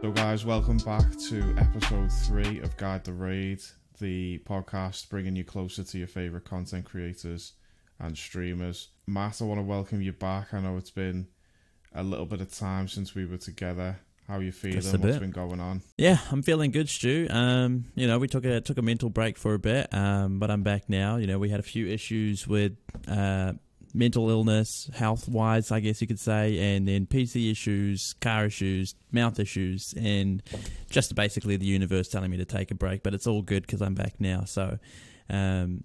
So, 0.00 0.12
guys, 0.12 0.44
welcome 0.44 0.76
back 0.76 1.16
to 1.28 1.56
episode 1.58 2.12
three 2.12 2.60
of 2.60 2.76
Guide 2.76 3.02
the 3.02 3.12
Raid, 3.12 3.60
the 3.98 4.38
podcast 4.46 5.08
bringing 5.08 5.34
you 5.34 5.42
closer 5.42 5.82
to 5.82 5.98
your 5.98 6.06
favorite 6.06 6.44
content 6.44 6.84
creators 6.84 7.54
and 7.98 8.16
streamers. 8.16 8.90
Matt, 9.08 9.42
I 9.42 9.44
want 9.44 9.58
to 9.58 9.64
welcome 9.64 10.00
you 10.00 10.12
back. 10.12 10.54
I 10.54 10.60
know 10.60 10.76
it's 10.76 10.92
been 10.92 11.26
a 11.96 12.04
little 12.04 12.26
bit 12.26 12.40
of 12.40 12.56
time 12.56 12.86
since 12.86 13.16
we 13.16 13.26
were 13.26 13.38
together. 13.38 13.98
How 14.28 14.36
are 14.36 14.42
you 14.42 14.52
feeling? 14.52 14.76
What's 14.76 14.92
bit. 14.92 15.18
been 15.18 15.32
going 15.32 15.58
on? 15.58 15.82
Yeah, 15.96 16.18
I'm 16.30 16.42
feeling 16.42 16.70
good, 16.70 16.88
Stu. 16.88 17.26
Um, 17.28 17.86
you 17.96 18.06
know, 18.06 18.20
we 18.20 18.28
took 18.28 18.44
a 18.44 18.60
took 18.60 18.78
a 18.78 18.82
mental 18.82 19.10
break 19.10 19.36
for 19.36 19.54
a 19.54 19.58
bit, 19.58 19.92
um, 19.92 20.38
but 20.38 20.48
I'm 20.48 20.62
back 20.62 20.88
now. 20.88 21.16
You 21.16 21.26
know, 21.26 21.40
we 21.40 21.48
had 21.48 21.58
a 21.58 21.64
few 21.64 21.88
issues 21.88 22.46
with 22.46 22.76
uh, 23.08 23.54
mental 23.98 24.30
illness, 24.30 24.88
health 24.94 25.28
wise, 25.28 25.72
I 25.72 25.80
guess 25.80 26.00
you 26.00 26.06
could 26.06 26.20
say, 26.20 26.76
and 26.76 26.86
then 26.86 27.04
PC 27.04 27.50
issues, 27.50 28.14
car 28.20 28.46
issues, 28.46 28.94
mouth 29.10 29.40
issues, 29.40 29.92
and 29.98 30.40
just 30.88 31.16
basically 31.16 31.56
the 31.56 31.66
universe 31.66 32.08
telling 32.08 32.30
me 32.30 32.36
to 32.36 32.44
take 32.44 32.70
a 32.70 32.76
break. 32.76 33.02
But 33.02 33.12
it's 33.12 33.26
all 33.26 33.42
good 33.42 33.66
because 33.66 33.82
I'm 33.82 33.94
back 33.94 34.14
now. 34.20 34.44
So, 34.44 34.78
um, 35.28 35.82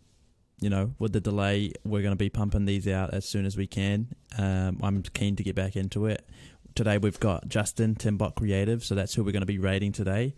you 0.61 0.69
know, 0.69 0.93
with 0.99 1.11
the 1.11 1.19
delay, 1.19 1.73
we're 1.83 2.03
going 2.03 2.13
to 2.13 2.15
be 2.15 2.29
pumping 2.29 2.65
these 2.65 2.87
out 2.87 3.15
as 3.15 3.27
soon 3.27 3.45
as 3.45 3.57
we 3.57 3.65
can. 3.65 4.07
Um, 4.37 4.79
I'm 4.83 5.01
keen 5.01 5.35
to 5.37 5.43
get 5.43 5.55
back 5.55 5.75
into 5.75 6.05
it. 6.05 6.29
Today 6.75 6.99
we've 6.99 7.19
got 7.19 7.47
Justin 7.49 7.95
Tinbot 7.95 8.35
Creative, 8.35 8.83
so 8.83 8.93
that's 8.93 9.15
who 9.15 9.23
we're 9.23 9.31
going 9.31 9.41
to 9.41 9.47
be 9.47 9.59
rating 9.59 9.91
today. 9.91 10.35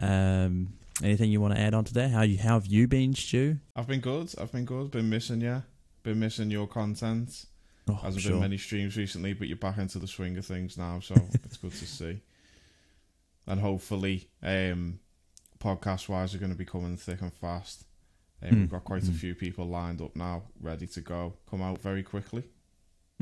Um, 0.00 0.72
anything 1.02 1.30
you 1.30 1.40
want 1.40 1.54
to 1.54 1.60
add 1.60 1.74
on 1.74 1.84
to 1.84 1.94
that? 1.94 2.10
How 2.10 2.22
you 2.22 2.38
how 2.38 2.54
have 2.54 2.66
you 2.66 2.88
been, 2.88 3.14
Stu? 3.14 3.58
I've 3.76 3.86
been 3.86 4.00
good. 4.00 4.34
I've 4.40 4.52
been 4.52 4.64
good. 4.64 4.90
Been 4.90 5.10
missing 5.10 5.42
you. 5.42 5.62
Been 6.02 6.18
missing 6.20 6.50
your 6.50 6.66
content. 6.66 7.46
Oh, 7.88 7.94
Hasn't 7.94 8.22
sure. 8.22 8.32
been 8.32 8.40
many 8.40 8.58
streams 8.58 8.96
recently, 8.96 9.32
but 9.32 9.48
you're 9.48 9.56
back 9.56 9.78
into 9.78 9.98
the 9.98 10.06
swing 10.06 10.36
of 10.38 10.46
things 10.46 10.78
now, 10.78 11.00
so 11.00 11.14
it's 11.44 11.56
good 11.56 11.72
to 11.72 11.86
see. 11.86 12.20
And 13.46 13.60
hopefully, 13.60 14.28
um, 14.42 15.00
podcast 15.58 16.08
wise, 16.08 16.34
are 16.34 16.38
going 16.38 16.52
to 16.52 16.58
be 16.58 16.64
coming 16.64 16.96
thick 16.96 17.20
and 17.20 17.32
fast. 17.32 17.84
Um, 18.42 18.50
Mm, 18.50 18.60
We've 18.60 18.70
got 18.70 18.84
quite 18.84 19.02
a 19.02 19.10
mm. 19.10 19.16
few 19.16 19.34
people 19.34 19.66
lined 19.66 20.00
up 20.00 20.16
now, 20.16 20.44
ready 20.60 20.86
to 20.86 21.00
go. 21.02 21.34
Come 21.50 21.60
out 21.60 21.78
very 21.80 22.02
quickly. 22.02 22.44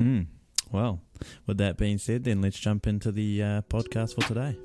Mm. 0.01 0.27
Well, 0.71 1.01
with 1.45 1.57
that 1.57 1.77
being 1.77 1.97
said, 1.97 2.23
then 2.23 2.41
let's 2.41 2.59
jump 2.59 2.87
into 2.87 3.11
the 3.11 3.43
uh, 3.43 3.61
podcast 3.63 4.15
for 4.15 4.21
today. 4.27 4.57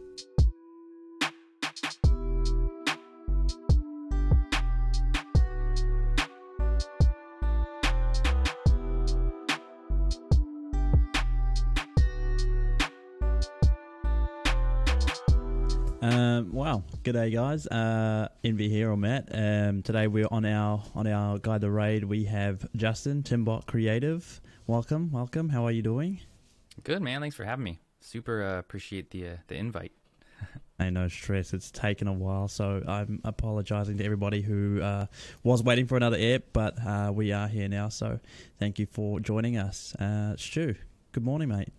Um, 16.04 16.52
wow, 16.52 16.82
g'day 17.02 17.32
guys. 17.32 17.66
Uh, 17.66 18.28
Envy 18.44 18.68
here 18.68 18.90
or 18.90 18.96
Matt. 18.96 19.30
Um, 19.32 19.80
today 19.80 20.06
we're 20.06 20.28
on 20.30 20.44
our 20.44 20.82
on 20.94 21.06
our 21.06 21.38
guide 21.38 21.62
the 21.62 21.70
raid. 21.70 22.04
We 22.04 22.24
have 22.24 22.68
Justin 22.76 23.22
Tinbot 23.22 23.64
Creative. 23.64 24.42
Welcome, 24.66 25.10
welcome. 25.12 25.48
How 25.48 25.64
are 25.64 25.70
you 25.70 25.80
doing? 25.80 26.20
Good 26.82 27.00
man, 27.00 27.22
thanks 27.22 27.34
for 27.34 27.44
having 27.44 27.64
me. 27.64 27.78
Super 28.02 28.42
uh, 28.42 28.58
appreciate 28.58 29.12
the 29.12 29.28
uh, 29.28 29.36
the 29.46 29.54
invite. 29.54 29.92
Hey, 30.78 30.90
no 30.90 31.06
stress. 31.08 31.54
It's 31.54 31.70
taken 31.70 32.06
a 32.08 32.12
while, 32.12 32.48
so 32.48 32.82
I'm 32.86 33.20
apologizing 33.24 33.96
to 33.98 34.04
everybody 34.04 34.42
who 34.42 34.82
uh, 34.82 35.06
was 35.44 35.62
waiting 35.62 35.86
for 35.86 35.96
another 35.96 36.18
app, 36.20 36.42
but 36.52 36.74
uh, 36.84 37.12
we 37.14 37.30
are 37.32 37.46
here 37.46 37.68
now. 37.68 37.88
So 37.88 38.18
thank 38.58 38.80
you 38.80 38.86
for 38.86 39.20
joining 39.20 39.56
us, 39.56 39.94
uh, 39.94 40.36
Stu. 40.36 40.74
Good 41.12 41.24
morning, 41.24 41.48
mate. 41.48 41.72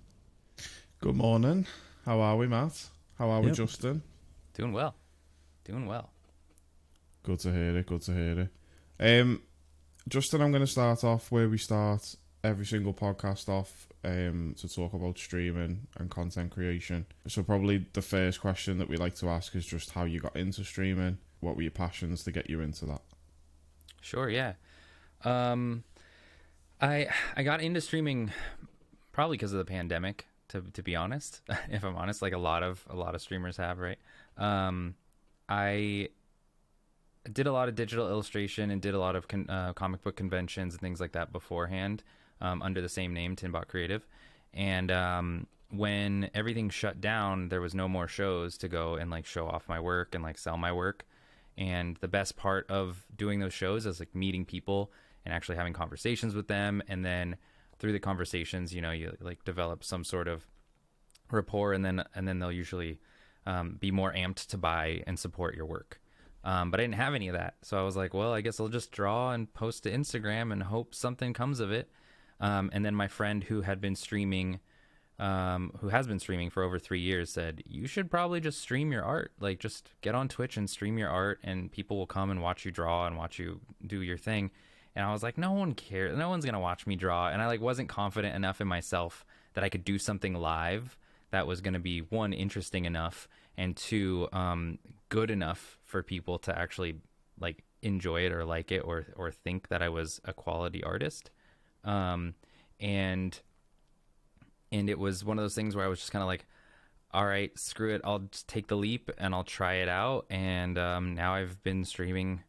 Good 1.01 1.15
morning. 1.15 1.67
How 2.05 2.21
are 2.21 2.37
we, 2.37 2.47
Matt? 2.47 2.85
How 3.19 3.29
are 3.29 3.41
we, 3.41 3.51
Justin? 3.51 4.01
Doing 4.55 4.71
well, 4.71 4.95
doing 5.65 5.85
well. 5.85 6.11
Good 7.23 7.39
to 7.39 7.51
hear 7.51 7.77
it. 7.77 7.85
Good 7.85 8.01
to 8.03 8.13
hear 8.13 8.49
it. 8.99 9.21
Um, 9.21 9.41
Justin, 10.07 10.41
I'm 10.41 10.51
going 10.51 10.61
to 10.61 10.67
start 10.67 11.03
off 11.03 11.29
where 11.29 11.49
we 11.49 11.57
start 11.57 12.15
every 12.41 12.65
single 12.65 12.93
podcast 12.93 13.49
off 13.49 13.87
um, 14.05 14.55
to 14.57 14.69
talk 14.69 14.93
about 14.93 15.17
streaming 15.17 15.87
and 15.97 16.09
content 16.09 16.51
creation. 16.51 17.05
So, 17.27 17.43
probably 17.43 17.85
the 17.91 18.01
first 18.01 18.39
question 18.39 18.77
that 18.77 18.87
we 18.87 18.95
like 18.95 19.15
to 19.15 19.27
ask 19.27 19.53
is 19.55 19.65
just 19.65 19.91
how 19.91 20.05
you 20.05 20.21
got 20.21 20.37
into 20.37 20.63
streaming. 20.63 21.17
What 21.41 21.57
were 21.57 21.63
your 21.63 21.71
passions 21.71 22.23
to 22.23 22.31
get 22.31 22.49
you 22.49 22.61
into 22.61 22.85
that? 22.85 23.01
Sure, 23.99 24.29
yeah. 24.29 24.53
Um, 25.25 25.83
I 26.79 27.07
I 27.35 27.43
got 27.43 27.59
into 27.59 27.81
streaming 27.81 28.31
probably 29.11 29.35
because 29.35 29.51
of 29.51 29.57
the 29.57 29.65
pandemic. 29.65 30.27
To 30.49 30.61
to 30.61 30.81
be 30.81 30.95
honest, 30.95 31.41
if 31.69 31.83
I'm 31.83 31.97
honest, 31.97 32.21
like 32.21 32.33
a 32.33 32.37
lot 32.37 32.63
of 32.63 32.85
a 32.89 32.95
lot 32.95 33.15
of 33.15 33.21
streamers 33.21 33.57
have, 33.57 33.79
right? 33.79 33.97
Um, 34.37 34.95
I 35.47 36.09
did 37.31 37.47
a 37.47 37.51
lot 37.51 37.69
of 37.69 37.75
digital 37.75 38.07
illustration 38.09 38.69
and 38.69 38.81
did 38.81 38.93
a 38.93 38.99
lot 38.99 39.15
of 39.15 39.27
con- 39.27 39.49
uh, 39.49 39.73
comic 39.73 40.03
book 40.03 40.15
conventions 40.15 40.73
and 40.73 40.81
things 40.81 40.99
like 40.99 41.13
that 41.13 41.31
beforehand 41.31 42.03
um, 42.41 42.61
under 42.61 42.81
the 42.81 42.89
same 42.89 43.13
name, 43.13 43.35
Tinbot 43.35 43.67
Creative. 43.67 44.05
And 44.53 44.91
um, 44.91 45.47
when 45.71 46.29
everything 46.33 46.69
shut 46.69 47.01
down, 47.01 47.49
there 47.49 47.61
was 47.61 47.73
no 47.73 47.87
more 47.87 48.07
shows 48.07 48.57
to 48.59 48.67
go 48.67 48.95
and 48.95 49.09
like 49.09 49.25
show 49.25 49.47
off 49.47 49.67
my 49.67 49.79
work 49.79 50.15
and 50.15 50.23
like 50.23 50.37
sell 50.37 50.57
my 50.57 50.71
work. 50.71 51.05
And 51.57 51.97
the 51.97 52.07
best 52.07 52.35
part 52.35 52.69
of 52.69 53.05
doing 53.15 53.39
those 53.39 53.53
shows 53.53 53.85
is 53.85 53.99
like 53.99 54.13
meeting 54.13 54.45
people 54.45 54.91
and 55.23 55.33
actually 55.33 55.55
having 55.55 55.73
conversations 55.73 56.35
with 56.35 56.47
them. 56.47 56.83
And 56.87 57.03
then 57.03 57.37
through 57.79 57.93
the 57.93 57.99
conversations, 57.99 58.73
you 58.73 58.81
know, 58.81 58.91
you 58.91 59.15
like 59.19 59.43
develop 59.45 59.83
some 59.83 60.03
sort 60.03 60.27
of 60.27 60.45
rapport, 61.31 61.73
and 61.73 61.83
then 61.83 62.03
and 62.13 62.27
then 62.27 62.39
they'll 62.39 62.51
usually 62.51 62.99
um, 63.45 63.77
be 63.79 63.91
more 63.91 64.13
amped 64.13 64.47
to 64.47 64.57
buy 64.57 65.03
and 65.07 65.17
support 65.17 65.55
your 65.55 65.65
work. 65.65 65.99
Um, 66.43 66.69
but 66.69 66.79
I 66.79 66.83
didn't 66.83 66.95
have 66.95 67.15
any 67.15 67.27
of 67.27 67.33
that, 67.33 67.55
so 67.63 67.79
I 67.79 67.83
was 67.83 67.95
like, 67.95 68.13
well, 68.13 68.31
I 68.31 68.41
guess 68.41 68.59
I'll 68.59 68.67
just 68.67 68.91
draw 68.91 69.31
and 69.31 69.51
post 69.53 69.83
to 69.83 69.91
Instagram 69.91 70.51
and 70.51 70.61
hope 70.61 70.93
something 70.93 71.33
comes 71.33 71.59
of 71.59 71.71
it. 71.71 71.89
Um, 72.39 72.69
and 72.71 72.85
then 72.85 72.93
my 72.93 73.07
friend 73.07 73.43
who 73.43 73.61
had 73.61 73.81
been 73.81 73.95
streaming, 73.95 74.59
um, 75.17 75.71
who 75.79 75.89
has 75.89 76.05
been 76.05 76.19
streaming 76.19 76.51
for 76.51 76.61
over 76.61 76.77
three 76.77 76.99
years, 76.99 77.31
said 77.31 77.63
you 77.65 77.87
should 77.87 78.11
probably 78.11 78.39
just 78.41 78.61
stream 78.61 78.91
your 78.91 79.03
art. 79.03 79.31
Like, 79.39 79.59
just 79.59 79.89
get 80.01 80.13
on 80.13 80.27
Twitch 80.27 80.55
and 80.55 80.69
stream 80.69 80.99
your 80.99 81.09
art, 81.09 81.39
and 81.43 81.71
people 81.71 81.97
will 81.97 82.05
come 82.05 82.29
and 82.29 82.43
watch 82.43 82.63
you 82.63 82.71
draw 82.71 83.07
and 83.07 83.17
watch 83.17 83.39
you 83.39 83.61
do 83.85 84.01
your 84.01 84.17
thing. 84.17 84.51
And 84.95 85.03
I 85.05 85.11
was 85.11 85.23
like, 85.23 85.37
no 85.37 85.51
one 85.51 85.73
cares. 85.73 86.17
No 86.17 86.29
one's 86.29 86.45
gonna 86.45 86.59
watch 86.59 86.85
me 86.85 86.95
draw. 86.95 87.29
And 87.29 87.41
I 87.41 87.47
like 87.47 87.61
wasn't 87.61 87.89
confident 87.89 88.35
enough 88.35 88.61
in 88.61 88.67
myself 88.67 89.25
that 89.53 89.63
I 89.63 89.69
could 89.69 89.83
do 89.83 89.97
something 89.97 90.33
live 90.33 90.97
that 91.35 91.45
was 91.45 91.61
gonna 91.61 91.79
be 91.79 91.99
one 91.99 92.33
interesting 92.33 92.85
enough 92.85 93.27
and 93.57 93.75
two 93.75 94.27
um, 94.33 94.79
good 95.09 95.29
enough 95.29 95.77
for 95.83 96.01
people 96.01 96.39
to 96.39 96.57
actually 96.57 96.95
like 97.39 97.63
enjoy 97.81 98.21
it 98.21 98.31
or 98.31 98.43
like 98.45 98.71
it 98.71 98.79
or 98.79 99.05
or 99.15 99.31
think 99.31 99.67
that 99.67 99.81
I 99.81 99.89
was 99.89 100.19
a 100.25 100.33
quality 100.33 100.83
artist. 100.83 101.29
Um, 101.83 102.33
and 102.79 103.39
and 104.71 104.89
it 104.89 104.99
was 104.99 105.23
one 105.23 105.37
of 105.37 105.43
those 105.43 105.55
things 105.55 105.75
where 105.75 105.85
I 105.85 105.87
was 105.87 105.99
just 105.99 106.11
kind 106.11 106.23
of 106.23 106.27
like, 106.27 106.45
all 107.11 107.25
right, 107.25 107.57
screw 107.57 107.93
it, 107.93 108.01
I'll 108.03 108.19
just 108.19 108.47
take 108.47 108.67
the 108.67 108.75
leap 108.75 109.11
and 109.17 109.33
I'll 109.33 109.43
try 109.43 109.75
it 109.75 109.87
out. 109.87 110.25
And 110.29 110.77
um, 110.77 111.15
now 111.15 111.35
I've 111.35 111.63
been 111.63 111.85
streaming 111.85 112.43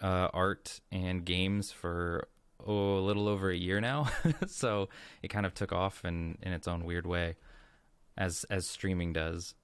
uh, 0.00 0.28
art 0.32 0.80
and 0.90 1.24
games 1.24 1.72
for 1.72 2.28
oh, 2.64 2.98
a 2.98 3.00
little 3.00 3.28
over 3.28 3.50
a 3.50 3.56
year 3.56 3.80
now. 3.80 4.08
so 4.46 4.88
it 5.22 5.28
kind 5.28 5.44
of 5.44 5.54
took 5.54 5.72
off 5.72 6.04
in, 6.04 6.38
in 6.42 6.52
its 6.52 6.68
own 6.68 6.84
weird 6.84 7.06
way, 7.06 7.36
as 8.18 8.44
as 8.50 8.66
streaming 8.66 9.14
does. 9.14 9.54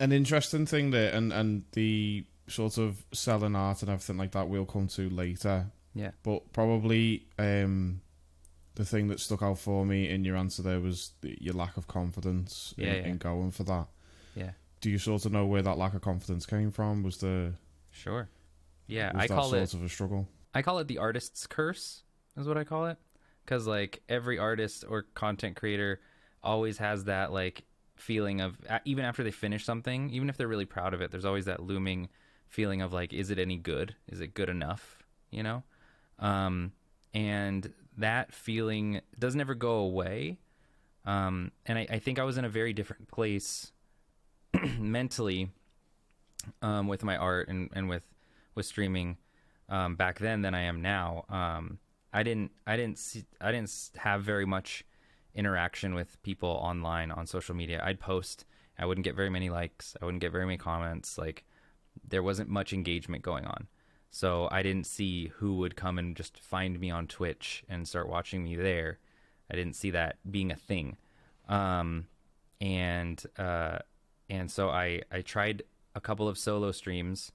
An 0.00 0.12
interesting 0.12 0.64
thing 0.64 0.90
there, 0.90 1.12
and, 1.12 1.32
and 1.32 1.64
the 1.72 2.24
sort 2.46 2.78
of 2.78 3.04
selling 3.12 3.54
art 3.54 3.82
and 3.82 3.90
everything 3.90 4.16
like 4.16 4.32
that 4.32 4.48
we'll 4.48 4.64
come 4.64 4.88
to 4.88 5.10
later. 5.10 5.66
Yeah. 5.94 6.10
But 6.22 6.52
probably 6.52 7.26
um, 7.38 8.00
the 8.74 8.84
thing 8.84 9.08
that 9.08 9.20
stuck 9.20 9.42
out 9.42 9.58
for 9.58 9.86
me 9.86 10.08
in 10.08 10.24
your 10.24 10.36
answer 10.36 10.62
there 10.62 10.80
was 10.80 11.12
the, 11.20 11.38
your 11.40 11.54
lack 11.54 11.76
of 11.76 11.86
confidence 11.86 12.74
Yeah, 12.76 12.88
in, 12.88 12.94
yeah. 13.04 13.10
in 13.10 13.18
going 13.18 13.50
for 13.52 13.64
that. 13.64 13.86
Yeah. 14.34 14.50
Do 14.80 14.90
you 14.90 14.98
sort 14.98 15.24
of 15.24 15.32
know 15.32 15.46
where 15.46 15.62
that 15.62 15.78
lack 15.78 15.94
of 15.94 16.00
confidence 16.02 16.44
came 16.46 16.70
from? 16.72 17.02
Was 17.02 17.18
the 17.18 17.54
Sure. 17.90 18.28
Yeah, 18.86 19.12
I 19.14 19.28
call 19.28 19.50
sort 19.50 19.62
it 19.62 19.74
of 19.74 19.84
a 19.84 19.88
struggle? 19.88 20.28
I 20.52 20.62
call 20.62 20.78
it 20.80 20.88
the 20.88 20.98
artist's 20.98 21.46
curse, 21.46 22.02
is 22.36 22.46
what 22.46 22.58
I 22.58 22.64
call 22.64 22.86
it. 22.86 22.98
Because, 23.44 23.66
like, 23.66 24.02
every 24.08 24.38
artist 24.38 24.84
or 24.88 25.02
content 25.14 25.56
creator 25.56 26.00
always 26.42 26.78
has 26.78 27.04
that, 27.04 27.32
like, 27.32 27.64
feeling 28.04 28.40
of, 28.40 28.56
even 28.84 29.04
after 29.04 29.22
they 29.22 29.30
finish 29.30 29.64
something, 29.64 30.10
even 30.10 30.28
if 30.28 30.36
they're 30.36 30.48
really 30.48 30.64
proud 30.64 30.94
of 30.94 31.00
it, 31.00 31.10
there's 31.10 31.24
always 31.24 31.46
that 31.46 31.62
looming 31.62 32.08
feeling 32.48 32.82
of, 32.82 32.92
like, 32.92 33.12
is 33.12 33.30
it 33.30 33.38
any 33.38 33.56
good? 33.56 33.96
Is 34.08 34.20
it 34.20 34.34
good 34.34 34.48
enough? 34.48 35.02
You 35.30 35.42
know? 35.42 35.62
Um, 36.18 36.72
and 37.12 37.72
that 37.96 38.32
feeling 38.32 39.00
doesn't 39.18 39.40
ever 39.40 39.54
go 39.54 39.76
away. 39.76 40.38
Um, 41.04 41.52
and 41.66 41.78
I, 41.78 41.86
I 41.90 41.98
think 41.98 42.18
I 42.18 42.24
was 42.24 42.38
in 42.38 42.44
a 42.44 42.48
very 42.48 42.72
different 42.72 43.08
place 43.08 43.72
mentally 44.78 45.50
um, 46.62 46.88
with 46.88 47.04
my 47.04 47.16
art 47.16 47.48
and, 47.48 47.70
and 47.74 47.88
with, 47.88 48.04
with 48.54 48.66
streaming 48.66 49.16
um, 49.68 49.96
back 49.96 50.18
then 50.18 50.42
than 50.42 50.54
I 50.54 50.62
am 50.62 50.82
now. 50.82 51.24
Um, 51.28 51.78
I 52.12 52.22
didn't 52.22 52.52
I 52.64 52.76
didn't 52.76 52.98
see, 52.98 53.24
I 53.40 53.50
didn't 53.50 53.90
have 53.96 54.22
very 54.22 54.46
much 54.46 54.84
interaction 55.34 55.94
with 55.94 56.22
people 56.22 56.48
online 56.48 57.10
on 57.10 57.26
social 57.26 57.54
media. 57.54 57.82
I'd 57.84 58.00
post, 58.00 58.44
I 58.78 58.86
wouldn't 58.86 59.04
get 59.04 59.16
very 59.16 59.30
many 59.30 59.50
likes, 59.50 59.96
I 60.00 60.04
wouldn't 60.04 60.20
get 60.20 60.32
very 60.32 60.46
many 60.46 60.58
comments. 60.58 61.18
Like 61.18 61.44
there 62.06 62.22
wasn't 62.22 62.48
much 62.48 62.72
engagement 62.72 63.22
going 63.22 63.44
on. 63.44 63.68
So 64.10 64.48
I 64.52 64.62
didn't 64.62 64.86
see 64.86 65.32
who 65.38 65.56
would 65.56 65.74
come 65.74 65.98
and 65.98 66.16
just 66.16 66.38
find 66.38 66.78
me 66.78 66.90
on 66.90 67.08
Twitch 67.08 67.64
and 67.68 67.88
start 67.88 68.08
watching 68.08 68.44
me 68.44 68.54
there. 68.54 68.98
I 69.50 69.56
didn't 69.56 69.74
see 69.74 69.90
that 69.90 70.18
being 70.30 70.52
a 70.52 70.56
thing. 70.56 70.96
Um, 71.48 72.06
and 72.60 73.22
uh, 73.36 73.78
and 74.30 74.50
so 74.50 74.70
I 74.70 75.02
I 75.10 75.22
tried 75.22 75.64
a 75.94 76.00
couple 76.00 76.28
of 76.28 76.38
solo 76.38 76.72
streams 76.72 77.32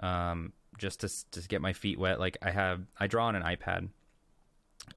um, 0.00 0.52
just 0.78 1.00
to 1.00 1.08
to 1.30 1.48
get 1.48 1.60
my 1.60 1.72
feet 1.72 1.98
wet. 1.98 2.20
Like 2.20 2.36
I 2.42 2.50
have 2.50 2.82
I 2.98 3.06
draw 3.06 3.26
on 3.26 3.34
an 3.34 3.42
iPad, 3.42 3.88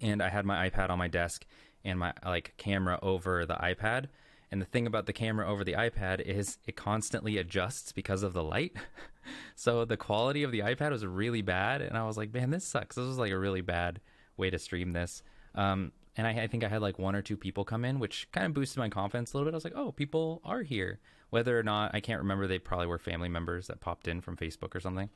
and 0.01 0.21
I 0.21 0.29
had 0.29 0.45
my 0.45 0.69
iPad 0.69 0.89
on 0.89 0.99
my 0.99 1.07
desk 1.07 1.45
and 1.83 1.99
my 1.99 2.13
like 2.25 2.53
camera 2.57 2.99
over 3.01 3.45
the 3.45 3.55
iPad. 3.55 4.07
And 4.51 4.61
the 4.61 4.65
thing 4.65 4.85
about 4.85 5.07
the 5.07 5.13
camera 5.13 5.47
over 5.47 5.63
the 5.63 5.73
iPad 5.73 6.21
is 6.21 6.59
it 6.67 6.75
constantly 6.75 7.37
adjusts 7.37 7.91
because 7.91 8.21
of 8.21 8.33
the 8.33 8.43
light. 8.43 8.75
so 9.55 9.83
the 9.83 9.97
quality 9.97 10.43
of 10.43 10.51
the 10.51 10.59
iPad 10.59 10.91
was 10.91 11.03
really 11.05 11.41
bad, 11.41 11.81
and 11.81 11.97
I 11.97 12.05
was 12.05 12.17
like, 12.17 12.31
man, 12.31 12.51
this 12.51 12.63
sucks. 12.63 12.95
This 12.95 13.05
was 13.05 13.17
like 13.17 13.31
a 13.31 13.39
really 13.39 13.61
bad 13.61 13.99
way 14.37 14.51
to 14.51 14.59
stream 14.59 14.93
this. 14.93 15.23
Um, 15.55 15.91
and 16.15 16.27
I, 16.27 16.43
I, 16.43 16.47
think 16.47 16.63
I 16.63 16.67
had 16.67 16.81
like 16.83 16.99
one 16.99 17.15
or 17.15 17.23
two 17.23 17.37
people 17.37 17.65
come 17.65 17.83
in, 17.83 17.99
which 17.99 18.27
kind 18.31 18.45
of 18.45 18.53
boosted 18.53 18.77
my 18.77 18.89
confidence 18.89 19.33
a 19.33 19.37
little 19.37 19.47
bit. 19.47 19.55
I 19.55 19.57
was 19.57 19.63
like, 19.63 19.75
oh, 19.75 19.91
people 19.91 20.41
are 20.45 20.61
here. 20.61 20.99
Whether 21.31 21.57
or 21.57 21.63
not 21.63 21.95
I 21.95 21.99
can't 21.99 22.21
remember, 22.21 22.45
they 22.45 22.59
probably 22.59 22.85
were 22.85 22.99
family 22.99 23.29
members 23.29 23.67
that 23.67 23.81
popped 23.81 24.07
in 24.07 24.21
from 24.21 24.37
Facebook 24.37 24.75
or 24.75 24.79
something. 24.79 25.09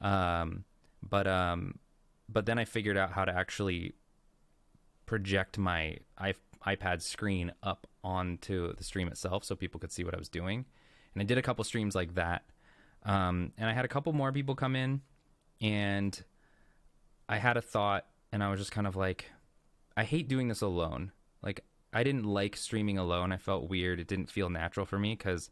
Um, 0.00 0.64
but 1.02 1.26
um, 1.26 1.80
but 2.28 2.46
then 2.46 2.58
I 2.58 2.64
figured 2.64 2.96
out 2.96 3.12
how 3.12 3.24
to 3.24 3.36
actually 3.36 3.94
project 5.14 5.58
my 5.58 5.96
iPad 6.66 7.00
screen 7.00 7.52
up 7.62 7.86
onto 8.02 8.74
the 8.74 8.82
stream 8.82 9.06
itself 9.06 9.44
so 9.44 9.54
people 9.54 9.78
could 9.78 9.92
see 9.92 10.02
what 10.02 10.12
I 10.12 10.18
was 10.18 10.28
doing. 10.28 10.64
And 11.14 11.22
I 11.22 11.24
did 11.24 11.38
a 11.38 11.42
couple 11.42 11.62
streams 11.62 11.94
like 11.94 12.16
that. 12.16 12.42
Um, 13.04 13.52
and 13.56 13.70
I 13.70 13.74
had 13.74 13.84
a 13.84 13.88
couple 13.88 14.12
more 14.12 14.32
people 14.32 14.56
come 14.56 14.74
in, 14.74 15.02
and 15.60 16.20
I 17.28 17.36
had 17.36 17.56
a 17.56 17.62
thought, 17.62 18.06
and 18.32 18.42
I 18.42 18.50
was 18.50 18.58
just 18.58 18.72
kind 18.72 18.88
of 18.88 18.96
like, 18.96 19.30
I 19.96 20.02
hate 20.02 20.26
doing 20.26 20.48
this 20.48 20.62
alone. 20.62 21.12
Like, 21.42 21.60
I 21.92 22.02
didn't 22.02 22.24
like 22.24 22.56
streaming 22.56 22.98
alone. 22.98 23.30
I 23.30 23.36
felt 23.36 23.68
weird. 23.68 24.00
It 24.00 24.08
didn't 24.08 24.32
feel 24.32 24.50
natural 24.50 24.84
for 24.84 24.98
me 24.98 25.14
because 25.14 25.48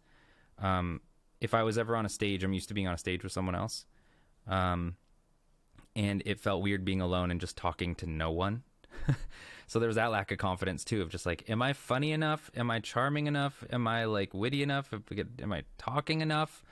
um, 0.59 1.03
if 1.41 1.55
I 1.55 1.63
was 1.63 1.79
ever 1.79 1.95
on 1.95 2.05
a 2.05 2.09
stage, 2.09 2.43
I'm 2.43 2.53
used 2.53 2.67
to 2.67 2.75
being 2.75 2.89
on 2.89 2.95
a 2.95 2.99
stage 2.99 3.23
with 3.23 3.33
someone 3.33 3.55
else. 3.55 3.85
Um, 4.49 4.97
and 5.95 6.21
it 6.27 6.41
felt 6.41 6.63
weird 6.63 6.85
being 6.85 7.01
alone 7.01 7.31
and 7.31 7.41
just 7.41 7.57
talking 7.57 7.95
to 7.97 8.07
no 8.07 8.33
one. 8.33 8.65
so 9.67 9.79
there 9.79 9.87
was 9.87 9.97
that 9.97 10.11
lack 10.11 10.31
of 10.33 10.39
confidence 10.39 10.85
too 10.85 11.03
of 11.03 11.09
just 11.09 11.27
like, 11.27 11.49
am 11.49 11.63
I 11.63 11.73
funny 11.73 12.13
enough? 12.13 12.51
Am 12.57 12.71
I 12.71 12.81
charming 12.81 13.27
enough? 13.27 13.65
Am 13.71 13.87
I 13.87 14.05
like 14.05 14.35
witty 14.35 14.63
enough? 14.63 14.93
Am 15.41 15.53
I 15.53 15.63
talking 15.79 16.21
enough? 16.21 16.63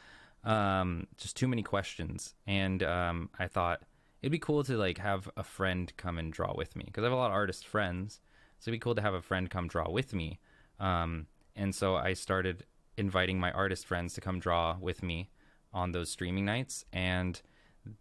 Um, 0.44 1.06
just 1.16 1.36
too 1.36 1.48
many 1.48 1.62
questions. 1.62 2.34
And 2.46 2.82
um, 2.82 3.30
I 3.38 3.46
thought 3.46 3.82
it'd 4.22 4.32
be 4.32 4.38
cool 4.38 4.64
to 4.64 4.76
like 4.76 4.98
have 4.98 5.28
a 5.36 5.42
friend 5.42 5.92
come 5.96 6.18
and 6.18 6.32
draw 6.32 6.54
with 6.54 6.76
me 6.76 6.84
because 6.86 7.02
I 7.02 7.06
have 7.06 7.12
a 7.12 7.16
lot 7.16 7.30
of 7.30 7.34
artist 7.34 7.66
friends. 7.66 8.20
So 8.58 8.70
it'd 8.70 8.80
be 8.80 8.82
cool 8.82 8.94
to 8.94 9.02
have 9.02 9.14
a 9.14 9.22
friend 9.22 9.50
come 9.50 9.68
draw 9.68 9.90
with 9.90 10.12
me. 10.12 10.38
Um, 10.78 11.26
and 11.56 11.74
so 11.74 11.96
I 11.96 12.12
started 12.12 12.64
inviting 12.96 13.40
my 13.40 13.50
artist 13.52 13.86
friends 13.86 14.14
to 14.14 14.20
come 14.20 14.38
draw 14.38 14.76
with 14.78 15.02
me 15.02 15.30
on 15.72 15.92
those 15.92 16.10
streaming 16.10 16.44
nights, 16.44 16.84
and 16.92 17.40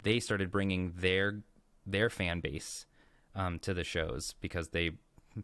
they 0.03 0.19
started 0.19 0.51
bringing 0.51 0.93
their 0.97 1.41
their 1.85 2.09
fan 2.09 2.39
base 2.39 2.85
um, 3.35 3.59
to 3.59 3.73
the 3.73 3.83
shows 3.83 4.35
because 4.41 4.69
they 4.69 4.91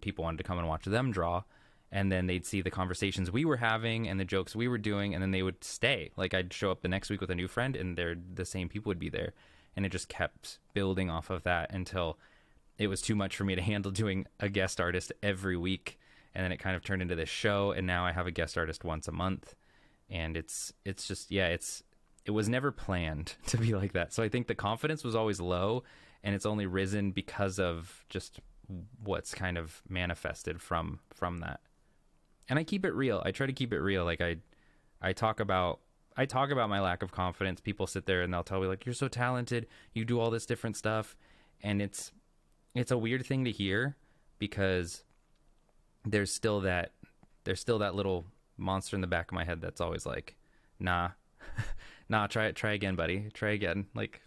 people 0.01 0.23
wanted 0.23 0.37
to 0.37 0.43
come 0.43 0.57
and 0.57 0.67
watch 0.67 0.85
them 0.85 1.11
draw. 1.11 1.43
And 1.91 2.11
then 2.11 2.27
they'd 2.27 2.45
see 2.45 2.61
the 2.61 2.71
conversations 2.71 3.31
we 3.31 3.45
were 3.45 3.57
having 3.57 4.07
and 4.07 4.19
the 4.19 4.25
jokes 4.25 4.55
we 4.55 4.67
were 4.67 4.77
doing 4.77 5.13
and 5.13 5.21
then 5.21 5.31
they 5.31 5.43
would 5.43 5.63
stay. 5.63 6.11
Like 6.17 6.33
i'd 6.33 6.51
show 6.51 6.71
up 6.71 6.81
the 6.81 6.87
next 6.87 7.09
week 7.09 7.21
with 7.21 7.29
a 7.29 7.35
new 7.35 7.47
friend 7.47 7.75
and 7.75 7.97
they're 7.97 8.15
the 8.33 8.45
same 8.45 8.69
people 8.69 8.89
would 8.89 8.99
be 8.99 9.09
there. 9.09 9.33
And 9.75 9.85
it 9.85 9.89
just 9.89 10.09
kept 10.09 10.59
building 10.73 11.09
off 11.09 11.29
of 11.29 11.43
that 11.43 11.71
until 11.73 12.17
it 12.77 12.87
was 12.87 13.01
too 13.01 13.15
much 13.15 13.35
for 13.35 13.43
me 13.43 13.55
to 13.55 13.61
handle 13.71 13.91
doing 13.91 14.25
a 14.39 14.49
guest 14.49 14.81
artist 14.81 15.13
every 15.23 15.57
week. 15.57 15.99
And 16.33 16.43
then 16.43 16.51
it 16.51 16.57
kind 16.57 16.75
of 16.75 16.83
turned 16.83 17.01
into 17.01 17.15
this 17.15 17.29
show 17.29 17.71
and 17.71 17.88
now 17.88 18.05
i 18.05 18.11
have 18.11 18.27
a 18.27 18.31
guest 18.31 18.57
artist 18.57 18.83
once 18.83 19.07
a 19.07 19.13
month. 19.13 19.55
And 20.09 20.35
it's 20.35 20.73
it's 20.83 21.07
just 21.07 21.31
yeah 21.31 21.47
it's 21.47 21.83
it 22.25 22.31
was 22.31 22.49
never 22.49 22.71
planned 22.71 23.35
to 23.47 23.57
be 23.57 23.75
like 23.75 23.93
that. 23.93 24.11
So 24.11 24.23
i 24.23 24.27
think 24.27 24.47
the 24.47 24.55
confidence 24.55 25.03
was 25.03 25.15
always 25.15 25.39
low 25.39 25.83
and 26.25 26.33
it's 26.33 26.45
only 26.45 26.66
risen 26.66 27.12
because 27.12 27.60
of 27.60 28.04
just 28.10 28.39
what's 29.04 29.36
kind 29.36 29.60
of 29.60 29.81
manifested 29.88 30.60
from 30.60 31.00
from 31.13 31.39
that. 31.39 31.62
And 32.50 32.60
i 32.60 32.63
keep 32.63 32.83
it 32.83 32.94
real. 32.94 33.22
I 33.24 33.31
try 33.31 33.45
to 33.45 33.54
keep 33.54 33.72
it 33.72 33.80
real. 33.80 34.04
Like 34.04 34.19
i 34.19 34.38
i 35.01 35.13
talk 35.13 35.39
about 35.39 35.80
i 36.18 36.25
talk 36.25 36.50
about 36.50 36.68
my 36.68 36.81
lack 36.81 37.04
of 37.04 37.12
confidence. 37.12 37.62
People 37.62 37.86
sit 37.86 38.07
there 38.07 38.24
and 38.24 38.33
they'll 38.33 38.44
tell 38.44 38.60
me 38.60 38.68
like 38.68 38.86
you're 38.86 38.95
so 38.95 39.07
talented. 39.07 39.68
You 39.94 40.04
do 40.04 40.19
all 40.19 40.31
this 40.31 40.48
different 40.48 40.75
stuff. 40.75 41.16
And 41.62 41.80
it's 41.80 42.12
it's 42.74 42.92
a 42.92 42.98
weird 42.98 43.24
thing 43.25 43.45
to 43.45 43.51
hear 43.51 43.95
because 44.39 45.04
there's 46.04 46.33
still 46.33 46.62
that 46.62 46.94
there's 47.44 47.60
still 47.60 47.80
that 47.80 47.94
little 47.94 48.25
monster 48.57 48.95
in 48.98 49.01
the 49.01 49.07
back 49.07 49.31
of 49.31 49.36
my 49.36 49.44
head 49.44 49.62
that's 49.62 49.81
always 49.81 50.06
like 50.06 50.36
nah 50.80 51.10
nah 52.10 52.25
try 52.25 52.48
it 52.48 52.56
try 52.56 52.74
again 52.74 52.95
buddy. 52.95 53.30
Try 53.31 53.51
again. 53.51 53.86
Like 53.94 54.22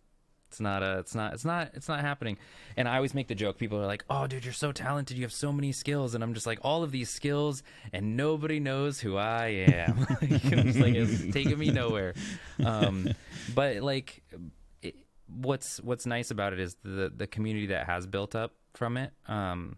it's 0.48 0.60
not 0.60 0.82
a, 0.82 0.98
it's 0.98 1.14
not, 1.14 1.34
it's 1.34 1.44
not, 1.44 1.70
it's 1.74 1.88
not 1.88 2.00
happening. 2.00 2.38
And 2.76 2.88
I 2.88 2.96
always 2.96 3.14
make 3.14 3.28
the 3.28 3.34
joke. 3.34 3.58
People 3.58 3.78
are 3.78 3.86
like, 3.86 4.04
"Oh, 4.08 4.26
dude, 4.26 4.44
you're 4.44 4.54
so 4.54 4.72
talented. 4.72 5.16
You 5.16 5.24
have 5.24 5.32
so 5.32 5.52
many 5.52 5.72
skills." 5.72 6.14
And 6.14 6.24
I'm 6.24 6.32
just 6.34 6.46
like, 6.46 6.58
all 6.62 6.82
of 6.82 6.90
these 6.90 7.10
skills, 7.10 7.62
and 7.92 8.16
nobody 8.16 8.58
knows 8.58 9.00
who 9.00 9.16
I 9.16 9.46
am. 9.68 10.06
it's 10.22 10.78
like 10.78 10.94
it's 10.94 11.32
taking 11.32 11.58
me 11.58 11.70
nowhere. 11.70 12.14
Um, 12.64 13.08
but 13.54 13.82
like, 13.82 14.22
it, 14.82 14.96
what's 15.26 15.80
what's 15.80 16.06
nice 16.06 16.30
about 16.30 16.52
it 16.52 16.60
is 16.60 16.76
the 16.82 17.12
the 17.14 17.26
community 17.26 17.66
that 17.66 17.86
has 17.86 18.06
built 18.06 18.34
up 18.34 18.54
from 18.74 18.96
it 18.96 19.12
um, 19.26 19.76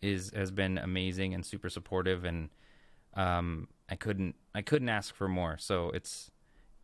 is 0.00 0.30
has 0.34 0.50
been 0.50 0.78
amazing 0.78 1.34
and 1.34 1.44
super 1.44 1.68
supportive, 1.68 2.24
and 2.24 2.50
um, 3.14 3.68
I 3.88 3.96
couldn't 3.96 4.36
I 4.54 4.62
couldn't 4.62 4.88
ask 4.88 5.14
for 5.14 5.28
more. 5.28 5.58
So 5.58 5.90
it's 5.90 6.30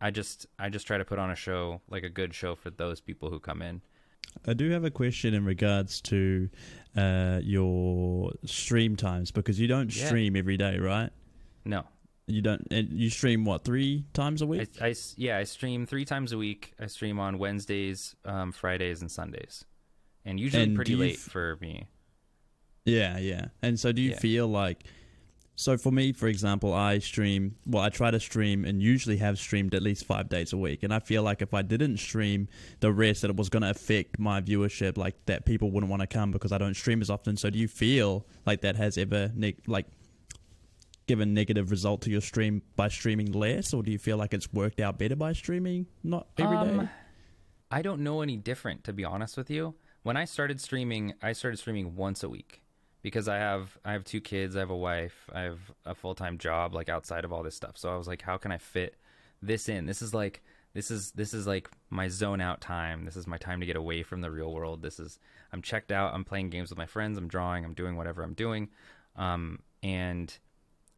I 0.01 0.09
just 0.11 0.47
I 0.57 0.69
just 0.69 0.87
try 0.87 0.97
to 0.97 1.05
put 1.05 1.19
on 1.19 1.29
a 1.29 1.35
show 1.35 1.81
like 1.89 2.03
a 2.03 2.09
good 2.09 2.33
show 2.33 2.55
for 2.55 2.71
those 2.71 2.99
people 2.99 3.29
who 3.29 3.39
come 3.39 3.61
in. 3.61 3.81
I 4.47 4.53
do 4.53 4.71
have 4.71 4.83
a 4.83 4.91
question 4.91 5.33
in 5.33 5.45
regards 5.45 6.01
to 6.01 6.49
uh, 6.95 7.39
your 7.43 8.31
stream 8.45 8.95
times 8.95 9.29
because 9.31 9.59
you 9.59 9.67
don't 9.67 9.95
yeah. 9.95 10.05
stream 10.07 10.35
every 10.35 10.57
day, 10.57 10.77
right? 10.79 11.09
No, 11.65 11.83
you 12.27 12.41
don't. 12.41 12.65
You 12.71 13.09
stream 13.09 13.45
what 13.45 13.63
three 13.63 14.05
times 14.13 14.41
a 14.41 14.47
week? 14.47 14.69
I, 14.81 14.87
I 14.87 14.95
yeah, 15.17 15.37
I 15.37 15.43
stream 15.43 15.85
three 15.85 16.05
times 16.05 16.31
a 16.31 16.37
week. 16.37 16.73
I 16.79 16.87
stream 16.87 17.19
on 17.19 17.37
Wednesdays, 17.37 18.15
um, 18.25 18.51
Fridays, 18.51 19.01
and 19.01 19.11
Sundays, 19.11 19.65
and 20.25 20.39
usually 20.39 20.63
and 20.63 20.75
pretty 20.75 20.95
late 20.95 21.15
f- 21.15 21.19
for 21.19 21.57
me. 21.61 21.87
Yeah, 22.85 23.19
yeah. 23.19 23.47
And 23.61 23.79
so, 23.79 23.91
do 23.91 24.01
you 24.01 24.11
yeah. 24.11 24.19
feel 24.19 24.47
like? 24.47 24.83
So 25.55 25.77
for 25.77 25.91
me, 25.91 26.11
for 26.13 26.27
example, 26.27 26.73
I 26.73 26.99
stream. 26.99 27.55
Well, 27.65 27.83
I 27.83 27.89
try 27.89 28.09
to 28.09 28.19
stream 28.19 28.65
and 28.65 28.81
usually 28.81 29.17
have 29.17 29.37
streamed 29.37 29.75
at 29.75 29.83
least 29.83 30.05
five 30.05 30.29
days 30.29 30.53
a 30.53 30.57
week. 30.57 30.81
And 30.83 30.93
I 30.93 30.99
feel 30.99 31.23
like 31.23 31.41
if 31.41 31.53
I 31.53 31.61
didn't 31.61 31.97
stream 31.97 32.47
the 32.79 32.91
rest, 32.91 33.21
that 33.21 33.29
it 33.29 33.35
was 33.35 33.49
going 33.49 33.61
to 33.61 33.69
affect 33.69 34.17
my 34.17 34.41
viewership. 34.41 34.97
Like 34.97 35.25
that 35.27 35.45
people 35.45 35.69
wouldn't 35.69 35.89
want 35.89 36.01
to 36.01 36.07
come 36.07 36.31
because 36.31 36.51
I 36.51 36.57
don't 36.57 36.73
stream 36.73 37.01
as 37.01 37.09
often. 37.09 37.37
So 37.37 37.49
do 37.49 37.59
you 37.59 37.67
feel 37.67 38.25
like 38.45 38.61
that 38.61 38.75
has 38.75 38.97
ever 38.97 39.31
ne- 39.35 39.57
like 39.67 39.85
given 41.05 41.33
negative 41.33 41.69
result 41.71 42.01
to 42.03 42.09
your 42.09 42.21
stream 42.21 42.61
by 42.75 42.87
streaming 42.87 43.31
less, 43.33 43.73
or 43.73 43.83
do 43.83 43.91
you 43.91 43.99
feel 43.99 44.17
like 44.17 44.33
it's 44.33 44.51
worked 44.53 44.79
out 44.79 44.97
better 44.97 45.15
by 45.15 45.33
streaming 45.33 45.85
not 46.03 46.27
every 46.37 46.57
um, 46.57 46.79
day? 46.79 46.89
I 47.69 47.81
don't 47.81 48.01
know 48.01 48.21
any 48.21 48.37
different, 48.37 48.83
to 48.85 48.93
be 48.93 49.03
honest 49.03 49.37
with 49.37 49.49
you. 49.49 49.75
When 50.03 50.17
I 50.17 50.25
started 50.25 50.59
streaming, 50.59 51.13
I 51.21 51.33
started 51.33 51.57
streaming 51.57 51.95
once 51.95 52.23
a 52.23 52.29
week 52.29 52.61
because 53.01 53.27
I 53.27 53.37
have 53.37 53.77
I 53.83 53.93
have 53.93 54.03
two 54.03 54.21
kids, 54.21 54.55
I 54.55 54.59
have 54.59 54.69
a 54.69 54.77
wife, 54.77 55.29
I 55.33 55.41
have 55.41 55.59
a 55.85 55.95
full 55.95 56.15
time 56.15 56.37
job 56.37 56.73
like 56.73 56.89
outside 56.89 57.25
of 57.25 57.33
all 57.33 57.43
this 57.43 57.55
stuff. 57.55 57.77
So 57.77 57.91
I 57.91 57.97
was 57.97 58.07
like, 58.07 58.21
how 58.21 58.37
can 58.37 58.51
I 58.51 58.57
fit 58.57 58.95
this 59.41 59.69
in? 59.69 59.85
This 59.85 60.01
is 60.01 60.13
like 60.13 60.41
this 60.73 60.89
is 60.91 61.11
this 61.11 61.33
is 61.33 61.47
like 61.47 61.69
my 61.89 62.07
zone 62.07 62.41
out 62.41 62.61
time. 62.61 63.05
This 63.05 63.17
is 63.17 63.27
my 63.27 63.37
time 63.37 63.59
to 63.59 63.65
get 63.65 63.75
away 63.75 64.03
from 64.03 64.21
the 64.21 64.31
real 64.31 64.53
world. 64.53 64.81
This 64.81 64.99
is 64.99 65.19
I'm 65.51 65.61
checked 65.61 65.91
out. 65.91 66.13
I'm 66.13 66.23
playing 66.23 66.49
games 66.49 66.69
with 66.69 66.77
my 66.77 66.85
friends. 66.85 67.17
I'm 67.17 67.27
drawing. 67.27 67.65
I'm 67.65 67.73
doing 67.73 67.97
whatever 67.97 68.23
I'm 68.23 68.33
doing, 68.33 68.69
um, 69.15 69.59
and 69.83 70.33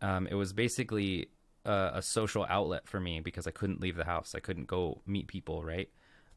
um, 0.02 0.28
it 0.28 0.36
was 0.36 0.54
basically 0.54 1.30
a, 1.66 1.92
a, 1.96 2.02
social 2.02 2.46
outlet 2.50 2.88
for 2.88 3.00
me 3.00 3.22
because 3.22 3.48
I 3.48 3.52
couldn't 3.52 3.80
leave 3.80 3.96
the 3.96 4.04
house. 4.04 4.36
I 4.36 4.42
couldn't 4.42 4.68
go 4.68 5.02
meet 5.08 5.28
people. 5.28 5.64
Right. 5.64 5.90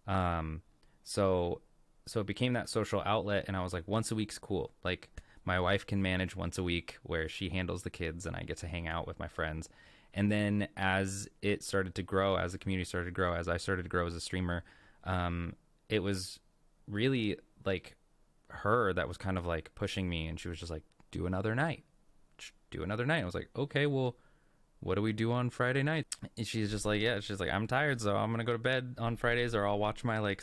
Um, 0.07 0.63
so 1.05 1.61
so 2.07 2.21
it 2.21 2.27
became 2.27 2.55
that 2.55 2.71
social 2.71 3.03
outlet, 3.05 3.45
and 3.49 3.57
I 3.57 3.63
was 3.63 3.75
like, 3.75 3.87
once 3.87 4.11
a 4.13 4.15
week's 4.15 4.39
cool. 4.39 4.73
Like 4.83 5.11
my 5.47 5.59
wife 5.61 5.87
can 5.87 6.03
manage 6.03 6.37
once 6.37 6.59
a 6.59 6.63
week 6.63 6.99
where 7.03 7.29
she 7.29 7.49
handles 7.49 7.83
the 7.83 7.91
kids 7.91 8.27
and 8.27 8.37
I 8.37 8.43
get 8.43 8.59
to 8.59 8.69
hang 8.69 8.87
out 8.87 9.07
with 9.07 9.19
my 9.19 9.29
friends. 9.29 9.69
And 10.13 10.31
then 10.31 10.69
as 10.77 11.29
it 11.41 11.63
started 11.63 11.95
to 11.95 12.03
grow, 12.03 12.37
as 12.37 12.53
the 12.53 12.59
community 12.59 12.85
started 12.85 13.07
to 13.07 13.13
grow, 13.13 13.35
as 13.35 13.49
I 13.49 13.57
started 13.57 13.85
to 13.85 13.89
grow 13.89 14.07
as 14.07 14.15
a 14.15 14.21
streamer, 14.21 14.65
um, 15.05 15.55
it 15.89 16.01
was 16.01 16.41
really 16.89 17.39
like 17.65 17.97
her 18.49 18.93
that 18.93 19.09
was 19.09 19.17
kind 19.17 19.39
of 19.39 19.47
like 19.47 19.75
pushing 19.75 20.09
me 20.09 20.27
and 20.27 20.39
she 20.39 20.49
was 20.49 20.59
just 20.59 20.71
like, 20.71 20.83
do 21.11 21.27
another 21.27 21.55
night, 21.55 21.85
do 22.71 22.83
another 22.83 23.07
night. 23.07 23.23
I 23.23 23.25
was 23.25 23.35
like, 23.35 23.49
okay, 23.57 23.87
well, 23.87 24.17
what 24.81 24.97
do 24.97 25.03
we 25.03 25.13
do 25.13 25.33
on 25.33 25.51
Friday 25.51 25.83
night? 25.83 26.07
And 26.37 26.47
she's 26.47 26.71
just 26.71 26.85
like, 26.85 27.01
yeah, 27.01 27.21
she's 27.21 27.41
like, 27.41 27.51
I'm 27.51 27.67
tired, 27.67 28.01
so 28.01 28.17
I'm 28.17 28.31
gonna 28.31 28.45
go 28.45 28.53
to 28.53 28.59
bed 28.59 28.97
on 28.99 29.17
Fridays, 29.17 29.55
or 29.55 29.67
I'll 29.67 29.79
watch 29.79 30.05
my 30.05 30.19
like 30.19 30.43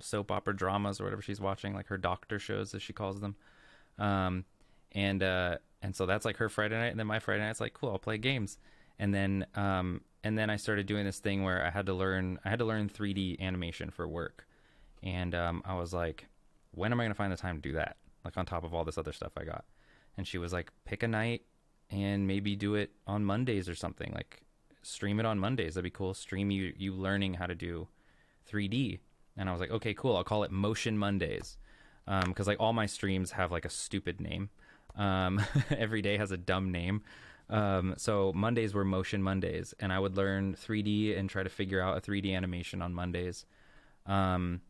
soap 0.00 0.30
opera 0.30 0.56
dramas 0.56 1.00
or 1.00 1.04
whatever 1.04 1.22
she's 1.22 1.40
watching, 1.40 1.74
like 1.74 1.86
her 1.88 1.98
doctor 1.98 2.38
shows 2.38 2.74
as 2.74 2.82
she 2.82 2.92
calls 2.92 3.20
them. 3.20 3.36
Um, 3.98 4.44
and 4.92 5.22
uh, 5.22 5.58
and 5.82 5.94
so 5.94 6.06
that's 6.06 6.24
like 6.24 6.36
her 6.38 6.48
Friday 6.48 6.76
night, 6.76 6.88
and 6.88 6.98
then 6.98 7.06
my 7.06 7.18
Friday 7.18 7.42
night's 7.42 7.60
like, 7.60 7.74
cool, 7.74 7.90
I'll 7.90 7.98
play 7.98 8.18
games, 8.18 8.58
and 8.98 9.14
then 9.14 9.46
um, 9.54 10.00
and 10.24 10.38
then 10.38 10.50
I 10.50 10.56
started 10.56 10.86
doing 10.86 11.04
this 11.04 11.18
thing 11.18 11.42
where 11.42 11.64
I 11.64 11.70
had 11.70 11.86
to 11.86 11.94
learn, 11.94 12.38
I 12.44 12.50
had 12.50 12.58
to 12.58 12.64
learn 12.64 12.88
3D 12.88 13.40
animation 13.40 13.90
for 13.90 14.08
work, 14.08 14.46
and 15.02 15.34
um, 15.34 15.62
I 15.64 15.74
was 15.74 15.92
like, 15.92 16.26
when 16.72 16.92
am 16.92 17.00
I 17.00 17.04
gonna 17.04 17.14
find 17.14 17.32
the 17.32 17.36
time 17.36 17.56
to 17.56 17.62
do 17.62 17.72
that? 17.74 17.96
Like 18.24 18.36
on 18.36 18.46
top 18.46 18.64
of 18.64 18.74
all 18.74 18.84
this 18.84 18.98
other 18.98 19.12
stuff 19.12 19.32
I 19.36 19.44
got, 19.44 19.64
and 20.16 20.26
she 20.26 20.38
was 20.38 20.52
like, 20.52 20.70
pick 20.84 21.02
a 21.02 21.08
night 21.08 21.42
and 21.90 22.26
maybe 22.26 22.56
do 22.56 22.74
it 22.74 22.90
on 23.06 23.24
Mondays 23.24 23.68
or 23.68 23.74
something. 23.74 24.12
Like 24.14 24.42
stream 24.82 25.20
it 25.20 25.26
on 25.26 25.38
Mondays. 25.38 25.74
That'd 25.74 25.84
be 25.84 25.90
cool. 25.90 26.14
Stream 26.14 26.50
you 26.50 26.72
you 26.76 26.92
learning 26.94 27.34
how 27.34 27.46
to 27.46 27.54
do 27.54 27.88
3D. 28.50 29.00
And 29.36 29.48
I 29.48 29.52
was 29.52 29.60
like, 29.60 29.70
okay, 29.70 29.94
cool. 29.94 30.16
I'll 30.16 30.24
call 30.24 30.44
it 30.44 30.50
Motion 30.50 30.96
Mondays, 30.96 31.58
because 32.06 32.46
um, 32.46 32.50
like 32.50 32.60
all 32.60 32.72
my 32.72 32.86
streams 32.86 33.32
have 33.32 33.50
like 33.52 33.64
a 33.64 33.70
stupid 33.70 34.20
name. 34.20 34.50
Um, 34.96 35.40
every 35.76 36.02
day 36.02 36.16
has 36.16 36.30
a 36.30 36.36
dumb 36.36 36.70
name. 36.70 37.02
Um, 37.48 37.94
so 37.96 38.32
Mondays 38.34 38.74
were 38.74 38.84
Motion 38.84 39.22
Mondays, 39.22 39.74
and 39.78 39.92
I 39.92 39.98
would 39.98 40.16
learn 40.16 40.54
3D 40.54 41.16
and 41.18 41.30
try 41.30 41.42
to 41.42 41.48
figure 41.48 41.80
out 41.80 41.96
a 41.96 42.00
3D 42.00 42.34
animation 42.34 42.82
on 42.82 42.94
Mondays. 42.94 43.44
Um, 44.06 44.62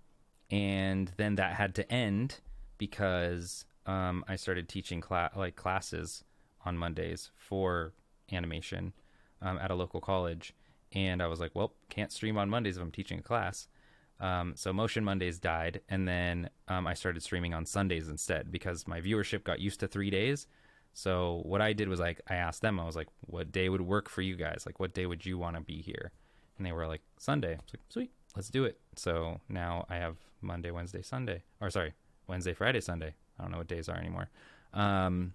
and 0.51 1.11
then 1.17 1.37
that 1.37 1.55
had 1.55 1.75
to 1.77 1.93
end 1.93 2.41
because 2.79 3.65
um, 3.87 4.25
I 4.29 4.37
started 4.37 4.69
teaching 4.69 5.01
cla- 5.01 5.31
like 5.37 5.57
classes 5.57 6.25
on 6.65 6.77
Mondays 6.77 7.31
for 7.37 7.93
animation 8.33 8.93
um, 9.41 9.59
at 9.59 9.71
a 9.71 9.75
local 9.75 10.01
college, 10.01 10.55
and 10.93 11.23
I 11.23 11.27
was 11.27 11.41
like, 11.41 11.55
well, 11.55 11.73
can't 11.89 12.13
stream 12.13 12.37
on 12.37 12.51
Mondays 12.51 12.77
if 12.77 12.83
I'm 12.83 12.91
teaching 12.91 13.19
a 13.19 13.23
class. 13.23 13.69
Um, 14.19 14.55
so 14.57 14.73
Motion 14.73 15.05
Mondays 15.05 15.39
died, 15.39 15.81
and 15.89 16.09
then 16.09 16.49
um, 16.69 16.87
I 16.87 16.95
started 16.95 17.23
streaming 17.23 17.53
on 17.53 17.67
Sundays 17.67 18.09
instead 18.09 18.51
because 18.51 18.87
my 18.89 19.01
viewership 19.01 19.45
got 19.45 19.61
used 19.61 19.81
to 19.81 19.89
three 19.89 20.11
days. 20.11 20.47
So 20.95 21.43
what 21.45 21.61
I 21.61 21.75
did 21.75 21.89
was 21.89 22.01
like 22.01 22.23
I 22.29 22.37
asked 22.37 22.63
them, 22.63 22.81
I 22.81 22.87
was 22.87 22.97
like, 22.97 23.09
what 23.27 23.53
day 23.53 23.69
would 23.69 23.83
work 23.83 24.09
for 24.09 24.23
you 24.23 24.35
guys? 24.35 24.63
Like, 24.65 24.81
what 24.81 24.95
day 24.95 25.05
would 25.05 25.27
you 25.27 25.37
want 25.37 25.57
to 25.57 25.63
be 25.63 25.83
here? 25.83 26.13
And 26.57 26.67
they 26.67 26.73
were 26.73 26.87
like, 26.87 27.03
Sunday. 27.19 27.51
I 27.51 27.57
was 27.57 27.75
like, 27.75 27.83
sweet, 27.91 28.11
let's 28.35 28.49
do 28.49 28.65
it. 28.65 28.79
So 28.97 29.41
now 29.51 29.85
I 29.91 29.97
have 29.97 30.17
Monday, 30.41 30.71
Wednesday, 30.71 31.03
Sunday, 31.03 31.43
or 31.61 31.69
sorry, 31.69 31.93
Wednesday, 32.27 32.55
Friday, 32.55 32.81
Sunday. 32.81 33.15
I 33.39 33.43
don't 33.43 33.53
know 33.53 33.59
what 33.59 33.69
days 33.69 33.91
are 33.91 33.97
anymore. 33.97 34.31
Um, 34.73 35.35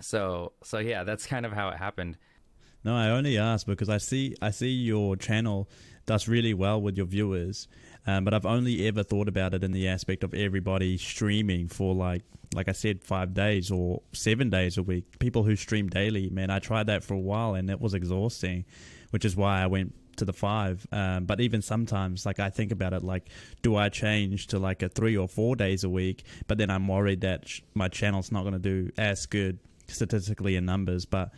so 0.00 0.52
so 0.62 0.78
yeah, 0.78 1.04
that's 1.04 1.26
kind 1.26 1.46
of 1.46 1.52
how 1.52 1.70
it 1.70 1.78
happened. 1.78 2.18
No, 2.84 2.94
I 2.94 3.08
only 3.08 3.38
asked 3.38 3.66
because 3.66 3.88
I 3.88 3.96
see 3.96 4.36
I 4.42 4.50
see 4.50 4.68
your 4.68 5.16
channel 5.16 5.68
does 6.06 6.28
really 6.28 6.52
well 6.52 6.80
with 6.80 6.96
your 6.96 7.06
viewers, 7.06 7.68
um, 8.06 8.24
but 8.24 8.34
I've 8.34 8.46
only 8.46 8.86
ever 8.86 9.02
thought 9.02 9.28
about 9.28 9.54
it 9.54 9.64
in 9.64 9.72
the 9.72 9.88
aspect 9.88 10.24
of 10.24 10.34
everybody 10.34 10.98
streaming 10.98 11.68
for 11.68 11.94
like 11.94 12.22
like 12.54 12.68
I 12.68 12.72
said, 12.72 13.02
five 13.02 13.34
days 13.34 13.70
or 13.70 14.02
seven 14.12 14.48
days 14.48 14.78
a 14.78 14.82
week. 14.82 15.18
People 15.18 15.42
who 15.42 15.56
stream 15.56 15.88
daily, 15.88 16.30
man, 16.30 16.50
I 16.50 16.60
tried 16.60 16.86
that 16.86 17.02
for 17.02 17.14
a 17.14 17.18
while 17.18 17.54
and 17.54 17.68
it 17.68 17.80
was 17.80 17.94
exhausting, 17.94 18.64
which 19.10 19.24
is 19.24 19.34
why 19.34 19.60
I 19.60 19.66
went 19.66 19.92
to 20.16 20.24
the 20.24 20.32
five. 20.32 20.86
Um, 20.92 21.24
but 21.24 21.40
even 21.40 21.62
sometimes, 21.62 22.24
like 22.24 22.38
I 22.38 22.50
think 22.50 22.70
about 22.70 22.92
it, 22.92 23.02
like, 23.02 23.28
do 23.62 23.76
I 23.76 23.88
change 23.88 24.46
to 24.48 24.58
like 24.58 24.82
a 24.82 24.88
three 24.88 25.16
or 25.16 25.28
four 25.28 25.56
days 25.56 25.84
a 25.84 25.90
week? 25.90 26.24
But 26.46 26.58
then 26.58 26.70
I'm 26.70 26.86
worried 26.86 27.22
that 27.22 27.48
sh- 27.48 27.60
my 27.74 27.88
channel's 27.88 28.30
not 28.30 28.42
going 28.42 28.54
to 28.54 28.58
do 28.58 28.92
as 28.96 29.26
good 29.26 29.58
statistically 29.88 30.56
in 30.56 30.64
numbers. 30.64 31.04
But 31.04 31.32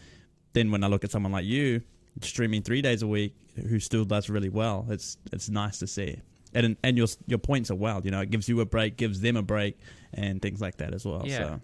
then 0.53 0.71
when 0.71 0.85
I 0.85 0.89
look 0.89 1.05
at 1.05 1.11
someone 1.11 1.33
like 1.33 1.47
you 1.47 1.83
streaming 2.21 2.63
three 2.63 2.83
days 2.83 3.03
a 3.03 3.07
week 3.07 3.35
who 3.69 3.81
still 3.81 4.05
does 4.05 4.29
really 4.29 4.49
well, 4.51 4.87
it's 4.91 5.17
it's 5.33 5.49
nice 5.49 5.79
to 5.79 5.87
see. 5.87 6.21
And 6.57 6.77
and 6.83 6.97
your 6.97 7.07
your 7.27 7.39
points 7.39 7.71
are 7.71 7.77
well. 7.77 8.01
You 8.05 8.11
know, 8.11 8.21
it 8.21 8.31
gives 8.31 8.49
you 8.49 8.61
a 8.61 8.67
break, 8.67 8.97
gives 8.97 9.21
them 9.21 9.37
a 9.37 9.43
break, 9.43 9.79
and 10.13 10.41
things 10.41 10.61
like 10.61 10.79
that 10.79 10.95
as 10.95 11.05
well. 11.05 11.23
Yeah. 11.25 11.39
So 11.39 11.61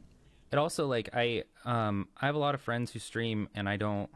It 0.52 0.58
also 0.58 0.86
like 0.86 1.08
I 1.14 1.44
um 1.64 2.08
I 2.20 2.26
have 2.26 2.34
a 2.34 2.38
lot 2.38 2.54
of 2.54 2.60
friends 2.60 2.92
who 2.92 2.98
stream 2.98 3.48
and 3.54 3.68
I 3.68 3.76
don't 3.76 4.10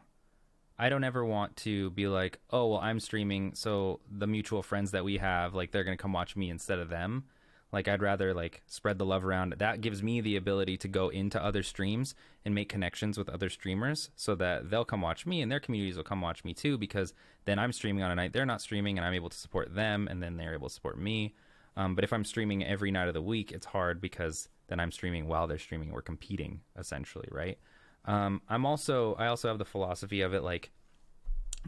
I 0.79 0.89
don't 0.89 1.03
ever 1.03 1.25
want 1.25 1.55
to 1.57 1.89
be 1.91 2.07
like, 2.07 2.37
"Oh, 2.51 2.67
well, 2.67 2.79
I'm 2.79 2.99
streaming, 2.99 3.55
so 3.55 3.99
the 4.11 4.27
mutual 4.27 4.61
friends 4.61 4.91
that 4.91 5.03
we 5.03 5.17
have, 5.17 5.55
like 5.55 5.71
they're 5.71 5.83
going 5.83 5.97
to 5.97 6.01
come 6.01 6.13
watch 6.13 6.35
me 6.35 6.51
instead 6.51 6.77
of 6.77 6.89
them." 6.89 7.23
Like 7.71 7.87
I'd 7.87 8.01
rather 8.01 8.33
like 8.33 8.61
spread 8.65 8.97
the 8.97 9.05
love 9.05 9.25
around. 9.25 9.55
That 9.57 9.81
gives 9.81 10.01
me 10.01 10.21
the 10.21 10.37
ability 10.37 10.77
to 10.77 10.87
go 10.87 11.09
into 11.09 11.43
other 11.43 11.63
streams 11.63 12.15
and 12.45 12.55
make 12.55 12.69
connections 12.69 13.17
with 13.17 13.29
other 13.29 13.49
streamers 13.49 14.09
so 14.15 14.35
that 14.35 14.69
they'll 14.69 14.85
come 14.85 15.01
watch 15.01 15.25
me 15.25 15.41
and 15.41 15.51
their 15.51 15.59
communities 15.59 15.97
will 15.97 16.03
come 16.03 16.21
watch 16.21 16.45
me 16.45 16.53
too 16.53 16.77
because 16.77 17.13
then 17.45 17.59
I'm 17.59 17.73
streaming 17.73 18.03
on 18.03 18.11
a 18.11 18.15
night 18.15 18.31
they're 18.31 18.45
not 18.45 18.61
streaming 18.61 18.97
and 18.97 19.05
I'm 19.05 19.13
able 19.13 19.29
to 19.29 19.37
support 19.37 19.75
them 19.75 20.07
and 20.09 20.23
then 20.23 20.37
they're 20.37 20.53
able 20.53 20.69
to 20.69 20.73
support 20.73 20.97
me. 20.97 21.35
Um, 21.75 21.93
but 21.93 22.03
if 22.03 22.13
I'm 22.13 22.25
streaming 22.25 22.63
every 22.63 22.89
night 22.89 23.07
of 23.07 23.13
the 23.13 23.21
week, 23.21 23.51
it's 23.51 23.65
hard 23.65 24.01
because 24.01 24.49
then 24.67 24.79
I'm 24.79 24.91
streaming 24.91 25.27
while 25.27 25.45
they're 25.45 25.59
streaming. 25.59 25.91
We're 25.91 26.01
competing 26.01 26.61
essentially, 26.77 27.27
right? 27.31 27.59
Um, 28.05 28.41
I'm 28.47 28.65
also 28.65 29.15
I 29.15 29.27
also 29.27 29.49
have 29.49 29.57
the 29.57 29.65
philosophy 29.65 30.21
of 30.21 30.33
it 30.33 30.41
like 30.41 30.71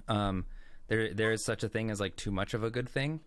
um, 0.08 0.46
there 0.88 1.14
there 1.14 1.32
is 1.32 1.44
such 1.44 1.64
a 1.64 1.70
thing 1.70 1.92
as 1.92 2.00
like 2.00 2.16
too 2.16 2.32
much 2.32 2.54
of 2.54 2.64
a 2.64 2.70
good 2.70 2.90
thing. 2.90 3.20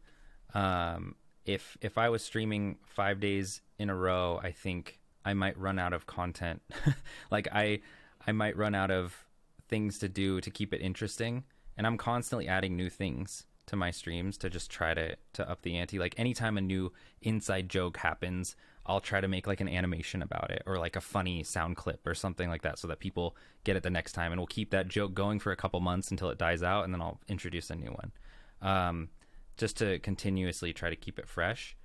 Um, 0.54 1.14
if 1.44 1.76
if 1.80 1.99
I 1.99 2.08
was 2.08 2.22
streaming 2.22 2.78
five 2.84 3.20
days 3.20 3.61
in 3.78 3.90
a 3.90 3.94
row, 3.94 4.40
I 4.42 4.50
think 4.50 5.00
I 5.25 5.34
might 5.34 5.58
run 5.58 5.78
out 5.78 5.92
of 5.92 6.06
content. 6.06 6.62
like 7.30 7.49
I 7.52 7.80
I 8.26 8.32
might 8.32 8.56
run 8.56 8.75
out 8.75 8.90
of 8.90 9.25
things 9.68 9.99
to 9.99 10.08
do 10.08 10.40
to 10.40 10.50
keep 10.50 10.72
it 10.72 10.80
interesting, 10.80 11.44
and 11.76 11.87
I'm 11.87 11.96
constantly 11.96 12.49
adding 12.49 12.76
new 12.76 12.90
things 12.90 13.46
to 13.66 13.76
my 13.76 13.90
streams 13.90 14.37
to 14.38 14.50
just 14.50 14.70
try 14.70 14.94
to 14.94 15.16
to 15.34 15.50
up 15.50 15.62
the 15.62 15.76
ante. 15.76 15.99
Like 15.99 16.18
anytime 16.18 16.56
a 16.56 16.61
new 16.61 16.92
inside 17.20 17.68
joke 17.68 17.99
happens, 17.99 18.56
I'll 18.84 19.00
try 19.00 19.20
to 19.20 19.28
make 19.28 19.46
like 19.46 19.61
an 19.61 19.68
animation 19.68 20.22
about 20.22 20.50
it 20.50 20.62
or 20.66 20.78
like 20.78 20.96
a 20.96 21.00
funny 21.00 21.42
sound 21.42 21.76
clip 21.76 22.06
or 22.06 22.14
something 22.14 22.49
like 22.49 22.62
that 22.62 22.78
so 22.78 22.88
that 22.88 22.99
people 22.99 23.37
get 23.64 23.76
it 23.76 23.82
the 23.82 23.90
next 23.90 24.12
time 24.12 24.32
and 24.32 24.40
we'll 24.40 24.46
keep 24.46 24.70
that 24.70 24.88
joke 24.88 25.14
going 25.14 25.38
for 25.38 25.52
a 25.52 25.56
couple 25.56 25.80
months 25.80 26.11
until 26.11 26.30
it 26.30 26.38
dies 26.38 26.62
out 26.62 26.84
and 26.84 26.92
then 26.92 27.00
I'll 27.00 27.20
introduce 27.28 27.70
a 27.70 27.76
new 27.76 27.90
one. 27.90 28.12
Um, 28.61 29.08
just 29.56 29.76
to 29.78 29.99
continuously 30.00 30.73
try 30.73 30.90
to 30.90 30.97
keep 30.97 31.18
it 31.18 31.28
fresh. 31.28 31.76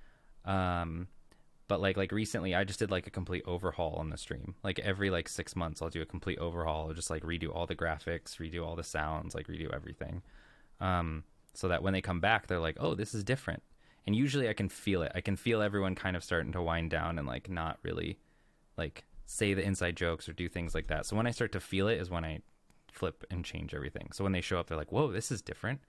Um, 0.46 1.08
but 1.68 1.82
like 1.82 1.98
like 1.98 2.12
recently 2.12 2.56
I 2.56 2.64
just 2.64 2.80
did 2.80 2.92
like 2.92 3.08
a 3.08 3.12
complete 3.12 3.44
overhaul 3.46 3.96
on 3.96 4.10
the 4.10 4.18
stream. 4.18 4.56
Like 4.64 4.80
every 4.80 5.10
like 5.10 5.28
6 5.28 5.56
months 5.56 5.82
I'll 5.82 5.90
do 5.90 6.02
a 6.02 6.06
complete 6.06 6.40
overhaul, 6.40 6.88
I'll 6.88 6.94
just 6.94 7.10
like 7.10 7.24
redo 7.24 7.54
all 7.54 7.68
the 7.68 7.76
graphics, 7.76 8.38
redo 8.38 8.66
all 8.66 8.76
the 8.76 8.84
sounds, 8.84 9.36
like 9.36 9.48
redo 9.48 9.74
everything. 9.74 10.22
Um, 10.80 11.24
so 11.54 11.68
that 11.68 11.84
when 11.84 11.94
they 11.94 12.02
come 12.02 12.20
back 12.20 12.48
they're 12.48 12.60
like, 12.60 12.78
"Oh, 12.80 12.96
this 12.96 13.14
is 13.14 13.24
different." 13.24 13.64
And 14.06 14.16
usually 14.16 14.48
I 14.48 14.54
can 14.54 14.70
feel 14.70 15.02
it. 15.02 15.12
I 15.16 15.22
can 15.22 15.36
feel 15.36 15.62
everyone 15.62 15.96
kind 15.96 16.16
of 16.16 16.24
starting 16.24 16.54
to 16.54 16.62
wind 16.62 16.90
down 16.92 17.20
and 17.20 17.28
like 17.28 17.50
not 17.50 17.80
really 17.84 18.18
like 18.78 19.04
say 19.26 19.54
the 19.54 19.64
inside 19.64 19.98
jokes 19.98 20.30
or 20.30 20.34
do 20.34 20.48
things 20.48 20.74
like 20.74 20.88
that. 20.88 21.06
So 21.06 21.18
when 21.18 21.28
I 21.28 21.32
start 21.32 21.52
to 21.54 21.60
feel 21.60 21.90
it 21.90 22.00
is 22.00 22.10
when 22.10 22.24
I 22.24 22.40
flip 22.92 23.26
and 23.30 23.44
change 23.44 23.74
everything. 23.74 24.12
So 24.14 24.24
when 24.24 24.32
they 24.32 24.42
show 24.42 24.60
up 24.60 24.68
they're 24.68 24.78
like, 24.78 24.92
"Whoa, 24.92 25.12
this 25.12 25.32
is 25.32 25.42
different." 25.42 25.82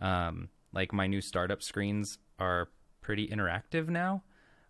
Um, 0.00 0.50
like 0.74 0.92
my 0.92 1.06
new 1.06 1.20
startup 1.20 1.62
screens 1.62 2.18
are 2.38 2.68
pretty 3.00 3.28
interactive 3.28 3.88
now. 3.88 4.22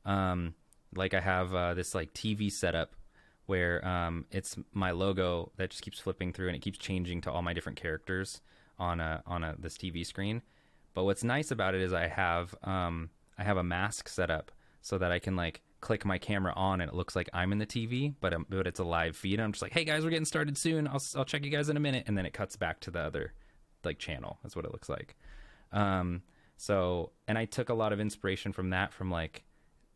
Um, 0.04 0.54
like 0.94 1.14
I 1.14 1.20
have 1.20 1.54
uh, 1.54 1.75
this 1.75 1.94
like 1.94 2.12
TV 2.12 2.52
setup 2.52 2.94
where 3.46 3.87
um, 3.87 4.26
it's 4.30 4.56
my 4.73 4.90
logo 4.90 5.52
that 5.56 5.70
just 5.70 5.82
keeps 5.82 5.99
flipping 5.99 6.32
through 6.32 6.49
and 6.49 6.56
it 6.56 6.62
keeps 6.62 6.78
changing 6.78 7.20
to 7.23 7.30
all 7.30 7.42
my 7.42 7.52
different 7.52 7.80
characters 7.80 8.40
on 8.78 9.00
a 9.00 9.23
on 9.26 9.44
a 9.44 9.54
this 9.58 9.76
TV 9.76 10.04
screen. 10.04 10.42
But 10.94 11.04
what's 11.04 11.25
nice 11.25 11.50
about 11.50 11.75
it 11.75 11.80
is 11.80 11.92
I 11.92 12.06
have 12.06 12.54
um, 12.62 13.11
I 13.38 13.44
have 13.44 13.56
a 13.56 13.64
mask 13.64 14.08
set 14.08 14.30
up 14.30 14.52
so 14.82 14.99
that 14.99 15.11
I 15.11 15.18
can 15.18 15.37
like 15.37 15.62
click 15.80 16.04
my 16.04 16.16
camera 16.18 16.52
on 16.56 16.80
and 16.80 16.90
it 16.90 16.94
looks 16.94 17.14
like 17.14 17.28
I'm 17.32 17.52
in 17.52 17.58
the 17.58 17.66
TV, 17.66 18.14
but 18.20 18.32
um, 18.32 18.46
but 18.49 18.66
it's 18.66 18.80
a 18.80 18.84
live 18.84 19.16
feed. 19.16 19.40
I'm 19.40 19.52
just 19.52 19.62
like, 19.62 19.73
hey 19.73 19.84
guys, 19.84 20.04
we're 20.04 20.11
getting 20.11 20.25
started 20.25 20.56
soon. 20.56 20.87
I'll 20.87 21.02
I'll 21.16 21.25
check 21.25 21.44
you 21.44 21.50
guys 21.50 21.68
in 21.68 21.76
a 21.76 21.80
minute, 21.80 22.04
and 22.06 22.16
then 22.16 22.26
it 22.26 22.32
cuts 22.32 22.56
back 22.56 22.80
to 22.80 22.90
the 22.90 23.00
other 23.00 23.32
like 23.84 23.99
channel. 23.99 24.38
That's 24.42 24.56
what 24.56 24.64
it 24.64 24.73
looks 24.73 24.88
like. 24.88 25.16
Um, 25.74 26.22
so, 26.56 27.10
and 27.28 27.36
I 27.36 27.44
took 27.44 27.68
a 27.68 27.74
lot 27.74 27.92
of 27.92 28.00
inspiration 28.00 28.52
from 28.52 28.70
that 28.70 28.94
from 28.94 29.10
like, 29.10 29.44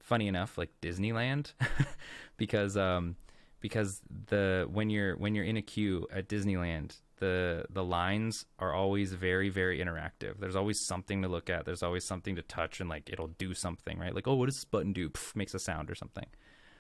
funny 0.01 0.27
enough, 0.27 0.59
like 0.59 0.71
Disneyland, 0.83 1.53
because 2.37 2.77
um, 2.77 3.17
because 3.61 4.01
the 4.27 4.69
when 4.71 4.91
you're 4.91 5.17
when 5.17 5.35
you're 5.35 5.45
in 5.45 5.57
a 5.57 5.63
queue 5.63 6.07
at 6.13 6.29
Disneyland, 6.29 6.99
the 7.21 7.65
the 7.71 7.85
lines 7.85 8.45
are 8.59 8.75
always 8.75 9.13
very 9.13 9.49
very 9.49 9.79
interactive. 9.79 10.39
There's 10.39 10.57
always 10.57 10.85
something 10.85 11.23
to 11.23 11.29
look 11.29 11.49
at. 11.49 11.65
There's 11.65 11.83
always 11.83 12.05
something 12.05 12.37
to 12.37 12.43
touch, 12.43 12.81
and 12.81 12.91
like 12.91 13.09
it'll 13.11 13.29
do 13.29 13.55
something, 13.55 13.99
right? 13.99 14.15
Like, 14.15 14.27
oh, 14.27 14.35
what 14.35 14.47
does 14.47 14.57
this 14.57 14.65
button 14.65 14.93
do? 14.93 15.09
Pff, 15.09 15.37
makes 15.37 15.55
a 15.55 15.59
sound 15.59 15.91
or 15.91 15.95
something. 15.95 16.27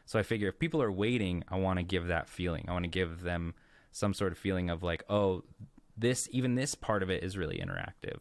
So 0.06 0.18
I 0.18 0.22
figure 0.22 0.48
if 0.48 0.58
people 0.58 0.82
are 0.82 0.90
waiting, 0.90 1.44
I 1.48 1.56
want 1.56 1.78
to 1.78 1.82
give 1.82 2.06
that 2.06 2.28
feeling. 2.28 2.64
I 2.66 2.72
want 2.72 2.84
to 2.84 2.90
give 2.90 3.22
them 3.22 3.54
some 3.92 4.14
sort 4.14 4.32
of 4.32 4.38
feeling 4.38 4.70
of 4.70 4.82
like, 4.82 5.04
oh, 5.10 5.44
this 5.96 6.28
even 6.32 6.54
this 6.54 6.74
part 6.74 7.02
of 7.02 7.10
it 7.10 7.22
is 7.22 7.36
really 7.36 7.58
interactive. 7.58 8.20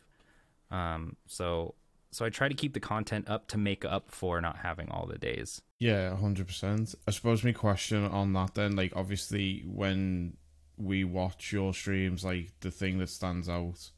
Um, 0.72 1.16
so 1.28 1.76
so 2.12 2.26
I 2.26 2.30
try 2.30 2.48
to 2.48 2.54
keep 2.56 2.74
the 2.74 2.80
content 2.80 3.30
up 3.30 3.48
to 3.50 3.58
make 3.58 3.84
up 3.86 4.10
for 4.12 4.40
not 4.42 4.58
having 4.58 4.90
all 4.90 5.06
the 5.08 5.18
days. 5.18 5.62
Yeah, 5.80 6.16
hundred 6.16 6.48
percent. 6.48 6.96
I 7.08 7.12
suppose 7.12 7.44
my 7.44 7.52
question 7.52 8.06
on 8.06 8.34
that 8.34 8.54
then, 8.56 8.76
like 8.76 8.94
obviously 8.96 9.64
when 9.66 10.38
we 10.78 11.04
watch 11.04 11.52
your 11.52 11.74
streams, 11.74 12.24
like 12.24 12.52
the 12.62 12.72
thing 12.72 12.98
that 13.00 13.10
stands 13.10 13.50
out 13.50 13.92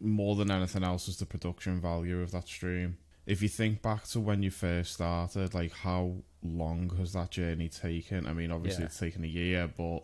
more 0.00 0.36
than 0.36 0.50
anything 0.50 0.84
else 0.84 1.08
is 1.08 1.18
the 1.18 1.26
production 1.26 1.80
value 1.80 2.20
of 2.20 2.30
that 2.32 2.46
stream. 2.48 2.98
If 3.26 3.40
you 3.40 3.48
think 3.48 3.80
back 3.80 4.04
to 4.08 4.20
when 4.20 4.42
you 4.42 4.50
first 4.50 4.94
started, 4.94 5.54
like 5.54 5.72
how 5.72 6.16
long 6.42 6.90
has 6.98 7.14
that 7.14 7.30
journey 7.30 7.68
taken? 7.70 8.26
I 8.26 8.34
mean, 8.34 8.52
obviously 8.52 8.82
Yeah. 8.82 8.86
it's 8.86 8.98
taken 8.98 9.24
a 9.24 9.28
year, 9.28 9.66
but 9.74 10.00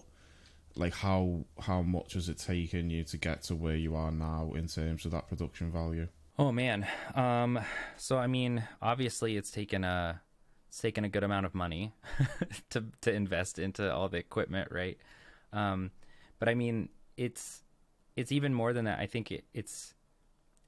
like 0.76 0.94
how 0.94 1.44
how 1.60 1.82
much 1.82 2.14
has 2.14 2.28
it 2.28 2.38
taken 2.38 2.90
you 2.90 3.04
to 3.04 3.16
get 3.16 3.42
to 3.44 3.54
where 3.54 3.76
you 3.76 3.94
are 3.94 4.10
now 4.10 4.52
in 4.54 4.66
terms 4.66 5.04
of 5.04 5.12
that 5.12 5.28
production 5.28 5.70
value? 5.70 6.08
Oh 6.38 6.52
man. 6.52 6.86
Um 7.14 7.58
so 7.96 8.18
I 8.18 8.26
mean, 8.26 8.64
obviously 8.80 9.36
it's 9.36 9.50
taken 9.50 9.84
a 9.84 10.20
it's 10.68 10.78
taken 10.78 11.04
a 11.04 11.08
good 11.08 11.24
amount 11.24 11.46
of 11.46 11.54
money 11.54 11.94
to 12.70 12.84
to 13.02 13.12
invest 13.12 13.58
into 13.58 13.92
all 13.92 14.08
the 14.08 14.18
equipment, 14.18 14.68
right? 14.70 14.98
Um 15.52 15.90
but 16.38 16.48
I 16.48 16.54
mean, 16.54 16.88
it's 17.16 17.62
it's 18.16 18.32
even 18.32 18.54
more 18.54 18.72
than 18.72 18.84
that. 18.84 18.98
I 18.98 19.06
think 19.06 19.30
it, 19.30 19.44
it's 19.54 19.94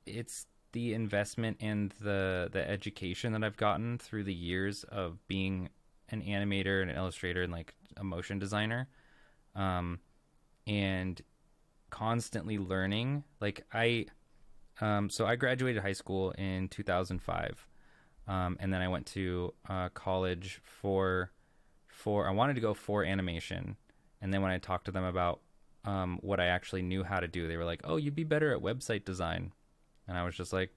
it's 0.06 0.46
the 0.72 0.94
investment 0.94 1.58
and 1.60 1.94
the 2.00 2.48
the 2.52 2.68
education 2.68 3.32
that 3.32 3.44
I've 3.44 3.56
gotten 3.56 3.98
through 3.98 4.24
the 4.24 4.34
years 4.34 4.84
of 4.84 5.26
being 5.28 5.68
an 6.08 6.22
animator 6.22 6.82
and 6.82 6.90
an 6.90 6.96
illustrator 6.96 7.42
and 7.42 7.52
like 7.52 7.74
a 7.96 8.04
motion 8.04 8.38
designer. 8.38 8.88
Um 9.54 10.00
and 10.66 11.20
constantly 11.90 12.58
learning. 12.58 13.22
Like 13.40 13.64
I 13.72 14.06
um, 14.80 15.10
so 15.10 15.26
I 15.26 15.36
graduated 15.36 15.82
high 15.82 15.92
school 15.92 16.32
in 16.32 16.68
2005, 16.68 17.68
um, 18.26 18.56
and 18.58 18.72
then 18.72 18.80
I 18.80 18.88
went 18.88 19.06
to 19.08 19.54
uh, 19.68 19.90
college 19.90 20.60
for 20.64 21.30
for 21.86 22.26
I 22.26 22.32
wanted 22.32 22.54
to 22.54 22.60
go 22.60 22.74
for 22.74 23.04
animation, 23.04 23.76
and 24.20 24.34
then 24.34 24.42
when 24.42 24.50
I 24.50 24.58
talked 24.58 24.86
to 24.86 24.92
them 24.92 25.04
about 25.04 25.40
um, 25.84 26.18
what 26.22 26.40
I 26.40 26.46
actually 26.46 26.82
knew 26.82 27.04
how 27.04 27.20
to 27.20 27.28
do, 27.28 27.46
they 27.46 27.56
were 27.56 27.64
like, 27.64 27.82
"Oh, 27.84 27.96
you'd 27.96 28.16
be 28.16 28.24
better 28.24 28.52
at 28.52 28.60
website 28.60 29.04
design," 29.04 29.52
and 30.08 30.16
I 30.16 30.24
was 30.24 30.34
just 30.34 30.52
like 30.52 30.70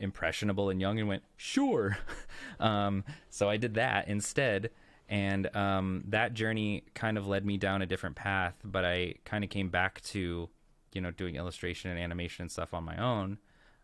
impressionable 0.00 0.70
and 0.70 0.80
young 0.80 0.98
and 0.98 1.06
went, 1.06 1.22
"Sure." 1.36 1.96
um, 2.58 3.04
so 3.28 3.48
I 3.48 3.58
did 3.58 3.74
that 3.74 4.08
instead. 4.08 4.70
And 5.08 5.54
um, 5.54 6.04
that 6.08 6.32
journey 6.34 6.84
kind 6.94 7.18
of 7.18 7.26
led 7.26 7.44
me 7.44 7.56
down 7.56 7.82
a 7.82 7.86
different 7.86 8.16
path, 8.16 8.54
but 8.64 8.84
I 8.84 9.16
kind 9.24 9.44
of 9.44 9.50
came 9.50 9.68
back 9.68 10.00
to 10.02 10.48
you 10.92 11.00
know 11.00 11.10
doing 11.10 11.36
illustration 11.36 11.90
and 11.90 12.00
animation 12.00 12.44
and 12.44 12.52
stuff 12.52 12.72
on 12.72 12.84
my 12.84 12.96
own 12.96 13.38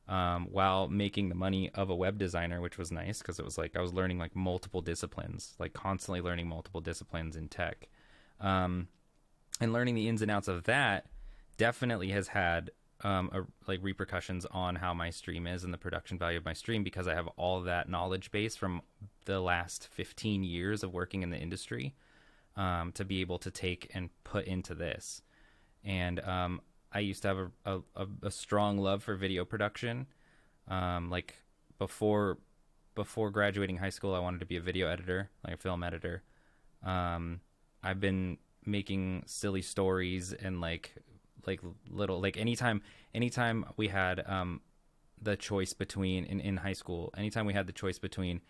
um, 0.09 0.47
while 0.51 0.89
making 0.89 1.29
the 1.29 1.35
money 1.35 1.71
of 1.75 1.91
a 1.91 1.95
web 1.95 2.19
designer 2.19 2.61
which 2.61 2.79
was 2.79 2.93
nice 2.93 3.19
because 3.19 3.41
it 3.41 3.45
was 3.45 3.59
like 3.59 3.77
i 3.77 3.81
was 3.81 3.93
learning 3.93 4.17
like 4.17 4.37
multiple 4.37 4.81
disciplines 4.81 5.55
like 5.59 5.73
constantly 5.73 6.21
learning 6.21 6.47
multiple 6.47 6.81
disciplines 6.81 7.35
in 7.35 7.49
tech. 7.49 7.89
Um, 8.41 8.89
and 9.61 9.73
learning 9.73 9.95
the 9.95 10.09
ins 10.09 10.23
and 10.23 10.31
outs 10.31 10.49
of 10.49 10.65
that 10.65 11.07
definitely 11.57 12.09
has 12.11 12.29
had 12.29 12.71
um, 13.03 13.31
a, 13.33 13.43
like 13.71 13.81
repercussions 13.83 14.47
on 14.51 14.77
how 14.77 14.93
my 14.93 15.11
stream 15.11 15.47
is 15.47 15.65
and 15.65 15.73
the 15.73 15.79
production 15.79 16.19
value 16.19 16.39
of 16.39 16.45
my 16.45 16.53
stream 16.53 16.83
because 16.83 17.09
i 17.09 17.15
have 17.15 17.29
all 17.37 17.61
that 17.63 17.89
knowledge 17.89 18.31
base 18.31 18.57
from 18.57 18.83
the 19.25 19.41
last 19.41 19.89
15 19.93 20.45
years 20.45 20.83
of 20.83 20.93
working 20.93 21.23
in 21.23 21.31
the 21.31 21.39
industry 21.39 21.95
um, 22.57 22.93
to 22.93 23.05
be 23.05 23.21
able 23.21 23.39
to 23.39 23.51
take 23.51 23.91
and 23.95 24.11
put 24.25 24.45
into 24.47 24.75
this 24.75 25.23
and 25.85 26.21
um, 26.21 26.61
I 26.93 27.01
used 27.01 27.23
to 27.23 27.29
have 27.29 27.39
a, 27.65 27.81
a, 27.97 28.07
a, 28.25 28.31
strong 28.31 28.79
love 28.79 29.03
for 29.03 29.15
video 29.15 29.45
production. 29.45 30.07
Um, 30.69 31.11
like 31.11 31.37
before 31.79 32.39
before 32.95 33.31
graduating 33.31 33.79
high 33.79 33.91
school, 33.91 34.15
I 34.15 34.19
wanted 34.19 34.41
to 34.41 34.47
be 34.47 34.57
a 34.57 34.61
video 34.61 34.89
editor, 34.89 35.31
like 35.45 35.55
a 35.55 35.57
film 35.57 35.83
editor. 35.83 36.23
Um, 36.85 37.41
I've 37.83 38.01
been 38.01 38.39
making 38.67 39.23
silly 39.27 39.63
stories 39.63 40.33
and 40.33 40.61
like 40.61 40.95
like 41.47 41.61
little 41.89 42.21
like 42.21 42.37
anytime 42.37 42.83
anytime 43.15 43.65
we 43.77 43.89
had 43.89 44.25
um, 44.27 44.61
the 45.21 45.37
choice 45.37 45.73
between 45.73 46.25
in, 46.25 46.41
in 46.41 46.59
high 46.59 46.73
school, 46.73 47.13
anytime 47.17 47.47
we 47.47 47.55
had 47.55 47.67
the 47.67 47.73
choice 47.73 47.99
between 47.99 48.41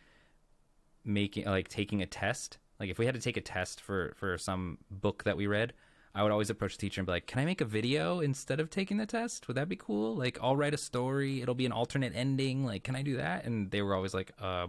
making 1.04 1.46
like 1.46 1.68
taking 1.68 2.02
a 2.02 2.06
test, 2.06 2.58
like 2.78 2.90
if 2.90 2.98
we 2.98 3.06
had 3.06 3.14
to 3.14 3.20
take 3.20 3.36
a 3.36 3.40
test 3.40 3.80
for 3.80 4.12
for 4.16 4.36
some 4.38 4.78
book 4.90 5.24
that 5.24 5.36
we 5.36 5.46
read, 5.46 5.72
I 6.14 6.22
would 6.22 6.32
always 6.32 6.50
approach 6.50 6.76
the 6.76 6.80
teacher 6.80 7.00
and 7.00 7.06
be 7.06 7.12
like, 7.12 7.26
"Can 7.26 7.38
I 7.38 7.44
make 7.44 7.60
a 7.60 7.64
video 7.64 8.20
instead 8.20 8.60
of 8.60 8.70
taking 8.70 8.96
the 8.96 9.06
test? 9.06 9.46
Would 9.48 9.56
that 9.56 9.68
be 9.68 9.76
cool? 9.76 10.16
Like, 10.16 10.38
I'll 10.42 10.56
write 10.56 10.74
a 10.74 10.78
story. 10.78 11.42
It'll 11.42 11.54
be 11.54 11.66
an 11.66 11.72
alternate 11.72 12.12
ending. 12.14 12.64
Like, 12.64 12.84
can 12.84 12.96
I 12.96 13.02
do 13.02 13.16
that?" 13.16 13.44
And 13.44 13.70
they 13.70 13.82
were 13.82 13.94
always 13.94 14.14
like, 14.14 14.32
"Uh, 14.40 14.68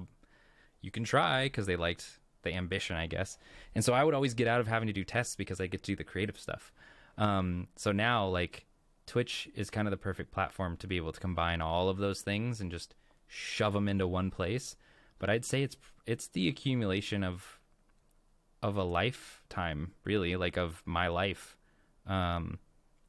you 0.82 0.92
can 0.92 1.04
try," 1.04 1.46
because 1.46 1.66
they 1.66 1.76
liked 1.76 2.20
the 2.44 2.54
ambition, 2.54 2.96
I 2.96 3.08
guess. 3.08 3.38
And 3.76 3.84
so 3.84 3.94
I 3.94 4.04
would 4.04 4.14
always 4.14 4.34
get 4.34 4.48
out 4.48 4.62
of 4.62 4.68
having 4.68 4.88
to 4.88 4.94
do 4.94 5.04
tests 5.04 5.36
because 5.36 5.62
I 5.62 5.68
get 5.68 5.84
to 5.84 5.92
do 5.92 5.96
the 5.96 6.04
creative 6.04 6.40
stuff. 6.40 6.72
Um, 7.22 7.68
so 7.76 7.92
now, 7.92 8.28
like, 8.28 8.66
Twitch 9.06 9.48
is 9.56 9.70
kind 9.70 9.88
of 9.88 9.92
the 9.92 9.98
perfect 9.98 10.32
platform 10.32 10.76
to 10.78 10.88
be 10.88 10.98
able 10.98 11.12
to 11.12 11.20
combine 11.20 11.62
all 11.62 11.88
of 11.88 11.98
those 11.98 12.22
things 12.22 12.60
and 12.60 12.72
just 12.72 12.96
shove 13.28 13.74
them 13.74 13.88
into 13.88 14.08
one 14.08 14.32
place. 14.32 14.76
But 15.20 15.30
I'd 15.30 15.46
say 15.46 15.62
it's 15.62 15.78
it's 16.06 16.28
the 16.28 16.48
accumulation 16.48 17.24
of 17.24 17.60
of 18.64 18.76
a 18.76 18.84
lifetime 18.84 19.92
really 20.04 20.36
like 20.36 20.58
of 20.58 20.84
my 20.86 21.08
life 21.08 21.58
um 22.06 22.60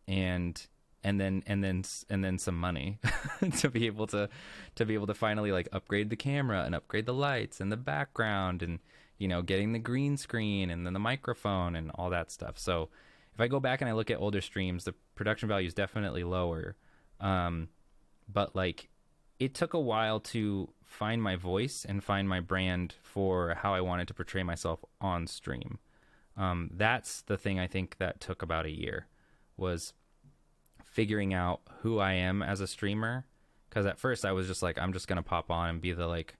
and 0.08 0.66
and 1.04 1.20
then 1.20 1.42
and 1.46 1.62
then 1.62 1.82
and 2.08 2.24
then 2.24 2.38
some 2.38 2.58
money 2.58 2.98
to 3.58 3.68
be 3.68 3.86
able 3.86 4.06
to 4.06 4.28
to 4.74 4.84
be 4.84 4.94
able 4.94 5.06
to 5.06 5.14
finally 5.14 5.52
like 5.52 5.68
upgrade 5.72 6.10
the 6.10 6.16
camera 6.16 6.64
and 6.64 6.74
upgrade 6.74 7.06
the 7.06 7.14
lights 7.14 7.60
and 7.60 7.70
the 7.70 7.76
background 7.76 8.62
and 8.62 8.78
you 9.18 9.28
know 9.28 9.42
getting 9.42 9.72
the 9.72 9.78
green 9.78 10.16
screen 10.16 10.70
and 10.70 10.86
then 10.86 10.92
the 10.92 11.00
microphone 11.00 11.76
and 11.76 11.90
all 11.94 12.10
that 12.10 12.30
stuff 12.30 12.58
so 12.58 12.88
if 13.32 13.40
i 13.40 13.46
go 13.46 13.60
back 13.60 13.80
and 13.80 13.88
i 13.88 13.92
look 13.92 14.10
at 14.10 14.18
older 14.18 14.40
streams 14.40 14.84
the 14.84 14.94
production 15.14 15.48
value 15.48 15.66
is 15.66 15.74
definitely 15.74 16.24
lower 16.24 16.76
um 17.20 17.68
but 18.28 18.54
like 18.54 18.88
it 19.42 19.54
took 19.54 19.74
a 19.74 19.80
while 19.80 20.20
to 20.20 20.72
find 20.84 21.20
my 21.20 21.34
voice 21.34 21.84
and 21.88 22.04
find 22.04 22.28
my 22.28 22.38
brand 22.38 22.94
for 23.02 23.56
how 23.60 23.74
I 23.74 23.80
wanted 23.80 24.06
to 24.08 24.14
portray 24.14 24.44
myself 24.44 24.84
on 25.00 25.26
stream. 25.26 25.78
Um, 26.36 26.70
that's 26.72 27.22
the 27.22 27.36
thing 27.36 27.58
I 27.58 27.66
think 27.66 27.96
that 27.98 28.20
took 28.20 28.42
about 28.42 28.66
a 28.66 28.70
year 28.70 29.08
was 29.56 29.94
figuring 30.84 31.34
out 31.34 31.60
who 31.80 31.98
I 31.98 32.12
am 32.12 32.42
as 32.42 32.60
a 32.60 32.68
streamer. 32.68 33.26
Because 33.68 33.84
at 33.86 33.98
first 33.98 34.24
I 34.24 34.32
was 34.32 34.46
just 34.46 34.62
like, 34.62 34.78
I'm 34.78 34.92
just 34.92 35.08
gonna 35.08 35.22
pop 35.22 35.50
on 35.50 35.70
and 35.70 35.80
be 35.80 35.92
the 35.92 36.06
like 36.06 36.36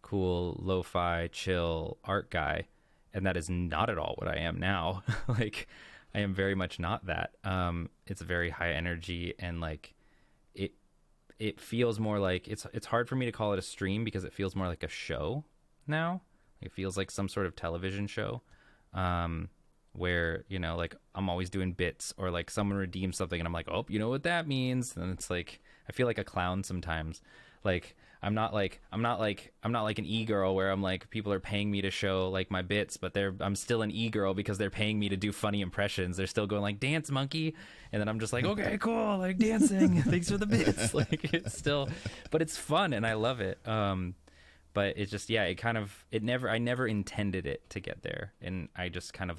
cool 0.00 0.58
lo-fi 0.62 1.28
chill 1.32 1.98
art 2.04 2.30
guy, 2.30 2.68
and 3.12 3.26
that 3.26 3.36
is 3.36 3.50
not 3.50 3.90
at 3.90 3.98
all 3.98 4.14
what 4.16 4.30
I 4.30 4.38
am 4.38 4.58
now. 4.58 5.02
like, 5.28 5.66
I 6.16 6.20
am 6.20 6.32
very 6.32 6.54
much 6.54 6.78
not 6.78 7.06
that. 7.06 7.32
Um, 7.44 7.90
it's 8.06 8.22
very 8.22 8.48
high 8.48 8.72
energy 8.72 9.34
and 9.38 9.60
like 9.60 9.94
it 10.54 10.72
it 11.38 11.60
feels 11.60 12.00
more 12.00 12.18
like 12.18 12.48
it's 12.48 12.66
it's 12.72 12.86
hard 12.86 13.06
for 13.06 13.16
me 13.16 13.26
to 13.26 13.32
call 13.32 13.52
it 13.52 13.58
a 13.58 13.62
stream 13.62 14.02
because 14.02 14.24
it 14.24 14.32
feels 14.32 14.56
more 14.56 14.66
like 14.66 14.82
a 14.82 14.88
show 14.88 15.44
now. 15.86 16.22
It 16.62 16.72
feels 16.72 16.96
like 16.96 17.10
some 17.10 17.28
sort 17.28 17.44
of 17.44 17.54
television 17.54 18.06
show, 18.06 18.40
um, 18.94 19.50
where 19.92 20.44
you 20.48 20.58
know, 20.58 20.74
like 20.76 20.96
I'm 21.14 21.28
always 21.28 21.50
doing 21.50 21.72
bits 21.72 22.14
or 22.16 22.30
like 22.30 22.50
someone 22.50 22.78
redeems 22.78 23.18
something 23.18 23.38
and 23.38 23.46
I'm 23.46 23.52
like, 23.52 23.68
oh, 23.68 23.84
you 23.90 23.98
know 23.98 24.08
what 24.08 24.22
that 24.22 24.48
means, 24.48 24.96
and 24.96 25.12
it's 25.12 25.28
like 25.28 25.60
I 25.86 25.92
feel 25.92 26.06
like 26.06 26.18
a 26.18 26.24
clown 26.24 26.64
sometimes. 26.64 27.20
Like 27.62 27.94
I'm 28.26 28.34
not 28.34 28.52
like 28.52 28.80
I'm 28.90 29.02
not 29.02 29.20
like 29.20 29.52
I'm 29.62 29.70
not 29.70 29.84
like 29.84 30.00
an 30.00 30.04
e 30.04 30.24
girl 30.24 30.56
where 30.56 30.72
I'm 30.72 30.82
like 30.82 31.08
people 31.10 31.32
are 31.32 31.38
paying 31.38 31.70
me 31.70 31.82
to 31.82 31.92
show 31.92 32.28
like 32.28 32.50
my 32.50 32.60
bits, 32.60 32.96
but 32.96 33.14
they're 33.14 33.32
I'm 33.38 33.54
still 33.54 33.82
an 33.82 33.92
e 33.92 34.08
girl 34.10 34.34
because 34.34 34.58
they're 34.58 34.68
paying 34.68 34.98
me 34.98 35.08
to 35.10 35.16
do 35.16 35.30
funny 35.30 35.60
impressions. 35.60 36.16
They're 36.16 36.26
still 36.26 36.48
going 36.48 36.62
like 36.62 36.80
dance 36.80 37.08
monkey, 37.08 37.54
and 37.92 38.00
then 38.00 38.08
I'm 38.08 38.18
just 38.18 38.32
like 38.32 38.44
okay 38.44 38.78
cool 38.78 39.18
like 39.18 39.38
dancing. 39.38 40.02
Thanks 40.02 40.28
for 40.28 40.38
the 40.38 40.46
bits. 40.46 40.92
Like 40.96 41.32
it's 41.32 41.56
still, 41.56 41.88
but 42.32 42.42
it's 42.42 42.56
fun 42.56 42.94
and 42.94 43.06
I 43.06 43.14
love 43.14 43.40
it. 43.40 43.60
Um, 43.64 44.16
but 44.74 44.98
it 44.98 45.06
just 45.06 45.30
yeah 45.30 45.44
it 45.44 45.54
kind 45.54 45.78
of 45.78 46.04
it 46.10 46.24
never 46.24 46.50
I 46.50 46.58
never 46.58 46.84
intended 46.84 47.46
it 47.46 47.70
to 47.70 47.80
get 47.80 48.02
there, 48.02 48.32
and 48.42 48.70
I 48.74 48.88
just 48.88 49.12
kind 49.12 49.30
of 49.30 49.38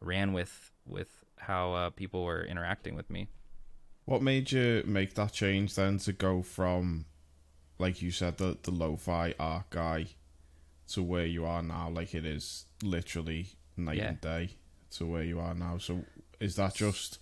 ran 0.00 0.32
with 0.32 0.70
with 0.86 1.08
how 1.38 1.72
uh, 1.72 1.90
people 1.90 2.22
were 2.22 2.44
interacting 2.44 2.94
with 2.94 3.10
me. 3.10 3.26
What 4.04 4.22
made 4.22 4.52
you 4.52 4.84
make 4.86 5.14
that 5.14 5.32
change 5.32 5.74
then 5.74 5.98
to 5.98 6.12
go 6.12 6.42
from, 6.42 7.06
like 7.82 7.96
you 8.04 8.10
said, 8.10 8.38
the 8.38 8.50
the 8.62 8.70
lo-fi 8.70 9.34
art 9.38 9.68
guy, 9.70 10.06
to 10.92 11.02
where 11.02 11.26
you 11.26 11.44
are 11.44 11.62
now? 11.62 11.90
Like 11.98 12.14
it 12.14 12.24
is 12.24 12.66
literally 12.82 13.42
night 13.76 13.98
Yeah. 13.98 14.08
and 14.10 14.20
day 14.20 14.44
to 14.96 15.06
where 15.06 15.22
you 15.30 15.38
are 15.40 15.54
now. 15.54 15.78
So 15.78 16.04
is 16.40 16.56
that 16.56 16.74
just 16.74 17.18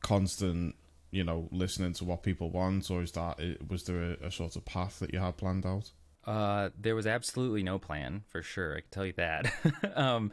constant, 0.00 0.74
you 1.10 1.24
know, 1.24 1.48
listening 1.50 1.92
to 1.94 2.04
what 2.04 2.22
people 2.22 2.50
want, 2.50 2.90
or 2.90 3.02
is 3.02 3.12
that 3.12 3.38
was 3.68 3.84
there 3.84 4.02
a, 4.22 4.26
a 4.28 4.30
sort 4.30 4.56
of 4.56 4.64
path 4.64 4.98
that 5.00 5.12
you 5.12 5.18
had 5.20 5.36
planned 5.36 5.66
out? 5.66 5.92
Uh, 6.24 6.68
there 6.78 6.94
was 6.94 7.06
absolutely 7.06 7.62
no 7.62 7.78
plan 7.78 8.22
for 8.28 8.42
sure. 8.42 8.76
I 8.76 8.80
can 8.80 8.90
tell 8.90 9.06
you 9.06 9.14
that. 9.16 9.52
um, 9.96 10.30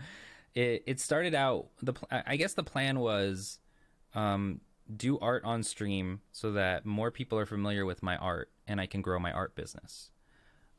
it 0.54 0.84
it 0.86 1.00
started 1.00 1.34
out 1.34 1.68
the 1.82 1.94
pl- 1.94 2.10
I 2.12 2.36
guess 2.38 2.54
the 2.54 2.64
plan 2.64 3.00
was 3.00 3.60
um 4.14 4.62
do 4.94 5.18
art 5.20 5.44
on 5.44 5.64
stream 5.64 6.22
so 6.32 6.52
that 6.52 6.86
more 6.86 7.12
people 7.12 7.40
are 7.40 7.46
familiar 7.46 7.86
with 7.86 8.04
my 8.04 8.18
art 8.18 8.52
and 8.68 8.80
I 8.80 8.86
can 8.86 9.02
grow 9.02 9.20
my 9.20 9.32
art 9.32 9.56
business. 9.56 10.12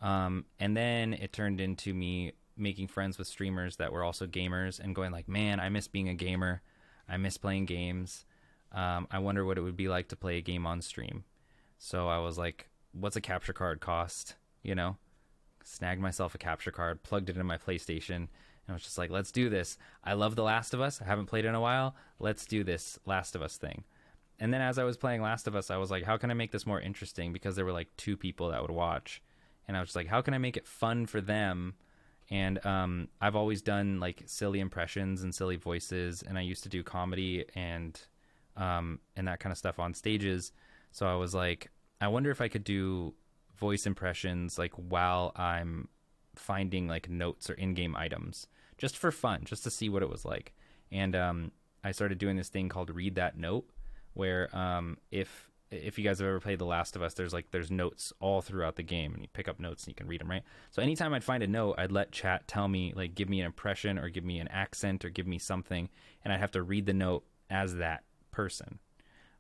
Um, 0.01 0.45
and 0.61 0.77
then 0.77 1.15
it 1.15 1.33
turned 1.33 1.61
into 1.61 1.95
me 1.95 2.33
making 2.57 2.89
friends 2.89 3.19
with 3.19 3.27
streamers 3.27 3.77
that 3.77 3.93
were 3.93 4.05
also 4.05 4.27
gamers 4.27 4.79
and 4.81 4.95
going 4.95 5.13
like, 5.13 5.29
man, 5.29 5.61
I 5.61 5.69
miss 5.69 5.89
being 5.89 6.09
a 6.09 6.15
gamer. 6.15 6.63
I 7.09 7.17
miss 7.17 7.37
playing 7.37 7.67
games. 7.67 8.25
Um, 8.73 9.07
I 9.11 9.19
wonder 9.19 9.45
what 9.45 9.59
it 9.59 9.63
would 9.63 9.77
be 9.77 9.89
like 9.89 10.09
to 10.09 10.17
play 10.17 10.39
a 10.39 10.43
game 10.43 10.67
on 10.67 10.83
stream. 10.83 11.25
So 11.79 12.09
I 12.09 12.19
was 12.19 12.39
like, 12.39 12.69
what's 12.93 13.17
a 13.17 13.21
capture 13.21 13.53
card 13.53 13.81
cost? 13.81 14.35
You 14.63 14.75
know, 14.75 14.97
snagged 15.63 16.01
myself 16.01 16.35
a 16.35 16.39
capture 16.39 16.71
card, 16.71 17.03
plugged 17.03 17.29
it 17.29 17.33
into 17.33 17.45
my 17.45 17.59
PlayStation, 17.59 18.17
and 18.17 18.29
I 18.69 18.73
was 18.73 18.83
just 18.83 18.99
like, 18.99 19.11
let's 19.11 19.31
do 19.31 19.49
this. 19.49 19.79
I 20.03 20.15
love 20.15 20.35
The 20.35 20.43
Last 20.43 20.75
of 20.75 20.81
Us. 20.81 21.01
I 21.01 21.05
haven't 21.05 21.27
played 21.27 21.45
in 21.45 21.55
a 21.55 21.61
while. 21.61 21.95
Let's 22.19 22.47
do 22.47 22.65
this 22.65 22.99
Last 23.07 23.37
of 23.37 23.43
Us 23.43 23.57
thing. 23.57 23.85
And 24.39 24.53
then 24.53 24.61
as 24.61 24.79
I 24.79 24.85
was 24.85 24.97
playing 24.97 25.23
Last 25.23 25.47
of 25.47 25.57
Us, 25.57 25.71
I 25.71 25.77
was 25.79 25.91
like, 25.91 26.05
how 26.05 26.17
can 26.17 26.31
I 26.31 26.35
make 26.35 26.53
this 26.53 26.67
more 26.67 26.81
interesting? 26.81 27.33
Because 27.33 27.57
there 27.57 27.65
were 27.65 27.73
like 27.73 27.89
two 27.97 28.17
people 28.17 28.51
that 28.51 28.61
would 28.61 28.71
watch. 28.71 29.23
And 29.67 29.77
I 29.77 29.81
was 29.81 29.89
just 29.89 29.97
like, 29.97 30.09
how 30.09 30.21
can 30.21 30.35
I 30.35 30.39
make 30.39 30.57
it 30.57 30.67
fun 30.67 31.07
for 31.07 31.21
them? 31.21 31.75
And 32.31 32.65
um, 32.67 33.09
I've 33.21 33.37
always 33.37 33.63
done 33.63 34.01
like 34.01 34.23
silly 34.27 34.61
impressions 34.61 35.23
and 35.23 35.35
silly 35.35 35.57
voices, 35.57 36.23
and 36.23 36.37
I 36.37 36.43
used 36.43 36.65
to 36.65 36.69
do 36.69 36.83
comedy 36.83 37.45
and 37.55 38.01
um, 38.57 39.01
and 39.17 39.29
that 39.29 39.39
kind 39.39 39.53
of 39.53 39.59
stuff 39.59 39.79
on 39.79 39.95
stages. 39.95 40.53
So 40.91 41.07
I 41.07 41.15
was 41.15 41.35
like, 41.35 41.71
I 42.01 42.09
wonder 42.09 42.31
if 42.31 42.41
I 42.41 42.49
could 42.49 42.65
do 42.65 43.15
voice 43.57 43.87
impressions 43.87 44.59
like 44.59 44.73
while 44.75 45.33
I'm 45.37 45.89
finding 46.35 46.89
like 46.89 47.09
notes 47.09 47.49
or 47.49 47.55
in-game 47.55 47.97
items 47.97 48.49
just 48.77 48.97
for 48.97 49.11
fun, 49.11 49.43
just 49.45 49.65
to 49.65 49.71
see 49.71 49.89
what 49.89 50.03
it 50.03 50.11
was 50.11 50.25
like. 50.25 50.53
And 50.91 51.15
um, 51.15 51.53
I 51.85 51.93
started 51.93 52.19
doing 52.19 52.37
this 52.37 52.49
thing 52.49 52.69
called 52.69 52.95
read 52.95 53.15
that 53.15 53.39
note, 53.39 53.69
where 54.17 54.55
um, 54.57 54.99
if 55.11 55.51
if 55.71 55.99
you 55.99 56.05
guys 56.05 56.21
have 56.21 56.29
ever 56.29 56.41
played 56.41 56.59
The 56.59 56.65
Last 56.65 56.97
of 56.97 57.03
Us, 57.03 57.15
there's 57.15 57.33
like 57.33 57.51
there's 57.51 57.71
notes 57.71 58.13
all 58.21 58.41
throughout 58.41 58.77
the 58.77 58.83
game, 58.83 59.13
and 59.13 59.23
you 59.23 59.29
pick 59.33 59.49
up 59.49 59.59
notes 59.59 59.85
and 59.85 59.89
you 59.89 59.95
can 59.95 60.07
read 60.07 60.21
them, 60.21 60.31
right? 60.31 60.43
So 60.71 60.83
anytime 60.83 61.13
I'd 61.13 61.25
find 61.25 61.43
a 61.43 61.47
note, 61.47 61.75
I'd 61.79 61.93
let 61.93 62.13
chat 62.13 62.47
tell 62.49 62.69
me 62.69 62.93
like 62.95 63.15
give 63.15 63.29
me 63.29 63.41
an 63.41 63.47
impression 63.47 63.99
or 63.99 64.09
give 64.09 64.25
me 64.25 64.39
an 64.39 64.49
accent 64.49 65.05
or 65.05 65.11
give 65.11 65.27
me 65.27 65.39
something, 65.39 65.89
and 66.25 66.33
I'd 66.33 66.41
have 66.41 66.53
to 66.53 66.63
read 66.63 66.87
the 66.87 66.95
note 66.95 67.25
as 67.51 67.77
that 67.77 68.05
person. 68.31 68.79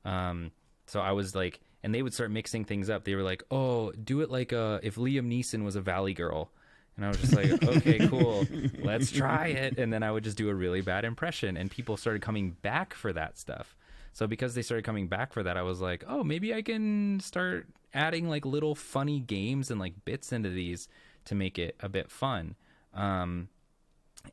Um, 0.04 0.52
so 0.86 1.00
I 1.00 1.12
was 1.12 1.34
like, 1.34 1.60
and 1.82 1.94
they 1.94 2.02
would 2.02 2.14
start 2.14 2.30
mixing 2.30 2.64
things 2.64 2.90
up. 2.90 3.04
They 3.04 3.14
were 3.14 3.22
like, 3.22 3.42
"Oh, 3.50 3.92
do 3.92 4.20
it 4.20 4.30
like 4.30 4.52
uh, 4.52 4.80
if 4.82 4.96
Liam 4.96 5.28
Neeson 5.28 5.64
was 5.64 5.76
a 5.76 5.80
Valley 5.80 6.14
Girl," 6.14 6.50
and 6.96 7.04
I 7.04 7.08
was 7.08 7.18
just 7.18 7.34
like, 7.34 7.62
"Okay, 7.62 8.08
cool, 8.08 8.44
let's 8.80 9.10
try 9.10 9.46
it." 9.48 9.78
And 9.78 9.92
then 9.92 10.02
I 10.02 10.10
would 10.10 10.24
just 10.24 10.36
do 10.36 10.48
a 10.48 10.54
really 10.54 10.80
bad 10.80 11.04
impression, 11.04 11.56
and 11.56 11.70
people 11.70 11.96
started 11.96 12.22
coming 12.22 12.50
back 12.62 12.94
for 12.94 13.12
that 13.12 13.38
stuff. 13.38 13.76
So 14.16 14.26
because 14.26 14.54
they 14.54 14.62
started 14.62 14.82
coming 14.86 15.08
back 15.08 15.34
for 15.34 15.42
that, 15.42 15.58
I 15.58 15.62
was 15.62 15.82
like, 15.82 16.02
"Oh, 16.08 16.24
maybe 16.24 16.54
I 16.54 16.62
can 16.62 17.20
start 17.20 17.68
adding 17.92 18.30
like 18.30 18.46
little 18.46 18.74
funny 18.74 19.20
games 19.20 19.70
and 19.70 19.78
like 19.78 20.06
bits 20.06 20.32
into 20.32 20.48
these 20.48 20.88
to 21.26 21.34
make 21.34 21.58
it 21.58 21.76
a 21.80 21.90
bit 21.90 22.10
fun." 22.10 22.54
Um, 22.94 23.50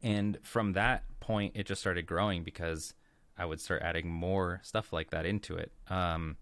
and 0.02 0.38
from 0.41 0.72
that 0.72 1.04
point, 1.19 1.58
it 1.58 1.65
just 1.65 1.82
started 1.82 2.06
growing 2.06 2.46
because 2.46 2.93
I 3.38 3.43
would 3.43 3.60
start 3.60 3.82
adding 3.82 4.08
more 4.08 4.62
stuff 4.63 4.93
like 4.93 5.10
that 5.10 5.26
into 5.26 5.58
it. 5.58 5.74
Um, 5.89 6.38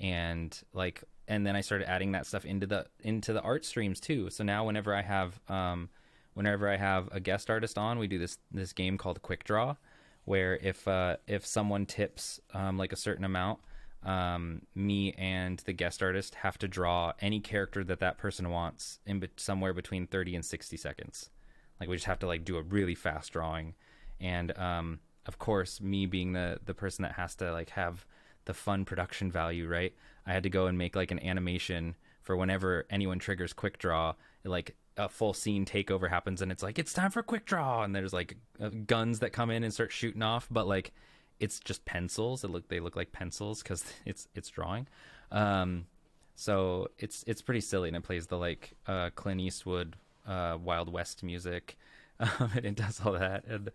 and 0.00 0.60
like, 0.72 1.04
and 1.28 1.46
then 1.46 1.54
I 1.54 1.60
started 1.60 1.88
adding 1.88 2.10
that 2.12 2.26
stuff 2.26 2.44
into 2.44 2.66
the 2.66 2.86
into 2.98 3.32
the 3.32 3.42
art 3.42 3.64
streams 3.64 4.00
too. 4.00 4.28
So 4.28 4.42
now 4.42 4.66
whenever 4.66 4.92
I 4.92 5.02
have 5.02 5.38
um, 5.48 5.88
whenever 6.34 6.68
I 6.68 6.78
have 6.78 7.08
a 7.12 7.20
guest 7.20 7.48
artist 7.48 7.78
on, 7.78 8.00
we 8.00 8.08
do 8.08 8.18
this 8.18 8.38
this 8.50 8.72
game 8.72 8.98
called 8.98 9.22
Quick 9.22 9.44
Draw, 9.44 9.76
where 10.24 10.56
if 10.56 10.86
uh, 10.86 11.16
if 11.26 11.44
someone 11.44 11.86
tips 11.86 12.40
um, 12.54 12.78
like 12.78 12.92
a 12.92 12.96
certain 12.96 13.24
amount, 13.24 13.60
um, 14.04 14.62
me 14.74 15.12
and 15.12 15.58
the 15.60 15.72
guest 15.72 16.02
artist 16.02 16.36
have 16.36 16.58
to 16.58 16.68
draw 16.68 17.12
any 17.20 17.40
character 17.40 17.84
that 17.84 18.00
that 18.00 18.18
person 18.18 18.50
wants 18.50 19.00
in 19.06 19.20
be- 19.20 19.28
somewhere 19.36 19.72
between 19.72 20.06
30 20.06 20.36
and 20.36 20.44
60 20.44 20.76
seconds. 20.76 21.30
Like 21.78 21.88
we 21.88 21.96
just 21.96 22.06
have 22.06 22.18
to 22.20 22.26
like 22.26 22.44
do 22.44 22.56
a 22.56 22.62
really 22.62 22.94
fast 22.94 23.32
drawing, 23.32 23.74
and 24.20 24.56
um, 24.58 25.00
of 25.26 25.38
course, 25.38 25.80
me 25.80 26.06
being 26.06 26.32
the 26.32 26.58
the 26.64 26.74
person 26.74 27.02
that 27.02 27.12
has 27.12 27.34
to 27.36 27.52
like 27.52 27.70
have 27.70 28.06
the 28.44 28.54
fun 28.54 28.84
production 28.84 29.30
value, 29.30 29.68
right? 29.68 29.94
I 30.26 30.32
had 30.32 30.42
to 30.44 30.50
go 30.50 30.66
and 30.66 30.78
make 30.78 30.96
like 30.96 31.10
an 31.10 31.20
animation 31.20 31.96
for 32.22 32.36
whenever 32.36 32.86
anyone 32.90 33.18
triggers 33.18 33.52
quick 33.52 33.78
draw, 33.78 34.14
like 34.44 34.76
a 34.96 35.08
full 35.08 35.32
scene 35.32 35.64
takeover 35.64 36.10
happens 36.10 36.42
and 36.42 36.52
it's 36.52 36.62
like 36.62 36.78
it's 36.78 36.92
time 36.92 37.10
for 37.10 37.22
quick 37.22 37.46
draw 37.46 37.82
and 37.82 37.94
there's 37.94 38.12
like 38.12 38.36
uh, 38.60 38.68
guns 38.86 39.20
that 39.20 39.32
come 39.32 39.50
in 39.50 39.64
and 39.64 39.72
start 39.72 39.90
shooting 39.92 40.22
off, 40.22 40.48
but 40.50 40.66
like 40.66 40.92
it's 41.40 41.58
just 41.60 41.84
pencils. 41.84 42.44
It 42.44 42.50
look 42.50 42.68
they 42.68 42.80
look 42.80 42.96
like 42.96 43.12
pencils 43.12 43.62
cuz 43.62 43.84
it's 44.06 44.28
it's 44.34 44.48
drawing. 44.48 44.86
Um 45.30 45.86
so 46.34 46.88
it's 46.98 47.24
it's 47.26 47.42
pretty 47.42 47.60
silly 47.60 47.88
and 47.88 47.96
it 47.96 48.02
plays 48.02 48.26
the 48.26 48.38
like 48.38 48.74
uh 48.86 49.10
Clint 49.14 49.40
Eastwood 49.40 49.96
uh 50.26 50.58
Wild 50.62 50.92
West 50.92 51.22
music. 51.22 51.76
Um, 52.20 52.52
and 52.54 52.64
it 52.64 52.74
does 52.76 53.00
all 53.04 53.12
that 53.14 53.44
and 53.46 53.72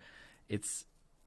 it's 0.48 0.86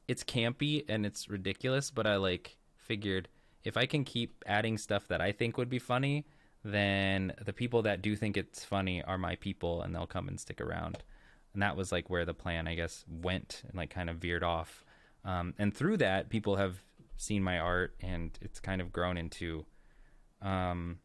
it's 0.08 0.24
campy 0.24 0.84
and 0.88 1.04
it's 1.04 1.28
ridiculous, 1.28 1.90
but 1.90 2.06
I 2.06 2.16
like 2.16 2.56
figured 2.78 3.28
if 3.62 3.76
I 3.76 3.86
can 3.86 4.04
keep 4.04 4.42
adding 4.46 4.78
stuff 4.78 5.06
that 5.08 5.20
I 5.20 5.32
think 5.32 5.58
would 5.58 5.68
be 5.68 5.78
funny, 5.78 6.24
then 6.64 7.32
the 7.44 7.52
people 7.52 7.82
that 7.82 8.02
do 8.02 8.14
think 8.14 8.36
it's 8.36 8.64
funny 8.64 9.02
are 9.02 9.18
my 9.18 9.36
people 9.36 9.82
and 9.82 9.94
they'll 9.94 10.06
come 10.06 10.28
and 10.28 10.38
stick 10.38 10.60
around. 10.60 10.98
And 11.52 11.62
that 11.62 11.76
was 11.76 11.90
like 11.90 12.10
where 12.10 12.24
the 12.24 12.34
plan, 12.34 12.68
I 12.68 12.74
guess, 12.74 13.04
went 13.08 13.62
and 13.66 13.76
like 13.76 13.90
kind 13.90 14.10
of 14.10 14.16
veered 14.16 14.44
off. 14.44 14.84
Um, 15.24 15.54
and 15.58 15.74
through 15.74 15.96
that, 15.98 16.28
people 16.28 16.56
have 16.56 16.82
seen 17.16 17.42
my 17.42 17.58
art 17.58 17.94
and 18.00 18.38
it's 18.40 18.60
kind 18.60 18.80
of 18.80 18.92
grown 18.92 19.16
into 19.16 19.64
um, 20.42 20.98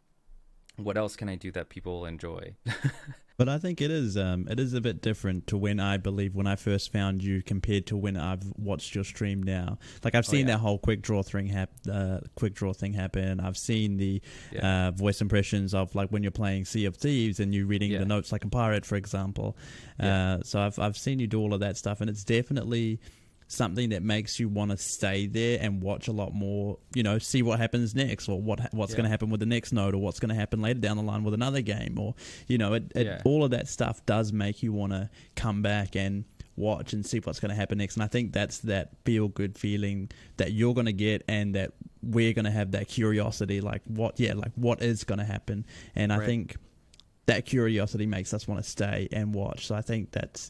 what 0.78 0.98
else 0.98 1.15
can 1.15 1.30
I 1.30 1.36
do 1.36 1.52
that 1.52 1.70
people 1.70 2.00
will 2.00 2.06
enjoy? 2.06 2.56
But 3.38 3.50
I 3.50 3.58
think 3.58 3.82
it 3.82 3.91
is 3.91 4.15
um, 4.15 4.48
it 4.50 4.60
is 4.62 4.74
a 4.74 4.80
bit 4.80 5.02
different 5.02 5.48
to 5.48 5.58
when 5.58 5.80
I 5.80 5.98
believe 5.98 6.36
when 6.36 6.48
I 6.48 6.56
first 6.56 6.91
found 6.93 7.21
you 7.21 7.41
compared 7.43 7.86
to 7.88 7.98
when 7.98 8.15
I've 8.15 8.43
watched 8.58 8.95
your 8.95 9.04
stream 9.04 9.43
now. 9.43 9.78
Like 10.04 10.15
I've 10.15 10.28
Oh, 10.28 10.32
seen 10.32 10.48
yeah. 10.48 10.54
that 10.54 10.60
whole 10.60 10.78
quick 10.78 11.02
draw 11.02 11.21
thing 11.21 11.48
hap- 11.48 11.71
uh, 11.91 12.19
quick 12.36 12.54
draw 12.54 12.71
thing 12.71 12.93
happen. 12.93 13.41
I've 13.41 13.58
seen 13.58 13.98
the 13.98 14.21
Yeah. 14.54 14.88
uh, 14.88 14.91
voice 14.91 15.19
impressions 15.19 15.74
of 15.74 15.93
like 15.95 16.10
when 16.12 16.24
you're 16.24 16.32
playing 16.32 16.63
Sea 16.65 16.86
of 16.86 16.95
Thieves 16.95 17.39
and 17.41 17.54
you 17.54 17.65
reading 17.65 17.91
Yeah. 17.91 18.00
the 18.00 18.06
notes 18.06 18.32
like 18.32 18.45
a 18.45 18.50
pirate, 18.50 18.86
for 18.86 18.95
example. 18.95 19.58
Uh, 20.00 20.39
so 20.43 20.62
I've 20.62 20.80
I've 20.80 20.98
seen 20.98 21.19
you 21.19 21.28
do 21.28 21.39
all 21.41 21.54
of 21.54 21.60
that 21.60 21.76
stuff, 21.78 22.00
and 22.00 22.10
it's 22.10 22.24
definitely 22.24 23.00
something 23.48 23.90
that 23.90 24.02
makes 24.02 24.40
you 24.40 24.50
want 24.50 24.72
to 24.72 24.78
stay 24.78 25.28
there 25.28 25.60
and 25.62 25.82
watch 25.82 26.08
a 26.08 26.12
lot 26.12 26.34
more. 26.34 26.78
You 26.96 27.04
know, 27.04 27.20
see 27.20 27.42
what 27.44 27.60
happens 27.60 27.94
next, 27.94 28.28
or 28.30 28.42
what 28.42 28.74
what's 28.74 28.92
Yeah. 28.92 28.98
going 28.98 29.04
to 29.06 29.10
happen 29.10 29.30
with 29.30 29.40
the 29.40 29.46
next 29.46 29.72
node, 29.72 29.94
or 29.94 30.00
what's 30.00 30.20
going 30.20 30.30
to 30.30 30.36
happen 30.36 30.62
later 30.62 30.80
down 30.80 30.98
the 30.98 31.04
line 31.04 31.24
with 31.24 31.34
another 31.34 31.62
game, 31.62 31.98
or 32.00 32.16
you 32.48 32.58
know, 32.58 32.74
it, 32.74 32.92
it 32.96 33.06
Yeah. 33.06 33.22
all 33.26 33.44
of 33.44 33.52
that 33.52 33.68
stuff 33.68 34.06
does 34.06 34.34
make 34.34 34.64
you 34.64 34.74
want 34.74 34.94
to 34.94 35.10
come 35.36 35.62
back 35.62 35.96
and 35.96 36.26
watch 36.58 36.94
and 36.94 37.06
see 37.06 37.20
what's 37.20 37.40
going 37.40 37.50
to 37.50 37.56
happen 37.56 37.78
next. 37.78 37.96
And 37.98 38.04
I 38.04 38.08
think 38.08 38.32
that's 38.32 38.60
that 38.60 38.92
feel 39.04 39.28
good 39.28 39.58
feeling 39.58 40.10
that 40.38 40.54
you're 40.54 40.74
going 40.74 40.86
to 40.86 40.94
get, 40.94 41.24
and 41.28 41.54
that 41.56 41.74
we're 42.02 42.34
going 42.34 42.46
to 42.46 42.52
have 42.52 42.72
that 42.72 42.88
curiosity, 42.88 43.62
like 43.62 43.82
what, 43.88 44.20
yeah, 44.20 44.34
like 44.34 44.52
what 44.56 44.82
is 44.82 45.04
going 45.04 45.20
to 45.20 45.26
happen. 45.26 45.66
And 45.96 46.14
I 46.14 46.26
think 46.26 46.56
that 47.26 47.46
curiosity 47.46 48.06
makes 48.06 48.34
us 48.34 48.48
want 48.48 48.64
to 48.64 48.70
stay 48.70 49.08
and 49.12 49.34
watch. 49.34 49.66
So 49.68 49.76
I 49.76 49.82
think 49.82 50.12
that's 50.12 50.50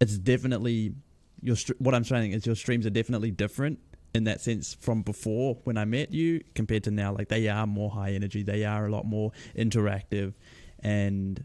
it's 0.00 0.16
definitely 0.18 0.94
your 1.42 1.56
what 1.78 1.94
I'm 1.94 2.04
saying 2.04 2.32
is 2.32 2.46
your 2.46 2.54
streams 2.54 2.86
are 2.86 2.90
definitely 2.90 3.30
different 3.30 3.78
in 4.14 4.24
that 4.24 4.40
sense 4.40 4.74
from 4.74 5.02
before 5.02 5.58
when 5.64 5.76
I 5.78 5.84
met 5.84 6.12
you 6.12 6.42
compared 6.54 6.84
to 6.84 6.90
now. 6.90 7.12
Like 7.14 7.28
they 7.28 7.48
are 7.48 7.66
more 7.66 7.90
high 7.90 8.12
energy, 8.12 8.42
they 8.42 8.64
are 8.64 8.86
a 8.86 8.90
lot 8.90 9.06
more 9.06 9.32
interactive, 9.56 10.34
and 10.80 11.44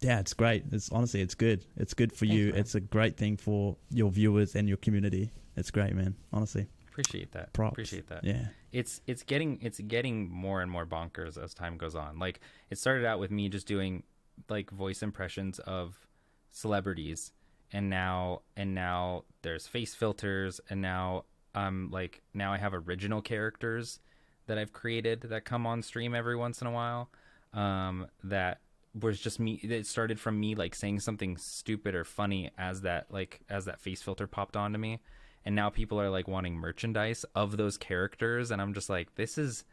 yeah, 0.00 0.20
it's 0.20 0.34
great. 0.34 0.64
It's 0.72 0.90
honestly, 0.92 1.20
it's 1.20 1.34
good. 1.34 1.64
It's 1.76 1.94
good 1.94 2.12
for 2.12 2.26
Thanks, 2.26 2.34
you. 2.34 2.50
man. 2.52 2.60
It's 2.60 2.74
a 2.74 2.80
great 2.80 3.16
thing 3.16 3.36
for 3.36 3.76
your 3.90 4.10
viewers 4.10 4.54
and 4.54 4.68
your 4.68 4.76
community. 4.78 5.30
It's 5.56 5.70
great, 5.70 5.94
man. 5.94 6.16
Honestly, 6.32 6.66
Appreciate 6.88 7.32
that. 7.32 7.52
props. 7.52 7.72
Appreciate 7.72 8.08
that. 8.08 8.22
Yeah, 8.24 8.46
it's 8.72 9.00
it's 9.06 9.22
getting 9.22 9.58
it's 9.62 9.80
getting 9.80 10.28
more 10.30 10.62
and 10.62 10.70
more 10.70 10.86
bonkers 10.86 11.42
as 11.42 11.54
time 11.54 11.76
goes 11.76 11.94
on. 11.94 12.18
Like 12.18 12.40
it 12.70 12.78
started 12.78 13.04
out 13.04 13.18
with 13.18 13.30
me 13.30 13.48
just 13.48 13.66
doing 13.66 14.02
like 14.48 14.70
voice 14.70 15.02
impressions 15.02 15.58
of 15.60 16.06
celebrities 16.50 17.32
and 17.74 17.90
now 17.90 18.40
and 18.56 18.74
now 18.74 19.24
there's 19.42 19.66
face 19.66 19.94
filters 19.94 20.60
and 20.70 20.80
now 20.80 21.24
um 21.54 21.90
like 21.92 22.22
now 22.32 22.52
I 22.52 22.58
have 22.58 22.72
original 22.72 23.20
characters 23.20 23.98
that 24.46 24.56
I've 24.56 24.72
created 24.72 25.22
that 25.22 25.44
come 25.44 25.66
on 25.66 25.82
stream 25.82 26.14
every 26.14 26.36
once 26.36 26.62
in 26.62 26.68
a 26.68 26.70
while. 26.70 27.10
Um 27.52 28.06
that 28.22 28.60
was 28.98 29.20
just 29.20 29.40
me 29.40 29.54
it 29.54 29.86
started 29.86 30.20
from 30.20 30.38
me 30.38 30.54
like 30.54 30.74
saying 30.74 31.00
something 31.00 31.36
stupid 31.36 31.96
or 31.96 32.04
funny 32.04 32.50
as 32.56 32.82
that 32.82 33.06
like 33.10 33.40
as 33.50 33.64
that 33.64 33.80
face 33.80 34.00
filter 34.00 34.28
popped 34.28 34.56
onto 34.56 34.78
me 34.78 35.00
and 35.44 35.56
now 35.56 35.68
people 35.68 36.00
are 36.00 36.10
like 36.10 36.28
wanting 36.28 36.54
merchandise 36.54 37.24
of 37.34 37.56
those 37.56 37.76
characters 37.76 38.52
and 38.52 38.62
i'm 38.62 38.72
just 38.72 38.88
like 38.88 39.12
this 39.16 39.36
is 39.36 39.64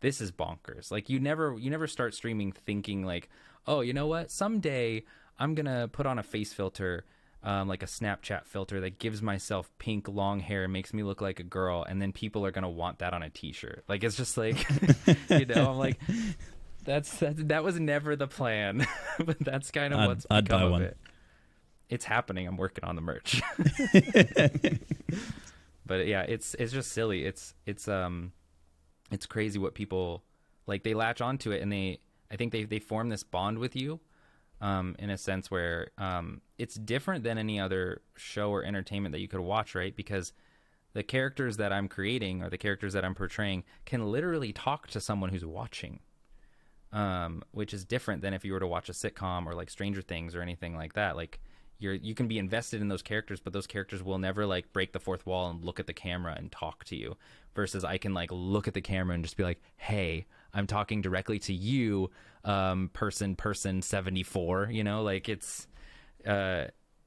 this 0.00 0.20
is 0.20 0.30
bonkers 0.30 0.92
like 0.92 1.10
you 1.10 1.18
never 1.18 1.56
you 1.58 1.70
never 1.70 1.88
start 1.88 2.14
streaming 2.14 2.52
thinking 2.52 3.04
like 3.04 3.28
oh 3.66 3.80
you 3.80 3.92
know 3.92 4.06
what 4.06 4.30
someday 4.30 5.02
i'm 5.40 5.54
gonna 5.56 5.88
put 5.88 6.06
on 6.06 6.18
a 6.18 6.22
face 6.22 6.52
filter 6.52 7.04
um, 7.42 7.68
like 7.68 7.82
a 7.82 7.86
Snapchat 7.86 8.44
filter 8.44 8.80
that 8.82 8.98
gives 8.98 9.22
myself 9.22 9.72
pink 9.78 10.06
long 10.08 10.40
hair 10.40 10.64
and 10.64 10.72
makes 10.74 10.92
me 10.92 11.02
look 11.02 11.22
like 11.22 11.40
a 11.40 11.42
girl, 11.42 11.82
and 11.88 12.02
then 12.02 12.12
people 12.12 12.44
are 12.44 12.50
gonna 12.50 12.68
want 12.68 12.98
that 12.98 13.14
on 13.14 13.22
a 13.22 13.30
T-shirt. 13.30 13.82
Like 13.88 14.04
it's 14.04 14.14
just 14.14 14.36
like, 14.36 14.58
you 15.30 15.46
know, 15.46 15.70
I'm 15.70 15.78
like, 15.78 15.98
that's 16.84 17.16
that. 17.20 17.48
That 17.48 17.64
was 17.64 17.80
never 17.80 18.14
the 18.14 18.26
plan, 18.26 18.86
but 19.24 19.38
that's 19.40 19.70
kind 19.70 19.94
of 19.94 20.00
I'd- 20.00 20.08
what's 20.08 20.26
I'd 20.30 20.44
become 20.44 20.60
buy 20.60 20.64
of 20.66 20.70
one. 20.72 20.82
it. 20.82 20.98
It's 21.88 22.04
happening. 22.04 22.46
I'm 22.46 22.58
working 22.58 22.84
on 22.84 22.94
the 22.94 23.00
merch. 23.00 23.40
but 25.86 26.06
yeah, 26.06 26.22
it's 26.22 26.54
it's 26.54 26.72
just 26.72 26.92
silly. 26.92 27.24
It's 27.24 27.54
it's 27.66 27.88
um, 27.88 28.32
it's 29.10 29.26
crazy 29.26 29.58
what 29.58 29.74
people 29.74 30.22
like. 30.66 30.82
They 30.84 30.94
latch 30.94 31.20
onto 31.20 31.50
it 31.52 31.62
and 31.62 31.72
they, 31.72 32.00
I 32.30 32.36
think 32.36 32.52
they 32.52 32.64
they 32.64 32.78
form 32.80 33.08
this 33.08 33.22
bond 33.22 33.58
with 33.58 33.74
you 33.76 34.00
um, 34.60 34.94
in 34.98 35.10
a 35.10 35.18
sense 35.18 35.50
where 35.50 35.88
um, 35.98 36.40
it's 36.58 36.74
different 36.74 37.24
than 37.24 37.38
any 37.38 37.58
other 37.58 38.02
show 38.16 38.50
or 38.50 38.64
entertainment 38.64 39.12
that 39.12 39.20
you 39.20 39.28
could 39.28 39.40
watch, 39.40 39.74
right? 39.74 39.94
Because 39.94 40.32
the 40.92 41.02
characters 41.02 41.56
that 41.56 41.72
I'm 41.72 41.88
creating 41.88 42.42
or 42.42 42.50
the 42.50 42.58
characters 42.58 42.92
that 42.92 43.04
I'm 43.04 43.14
portraying 43.14 43.64
can 43.86 44.10
literally 44.10 44.52
talk 44.52 44.88
to 44.88 45.00
someone 45.00 45.30
who's 45.30 45.44
watching, 45.44 46.00
um, 46.92 47.42
which 47.52 47.72
is 47.72 47.84
different 47.84 48.22
than 48.22 48.34
if 48.34 48.44
you 48.44 48.52
were 48.52 48.60
to 48.60 48.66
watch 48.66 48.88
a 48.88 48.92
sitcom 48.92 49.46
or 49.46 49.54
like 49.54 49.70
Stranger 49.70 50.02
Things 50.02 50.34
or 50.34 50.42
anything 50.42 50.76
like 50.76 50.94
that. 50.94 51.16
Like 51.16 51.40
you're 51.78 51.94
you 51.94 52.14
can 52.14 52.28
be 52.28 52.38
invested 52.38 52.80
in 52.80 52.88
those 52.88 53.02
characters, 53.02 53.40
but 53.40 53.52
those 53.52 53.66
characters 53.66 54.02
will 54.02 54.18
never 54.18 54.44
like 54.46 54.72
break 54.72 54.92
the 54.92 55.00
fourth 55.00 55.24
wall 55.24 55.48
and 55.48 55.64
look 55.64 55.80
at 55.80 55.86
the 55.86 55.94
camera 55.94 56.34
and 56.36 56.52
talk 56.52 56.84
to 56.84 56.96
you. 56.96 57.16
Versus 57.54 57.84
I 57.84 57.98
can 57.98 58.12
like 58.12 58.30
look 58.30 58.68
at 58.68 58.74
the 58.74 58.80
camera 58.80 59.14
and 59.14 59.24
just 59.24 59.36
be 59.36 59.42
like, 59.44 59.62
"Hey, 59.76 60.26
I'm 60.54 60.66
talking 60.66 61.00
directly 61.00 61.38
to 61.40 61.52
you, 61.52 62.10
um, 62.44 62.90
person, 62.92 63.36
person 63.36 63.82
seventy 63.82 64.22
four. 64.22 64.68
You 64.70 64.84
know, 64.84 65.02
like 65.02 65.28
it's, 65.28 65.66
uh, 66.26 66.64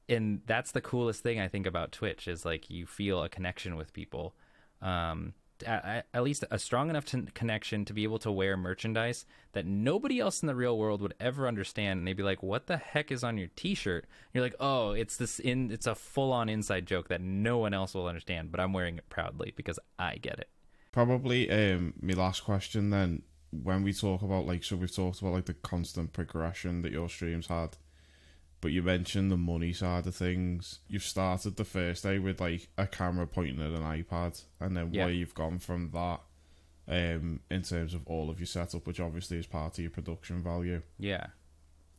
and 0.08 0.40
that's 0.46 0.72
the 0.72 0.80
coolest 0.80 1.22
thing 1.22 1.40
I 1.40 1.48
think 1.48 1.66
about 1.66 1.92
Twitch 1.92 2.28
is 2.28 2.44
like 2.44 2.70
you 2.70 2.86
feel 2.86 3.22
a 3.22 3.28
connection 3.28 3.76
with 3.76 3.92
people. 3.92 4.34
Um, 4.82 5.34
at, 5.64 6.06
at 6.12 6.22
least 6.22 6.44
a 6.50 6.58
strong 6.58 6.90
enough 6.90 7.04
to 7.06 7.22
connection 7.34 7.84
to 7.84 7.92
be 7.92 8.02
able 8.02 8.18
to 8.18 8.30
wear 8.30 8.56
merchandise 8.56 9.24
that 9.52 9.66
nobody 9.66 10.18
else 10.18 10.42
in 10.42 10.46
the 10.46 10.54
real 10.54 10.76
world 10.76 11.00
would 11.00 11.14
ever 11.20 11.46
understand 11.46 11.98
and 11.98 12.08
they'd 12.08 12.16
be 12.16 12.22
like 12.22 12.42
what 12.42 12.66
the 12.66 12.76
heck 12.76 13.12
is 13.12 13.22
on 13.22 13.38
your 13.38 13.48
t-shirt 13.54 14.06
you're 14.32 14.42
like 14.42 14.54
oh 14.60 14.92
it's 14.92 15.16
this 15.16 15.38
in 15.38 15.70
it's 15.70 15.86
a 15.86 15.94
full-on 15.94 16.48
inside 16.48 16.86
joke 16.86 17.08
that 17.08 17.20
no 17.20 17.58
one 17.58 17.74
else 17.74 17.94
will 17.94 18.06
understand 18.06 18.50
but 18.50 18.60
i'm 18.60 18.72
wearing 18.72 18.98
it 18.98 19.08
proudly 19.08 19.52
because 19.56 19.78
i 19.98 20.16
get 20.16 20.38
it 20.38 20.48
Probably 20.92 21.50
um 21.50 21.94
my 22.00 22.14
last 22.14 22.44
question 22.44 22.90
then 22.90 23.22
when 23.62 23.82
we 23.82 23.92
talk 23.92 24.22
about 24.22 24.46
like 24.46 24.64
so 24.64 24.76
we've 24.76 24.94
talked 24.94 25.20
about 25.20 25.32
like 25.34 25.46
the 25.46 25.54
constant 25.54 26.12
progression 26.12 26.82
that 26.82 26.92
your 26.92 27.08
streams 27.08 27.46
had. 27.46 27.76
But 28.60 28.72
you 28.72 28.82
mentioned 28.82 29.30
the 29.30 29.36
money 29.36 29.72
side 29.74 30.06
of 30.06 30.14
things. 30.16 30.78
You've 30.88 31.02
started 31.02 31.56
the 31.56 31.64
first 31.66 32.02
day 32.02 32.18
with 32.18 32.40
like 32.40 32.68
a 32.78 32.86
camera 32.86 33.26
pointing 33.26 33.60
at 33.60 33.72
an 33.78 33.82
iPad 33.82 34.42
and 34.58 34.74
then 34.76 34.88
Yeah. 34.92 35.04
where 35.04 35.12
you've 35.14 35.34
gone 35.34 35.58
from 35.58 35.90
that 35.90 36.20
um 36.88 37.40
in 37.50 37.62
terms 37.62 37.92
of 37.94 38.06
all 38.06 38.30
of 38.30 38.38
your 38.40 38.46
setup, 38.46 38.86
which 38.86 39.00
obviously 39.00 39.38
is 39.38 39.46
part 39.46 39.78
of 39.78 39.82
your 39.82 39.90
production 39.90 40.42
value. 40.42 40.82
yeah 40.98 41.26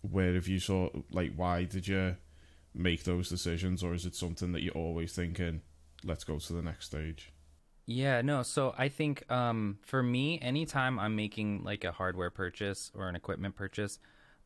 Where 0.01 0.33
have 0.33 0.47
you 0.47 0.59
sort 0.59 0.93
like 1.11 1.33
why 1.35 1.63
did 1.65 1.87
you 1.87 2.17
make 2.73 3.03
those 3.03 3.29
decisions 3.29 3.83
or 3.83 3.93
is 3.93 4.05
it 4.05 4.15
something 4.15 4.51
that 4.51 4.61
you're 4.63 4.73
always 4.73 5.13
thinking, 5.13 5.61
let's 6.03 6.23
go 6.23 6.39
to 6.39 6.53
the 6.53 6.61
next 6.61 6.87
stage? 6.87 7.31
Yeah, 7.85 8.21
no. 8.21 8.41
So 8.41 8.73
I 8.77 8.89
think 8.89 9.29
um, 9.31 9.77
for 9.81 10.01
me, 10.01 10.39
anytime 10.41 10.97
I'm 10.97 11.15
making 11.15 11.63
like 11.63 11.83
a 11.83 11.91
hardware 11.91 12.31
purchase 12.31 12.91
or 12.95 13.07
an 13.07 13.15
equipment 13.15 13.55
purchase, 13.55 13.99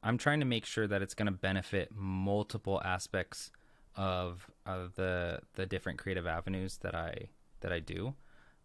I'm 0.04 0.18
trying 0.18 0.40
to 0.42 0.46
make 0.46 0.66
sure 0.66 0.88
that 0.88 1.02
it's 1.02 1.14
going 1.14 1.28
to 1.28 1.32
benefit 1.32 1.90
multiple 1.96 2.82
aspects 2.84 3.52
of 3.96 4.50
of 4.66 4.96
the 4.96 5.40
the 5.54 5.66
different 5.66 6.00
creative 6.00 6.28
avenues 6.28 6.78
that 6.78 6.96
I 6.96 7.30
that 7.62 7.72
I 7.72 7.80
do. 7.80 8.14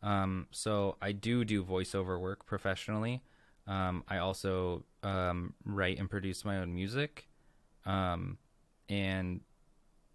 Um, 0.03 0.49
so 0.51 0.97
I 1.01 1.13
do 1.13 1.45
do 1.45 1.65
voiceover 1.65 2.21
work 2.21 2.45
professionally. 2.45 3.23
Um, 3.67 4.05
I 4.09 4.19
also 4.19 4.85
um, 5.03 5.55
write 5.65 5.99
and 5.99 6.11
produce 6.11 6.45
my 6.45 6.59
own 6.59 6.75
music, 6.75 7.29
um, 7.87 8.39
and 8.89 9.41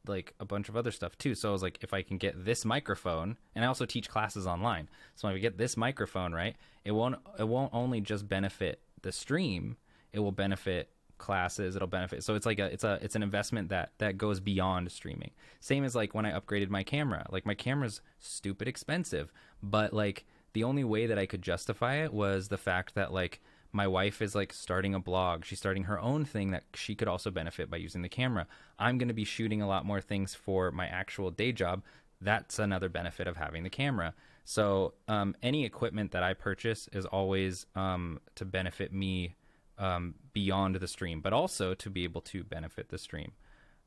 like 0.09 0.33
a 0.39 0.45
bunch 0.45 0.67
of 0.67 0.75
other 0.75 0.91
stuff 0.91 1.17
too. 1.17 1.35
So 1.35 1.49
I 1.49 1.51
was 1.51 1.63
like, 1.63 1.77
if 1.81 1.93
I 1.93 2.01
can 2.01 2.17
get 2.17 2.45
this 2.45 2.65
microphone, 2.65 3.37
and 3.55 3.63
I 3.63 3.67
also 3.67 3.85
teach 3.85 4.09
classes 4.09 4.45
online. 4.45 4.89
So 5.15 5.29
if 5.29 5.35
I 5.35 5.37
get 5.37 5.57
this 5.57 5.77
microphone 5.77 6.33
right, 6.33 6.55
it 6.83 6.91
won't 6.91 7.15
it 7.37 7.47
won't 7.47 7.73
only 7.73 8.01
just 8.01 8.27
benefit 8.27 8.81
the 9.01 9.11
stream, 9.11 9.77
it 10.11 10.19
will 10.19 10.31
benefit 10.31 10.89
classes. 11.19 11.75
It'll 11.75 11.87
benefit. 11.87 12.23
So 12.23 12.33
it's 12.33 12.45
like 12.45 12.57
a 12.57 12.65
it's 12.65 12.83
a 12.83 12.97
it's 13.01 13.15
an 13.15 13.21
investment 13.21 13.69
that 13.69 13.91
that 13.99 14.17
goes 14.17 14.39
beyond 14.39 14.91
streaming. 14.91 15.31
Same 15.59 15.83
as 15.83 15.95
like 15.95 16.15
when 16.15 16.25
I 16.25 16.37
upgraded 16.37 16.69
my 16.69 16.83
camera. 16.83 17.27
Like 17.29 17.45
my 17.45 17.53
camera's 17.53 18.01
stupid 18.17 18.67
expensive, 18.67 19.31
but 19.61 19.93
like 19.93 20.25
the 20.53 20.63
only 20.63 20.83
way 20.83 21.05
that 21.05 21.19
I 21.19 21.27
could 21.27 21.43
justify 21.43 21.95
it 21.97 22.11
was 22.11 22.47
the 22.47 22.57
fact 22.57 22.95
that 22.95 23.13
like 23.13 23.39
my 23.71 23.87
wife 23.87 24.21
is 24.21 24.35
like 24.35 24.51
starting 24.51 24.95
a 24.95 24.99
blog. 24.99 25.45
She's 25.45 25.59
starting 25.59 25.83
her 25.83 25.99
own 25.99 26.25
thing 26.25 26.51
that 26.51 26.63
she 26.73 26.95
could 26.95 27.07
also 27.07 27.29
benefit 27.29 27.69
by 27.69 27.77
using 27.77 28.01
the 28.01 28.09
camera. 28.09 28.47
I'm 28.77 28.97
going 28.97 29.09
to 29.09 29.13
be 29.13 29.25
shooting 29.25 29.61
a 29.61 29.67
lot 29.67 29.85
more 29.85 30.01
things 30.01 30.33
for 30.33 30.71
my 30.71 30.87
actual 30.87 31.31
day 31.31 31.51
job. 31.51 31.83
That's 32.21 32.59
another 32.59 32.89
benefit 32.89 33.27
of 33.27 33.37
having 33.37 33.63
the 33.63 33.69
camera. 33.69 34.13
So, 34.43 34.95
um, 35.07 35.35
any 35.43 35.63
equipment 35.63 36.11
that 36.11 36.23
I 36.23 36.33
purchase 36.33 36.89
is 36.91 37.05
always 37.05 37.67
um, 37.75 38.19
to 38.35 38.45
benefit 38.45 38.91
me 38.91 39.35
um, 39.77 40.15
beyond 40.33 40.75
the 40.75 40.87
stream, 40.87 41.21
but 41.21 41.33
also 41.33 41.73
to 41.75 41.89
be 41.89 42.03
able 42.03 42.21
to 42.21 42.43
benefit 42.43 42.89
the 42.89 42.97
stream. 42.97 43.31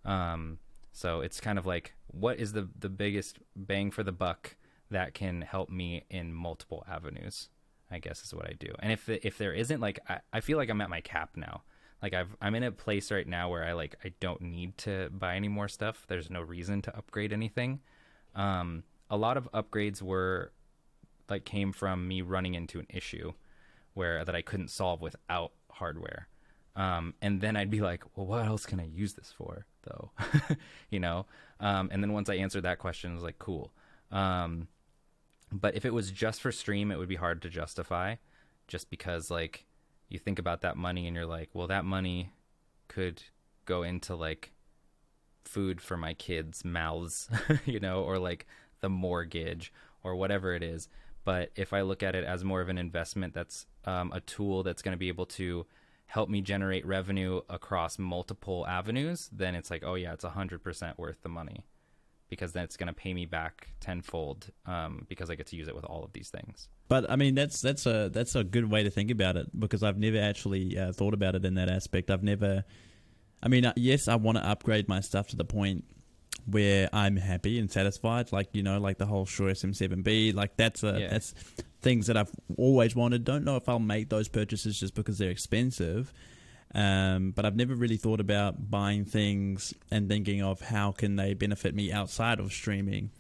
Um, 0.05 0.59
so 0.93 1.21
it's 1.21 1.41
kind 1.41 1.59
of 1.59 1.67
like 1.67 1.95
what 2.07 2.39
is 2.39 2.53
the 2.53 2.69
the 2.79 2.89
biggest 2.89 3.39
bang 3.57 3.91
for 3.91 4.03
the 4.03 4.13
buck 4.13 4.57
that 4.91 5.15
can 5.15 5.43
help 5.43 5.71
me 5.71 6.05
in 6.11 6.33
multiple 6.33 6.85
avenues. 6.89 7.49
I 7.93 7.99
guess 7.99 8.25
is 8.25 8.35
what 8.35 8.49
I 8.49 8.55
do. 8.59 8.73
And 8.79 8.93
if 8.93 9.09
if 9.09 9.39
there 9.39 9.53
isn't 9.53 9.81
like 9.81 10.01
I, 10.09 10.21
I 10.33 10.41
feel 10.41 10.59
like 10.59 10.71
I'm 10.71 10.81
at 10.81 10.91
my 10.91 11.01
cap 11.01 11.31
now. 11.37 11.63
Like 12.03 12.15
I've 12.15 12.35
I'm 12.41 12.55
in 12.55 12.65
a 12.65 12.73
place 12.73 13.13
right 13.13 13.27
now 13.27 13.51
where 13.51 13.65
I 13.65 13.73
like 13.73 13.97
I 14.05 14.13
don't 14.21 14.41
need 14.41 14.77
to 14.79 15.11
buy 15.11 15.37
any 15.37 15.49
more 15.49 15.69
stuff. 15.69 16.05
There's 16.09 16.31
no 16.31 16.41
reason 16.41 16.83
to 16.83 16.97
upgrade 16.97 17.33
anything. 17.33 17.81
Um, 18.35 18.85
a 19.11 19.17
lot 19.17 19.37
of 19.37 19.51
upgrades 19.53 20.03
were 20.03 20.53
like 21.29 21.45
came 21.45 21.73
from 21.73 22.09
me 22.09 22.23
running 22.23 22.55
into 22.55 22.79
an 22.79 22.87
issue 22.89 23.33
where 23.95 24.25
that 24.25 24.35
I 24.35 24.43
couldn't 24.43 24.69
solve 24.69 25.01
without 25.01 25.53
hardware. 25.71 26.29
Um, 26.75 27.15
and 27.21 27.41
then 27.41 27.57
I'd 27.57 27.71
be 27.71 27.81
like, 27.81 28.03
well, 28.17 28.27
what 28.27 28.47
else 28.47 28.65
can 28.65 28.81
I 28.81 28.87
use 28.87 29.13
this 29.13 29.33
for, 29.37 29.67
though? 29.83 30.11
you 30.91 30.99
know. 30.99 31.27
Um, 31.61 31.91
and 31.93 32.03
then 32.03 32.13
once 32.13 32.31
I 32.31 32.35
answered 32.37 32.63
that 32.63 32.79
question, 32.79 33.11
I 33.11 33.15
was 33.15 33.23
like, 33.23 33.39
cool. 33.39 33.73
Um, 34.11 34.69
but 35.53 35.77
if 35.77 35.85
it 35.85 35.93
was 35.93 36.11
just 36.11 36.41
for 36.41 36.51
stream, 36.51 36.91
it 36.91 36.99
would 36.99 37.09
be 37.09 37.17
hard 37.17 37.43
to 37.43 37.51
justify, 37.51 38.17
just 38.67 38.91
because 38.91 39.31
like 39.31 39.67
you 40.09 40.19
think 40.19 40.39
about 40.39 40.63
that 40.63 40.77
money 40.77 41.07
and 41.07 41.15
you're 41.17 41.27
like, 41.27 41.51
well, 41.53 41.67
that 41.67 41.85
money 41.85 42.31
could 42.89 43.23
go 43.65 43.83
into 43.83 44.15
like 44.15 44.53
food 45.45 45.81
for 45.81 45.97
my 45.97 46.15
kids' 46.15 46.65
mouths, 46.65 47.29
you 47.67 47.81
know, 47.81 48.03
or 48.03 48.19
like 48.19 48.47
the 48.81 48.89
mortgage 48.89 49.73
or 50.03 50.17
whatever 50.17 50.55
it 50.55 50.63
is. 50.63 50.89
But 51.25 51.51
if 51.55 51.73
I 51.73 51.83
look 51.83 52.03
at 52.03 52.15
it 52.15 52.25
as 52.25 52.43
more 52.43 52.61
of 52.61 52.69
an 52.69 52.79
investment, 52.79 53.33
that's 53.33 53.67
um, 53.85 54.13
a 54.13 54.21
tool 54.21 54.63
that's 54.63 54.83
going 54.83 54.93
to 54.93 54.99
be 54.99 55.09
able 55.09 55.27
to 55.27 55.67
help 56.07 56.29
me 56.29 56.41
generate 56.41 56.85
revenue 56.85 57.41
across 57.49 57.99
multiple 57.99 58.67
avenues, 58.67 59.31
then 59.33 59.55
it's 59.55 59.71
like, 59.71 59.83
oh 59.85 59.95
yeah, 59.95 60.13
it's 60.13 60.25
hundred 60.25 60.63
percent 60.63 60.99
worth 60.99 61.23
the 61.23 61.29
money 61.29 61.65
because 62.33 62.55
then 62.55 62.65
it's 62.65 62.79
going 62.79 62.87
to 62.87 62.95
pay 62.95 63.13
me 63.13 63.27
back 63.27 63.69
tenfold 63.79 64.51
um, 64.65 65.05
because 65.07 65.29
I 65.29 65.35
get 65.35 65.49
to 65.49 65.57
use 65.57 65.69
it 65.69 65.75
with 65.75 65.85
all 65.85 66.03
of 66.03 66.15
these 66.15 66.31
things. 66.31 66.67
But 66.89 67.11
I 67.11 67.17
mean, 67.17 67.35
that's 67.35 67.61
that's 67.61 67.85
a 67.85 68.09
that's 68.09 68.35
a 68.35 68.43
good 68.43 68.71
way 68.71 68.83
to 68.85 68.89
think 68.91 69.11
about 69.11 69.37
it 69.37 69.49
because 69.61 69.83
I've 69.83 69.99
never 69.99 70.17
actually 70.19 70.79
uh, 70.79 70.93
thought 70.93 71.13
about 71.13 71.35
it 71.35 71.45
in 71.45 71.57
that 71.57 71.69
aspect. 71.69 72.11
I've 72.11 72.23
never. 72.23 72.65
I 73.43 73.49
mean, 73.49 73.67
uh, 73.67 73.75
yes, 73.77 74.09
I 74.09 74.15
want 74.15 74.39
to 74.39 74.49
upgrade 74.49 74.89
my 74.89 75.01
stuff 75.01 75.29
to 75.29 75.37
the 75.37 75.45
point 75.45 75.85
where 76.47 76.89
I'm 76.91 77.17
happy 77.17 77.59
and 77.59 77.71
satisfied. 77.71 78.33
Like 78.33 78.49
you 78.55 78.63
know, 78.63 78.81
like 78.81 78.97
the 78.97 79.05
whole 79.07 79.27
Shure 79.27 79.51
SM7B. 79.51 80.35
Like 80.35 80.57
that's 80.57 80.83
a 80.83 80.99
Yeah. 81.01 81.09
that's 81.11 81.35
things 81.83 82.07
that 82.07 82.17
I've 82.17 82.31
always 82.57 82.97
wanted. 82.97 83.25
Don't 83.25 83.45
know 83.45 83.57
if 83.57 83.69
I'll 83.69 83.79
make 83.79 84.09
those 84.09 84.29
purchases 84.29 84.81
just 84.81 84.95
because 84.95 85.19
they're 85.19 85.31
expensive. 85.31 86.15
Um, 86.75 87.33
but 87.33 87.45
I've 87.45 87.57
never 87.57 87.75
really 87.75 87.97
thought 87.99 88.21
about 88.21 88.71
buying 88.71 89.05
things 89.05 89.75
and 89.91 90.09
thinking 90.09 90.43
of 90.43 90.61
how 90.61 90.93
can 90.93 91.17
they 91.17 91.35
benefit 91.35 91.75
me 91.75 91.93
outside 91.93 92.41
of 92.41 92.53
streaming. 92.53 93.11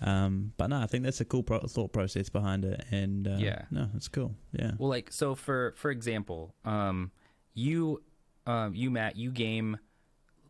Um, 0.00 0.52
but 0.56 0.66
no, 0.68 0.78
I 0.80 0.86
think 0.86 1.04
that's 1.04 1.20
a 1.20 1.24
cool 1.24 1.42
pro- 1.42 1.60
thought 1.60 1.92
process 1.92 2.28
behind 2.28 2.64
it, 2.64 2.84
and 2.90 3.26
uh, 3.28 3.36
Yeah. 3.38 3.62
no, 3.70 3.88
it's 3.94 4.08
cool. 4.08 4.34
Yeah, 4.52 4.72
Well, 4.78 4.90
like 4.90 5.10
so 5.12 5.34
for 5.34 5.72
for 5.76 5.90
example, 5.90 6.54
um, 6.64 7.12
you, 7.54 8.02
um, 8.46 8.74
you 8.74 8.90
Matt, 8.90 9.16
you 9.16 9.30
game 9.30 9.78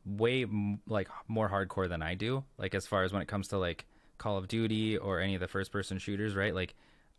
way 0.05 0.43
m- 0.43 0.81
like 0.87 1.09
more 1.29 1.49
hardcore 1.49 1.89
than 1.89 2.03
I 2.03 2.15
do. 2.15 2.43
Like 2.59 2.75
as 2.75 2.87
far 2.87 3.05
as 3.05 3.13
when 3.13 3.23
it 3.23 3.29
comes 3.29 3.49
to 3.49 3.59
like 3.59 3.87
Call 4.19 4.37
of 4.39 4.49
Duty 4.49 4.97
or 4.97 5.21
any 5.21 5.35
of 5.35 5.41
the 5.41 5.49
first 5.49 5.71
person 5.71 5.99
shooters, 5.99 6.35
right? 6.35 6.55
Like, 6.55 6.75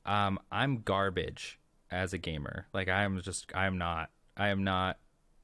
um, 0.06 0.40
I'm 0.52 0.78
garbage 0.82 1.60
as 1.92 2.12
a 2.12 2.18
gamer. 2.18 2.68
Like 2.74 2.90
I'm 2.90 3.22
just 3.22 3.52
I'm 3.56 3.78
not 3.78 4.10
I 4.36 4.50
am 4.50 4.64
not 4.66 4.98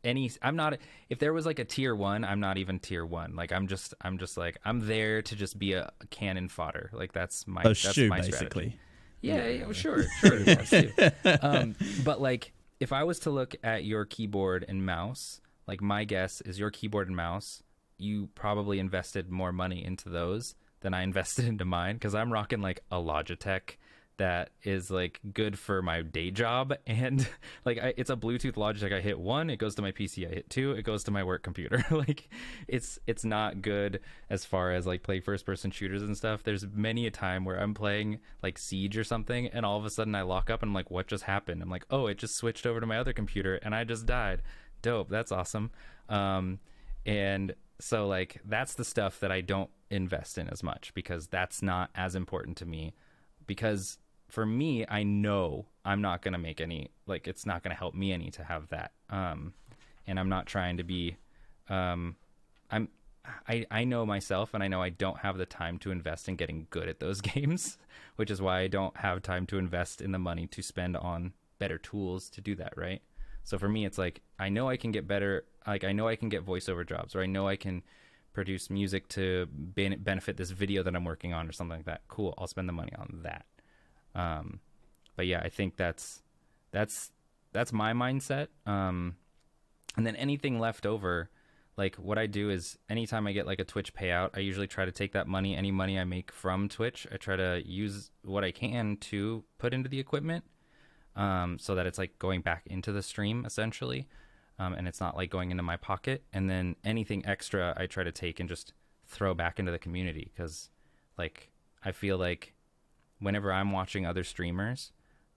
any 0.04 0.32
I'm 0.42 0.56
not 0.56 0.78
if 1.10 1.20
there 1.20 1.34
was 1.34 1.46
like 1.46 1.60
a 1.60 1.66
tier 1.66 1.96
1, 1.96 2.24
I'm 2.24 2.39
not 2.39 2.58
even 2.58 2.80
tier 2.80 3.06
1. 3.06 3.36
Like 3.36 3.52
I'm 3.52 3.68
just 3.68 3.94
I'm 4.02 4.18
just 4.18 4.38
like 4.38 4.58
I'm 4.66 4.88
there 4.88 5.22
to 5.22 5.36
just 5.36 5.58
be 5.58 5.74
a, 5.74 5.92
a 6.02 6.08
cannon 6.08 6.50
fodder. 6.50 6.89
Like 6.94 7.13
that's 7.13 7.48
my 7.48 7.62
A 7.62 7.70
that's 7.70 7.80
shoe, 7.80 8.10
my 8.10 8.18
basically. 8.18 8.48
strategy. 8.48 8.80
Yeah, 9.24 9.48
yeah, 9.48 9.63
well, 9.63 9.74
sure, 9.74 10.04
sure. 10.20 10.34
it 10.46 10.60
was, 10.60 10.70
too. 10.70 10.92
um, 11.42 11.76
but 12.04 12.22
like, 12.22 12.52
if 12.82 12.92
I 12.92 13.06
was 13.06 13.20
to 13.20 13.30
look 13.30 13.56
at 13.63 13.86
your 13.86 14.04
keyboard 14.04 14.66
and 14.68 14.86
mouse, 14.86 15.39
like 15.66 15.82
my 15.82 16.04
guess 16.04 16.42
is 16.42 16.60
your 16.60 16.70
keyboard 16.72 17.08
and 17.08 17.16
mouse, 17.16 17.63
you 17.98 18.28
probably 18.36 18.80
invested 18.80 19.32
more 19.32 19.54
money 19.54 19.84
into 19.84 20.10
those 20.10 20.56
than 20.82 20.94
I 20.94 21.04
invested 21.04 21.46
into 21.46 21.63
mine 21.63 21.96
because 21.96 22.13
I'm 22.13 22.34
rocking 22.34 22.62
like 22.62 22.84
a 22.92 22.98
Logitech 22.98 23.78
that 24.17 24.52
is 24.63 24.91
like 24.91 25.19
good 25.34 25.58
for 25.58 25.82
my 25.82 26.02
day 26.02 26.30
job 26.32 26.73
and 26.88 27.28
like 27.65 27.78
I, 27.78 27.93
it's 27.97 28.10
a 28.10 28.15
bluetooth 28.15 28.58
logic 28.58 28.91
i 28.93 28.99
hit 28.99 29.19
one 29.19 29.49
it 29.49 29.58
goes 29.58 29.76
to 29.76 29.82
my 29.82 29.91
pc 29.91 30.28
i 30.30 30.34
hit 30.34 30.49
two 30.49 30.71
it 30.71 30.84
goes 30.84 31.04
to 31.06 31.12
my 31.12 31.23
work 31.23 31.43
computer. 31.43 31.86
Like 31.93 32.28
it's 32.67 32.97
it's 33.06 33.23
not 33.23 33.62
good 33.62 33.99
as 34.30 34.45
far 34.45 34.73
as 34.73 34.88
like 34.88 35.04
play 35.04 35.19
first 35.19 35.45
person 35.45 35.69
shooters 35.71 36.02
and 36.02 36.17
stuff. 36.17 36.43
There's 36.43 36.65
many 36.67 37.06
a 37.06 37.12
time 37.12 37.45
where 37.45 37.58
i'm 37.62 37.73
playing 37.73 38.19
like 38.41 38.58
siege 38.58 38.97
or 38.97 39.04
something 39.04 39.47
and 39.47 39.65
all 39.65 39.78
of 39.78 39.86
a 39.86 39.89
sudden 39.89 40.15
i 40.15 40.21
lock 40.21 40.49
up 40.49 40.62
and 40.63 40.69
i'm 40.69 40.73
like 40.73 40.89
what 40.89 41.08
just 41.08 41.23
happened? 41.26 41.62
I'm 41.62 41.69
like 41.69 41.86
oh 41.91 42.08
it 42.08 42.17
just 42.17 42.36
switched 42.36 42.65
over 42.65 42.80
to 42.80 42.88
my 42.88 42.97
other 42.97 43.13
computer 43.13 43.56
and 43.58 43.76
i 43.76 43.84
just 43.84 44.06
died. 44.06 44.41
Dope 44.82 45.10
that's 45.10 45.32
awesome. 45.32 45.71
Um 46.10 46.60
and 47.06 47.54
so 47.80 48.08
like 48.08 48.41
that's 48.45 48.76
the 48.76 48.86
stuff 48.86 49.19
that 49.19 49.32
i 49.32 49.41
don't 49.41 49.69
invest 49.89 50.38
in 50.38 50.47
as 50.47 50.63
much 50.63 50.93
because 50.93 51.28
that's 51.28 51.62
not 51.62 51.89
as 51.95 52.15
important 52.15 52.58
to 52.58 52.65
me 52.65 52.93
because 53.45 53.97
for 54.34 54.48
me 54.48 54.84
i 54.89 55.04
know 55.04 55.63
i'm 55.86 56.02
not 56.02 56.24
going 56.24 56.32
to 56.32 56.39
make 56.39 56.60
any 56.60 56.89
like 57.06 57.28
it's 57.28 57.46
not 57.46 57.62
going 57.62 57.69
to 57.69 57.78
help 57.78 57.93
me 57.93 58.12
any 58.12 58.32
to 58.32 58.43
have 58.43 58.67
that 58.69 58.91
um 59.12 59.54
and 60.08 60.19
i'm 60.19 60.28
not 60.28 60.48
trying 60.48 60.76
to 60.78 60.84
be 60.84 61.15
um 61.69 62.15
i'm 62.72 62.88
I, 63.48 63.65
I 63.72 63.84
know 63.86 64.06
myself 64.06 64.54
and 64.54 64.62
I 64.62 64.67
know 64.67 64.82
I 64.82 64.89
don't 64.89 65.19
have 65.19 65.38
the 65.38 65.46
time 65.46 65.78
to 65.80 65.91
invest 65.91 66.28
in 66.28 66.36
getting 66.36 66.67
good 66.72 66.89
at 66.89 67.00
those 67.00 67.22
games, 67.36 67.78
which 68.17 68.30
is 68.30 68.41
why 68.41 68.60
I 68.60 68.67
don't 68.67 68.98
have 68.98 69.22
time 69.22 69.46
to 69.48 69.58
invest 69.58 70.02
in 70.02 70.12
the 70.12 70.19
money 70.19 70.46
to 70.48 70.62
spend 70.62 70.98
on 70.98 71.32
better 71.58 71.78
tools 71.78 72.30
to 72.32 72.41
do 72.41 72.54
that, 72.56 72.74
right? 72.76 73.02
So 73.46 73.58
for 73.58 73.69
me, 73.69 73.86
it's 73.86 73.98
like 73.98 74.19
I 74.39 74.50
know 74.50 74.67
I 74.67 74.76
can 74.76 74.91
get 74.91 75.08
better. 75.08 75.46
Like 75.65 75.86
I 75.86 75.93
know 75.93 76.10
I 76.10 76.17
can 76.17 76.28
get 76.28 76.46
voiceover 76.46 76.86
jobs, 76.86 77.15
or 77.15 77.22
I 77.22 77.26
know 77.26 77.48
I 77.48 77.56
can 77.56 77.82
produce 78.34 78.69
music 78.69 79.08
to 79.10 79.48
ben- 79.54 80.00
benefit 80.00 80.36
this 80.36 80.52
video 80.52 80.84
that 80.84 80.93
I'm 80.93 81.06
working 81.06 81.32
on, 81.32 81.48
or 81.48 81.54
something 81.54 81.78
like 81.78 81.86
that. 81.86 82.02
Cool, 82.10 82.34
I'll 82.38 82.48
spend 82.48 82.67
the 82.67 82.74
money 82.74 82.91
on 83.00 83.22
that. 83.24 83.46
Um, 84.15 84.60
but 85.15 85.28
yeah, 85.28 85.41
I 85.43 85.49
think 85.49 85.78
that's 85.78 86.21
that's 86.71 87.12
that's 87.52 87.71
my 87.71 87.93
mindset. 87.93 88.47
Um, 88.65 89.15
and 89.95 90.06
then 90.06 90.15
anything 90.15 90.60
left 90.60 90.86
over, 90.86 91.30
like 91.78 91.95
what 91.95 92.17
I 92.17 92.26
do 92.26 92.49
is 92.49 92.78
anytime 92.89 93.28
I 93.28 93.32
get 93.32 93.45
like 93.45 93.60
a 93.60 93.63
Twitch 93.63 93.93
payout, 93.93 94.32
I 94.36 94.39
usually 94.39 94.67
try 94.67 94.86
to 94.86 94.91
take 94.91 95.13
that 95.13 95.28
money, 95.28 95.56
any 95.56 95.71
money 95.71 95.99
I 95.99 96.04
make 96.04 96.32
from 96.32 96.69
Twitch, 96.69 97.08
I 97.12 97.17
try 97.17 97.36
to 97.36 97.62
use 97.65 98.12
what 98.23 98.43
I 98.43 98.52
can 98.52 98.97
to 98.97 99.43
put 99.58 99.73
into 99.73 99.89
the 99.89 99.99
equipment 99.99 100.43
um, 101.15 101.58
so 101.60 101.76
that 101.76 101.86
it's 101.86 101.97
like 101.97 102.17
going 102.19 102.41
back 102.41 102.63
into 102.65 102.91
the 102.91 103.04
stream 103.04 103.45
essentially, 103.45 104.08
um, 104.60 104.73
and 104.73 104.88
it's 104.88 104.99
not 104.99 105.15
like 105.15 105.30
going 105.30 105.52
into 105.52 105.63
my 105.63 105.78
pocket. 105.78 106.23
And 106.34 106.49
then 106.49 106.76
anything 106.84 107.26
extra, 107.26 107.73
I 107.78 107.86
try 107.86 108.04
to 108.04 108.12
take 108.12 108.39
and 108.39 108.49
just 108.49 108.73
throw 109.06 109.34
back 109.34 109.60
into 109.60 109.71
the 109.71 109.80
community 109.80 110.32
because, 110.34 110.69
like, 111.17 111.52
I 111.84 111.91
feel 111.91 112.17
like 112.17 112.53
whenever 113.24 113.52
I'm 113.52 113.72
watching 113.72 114.06
other 114.06 114.24
streamers, 114.24 114.92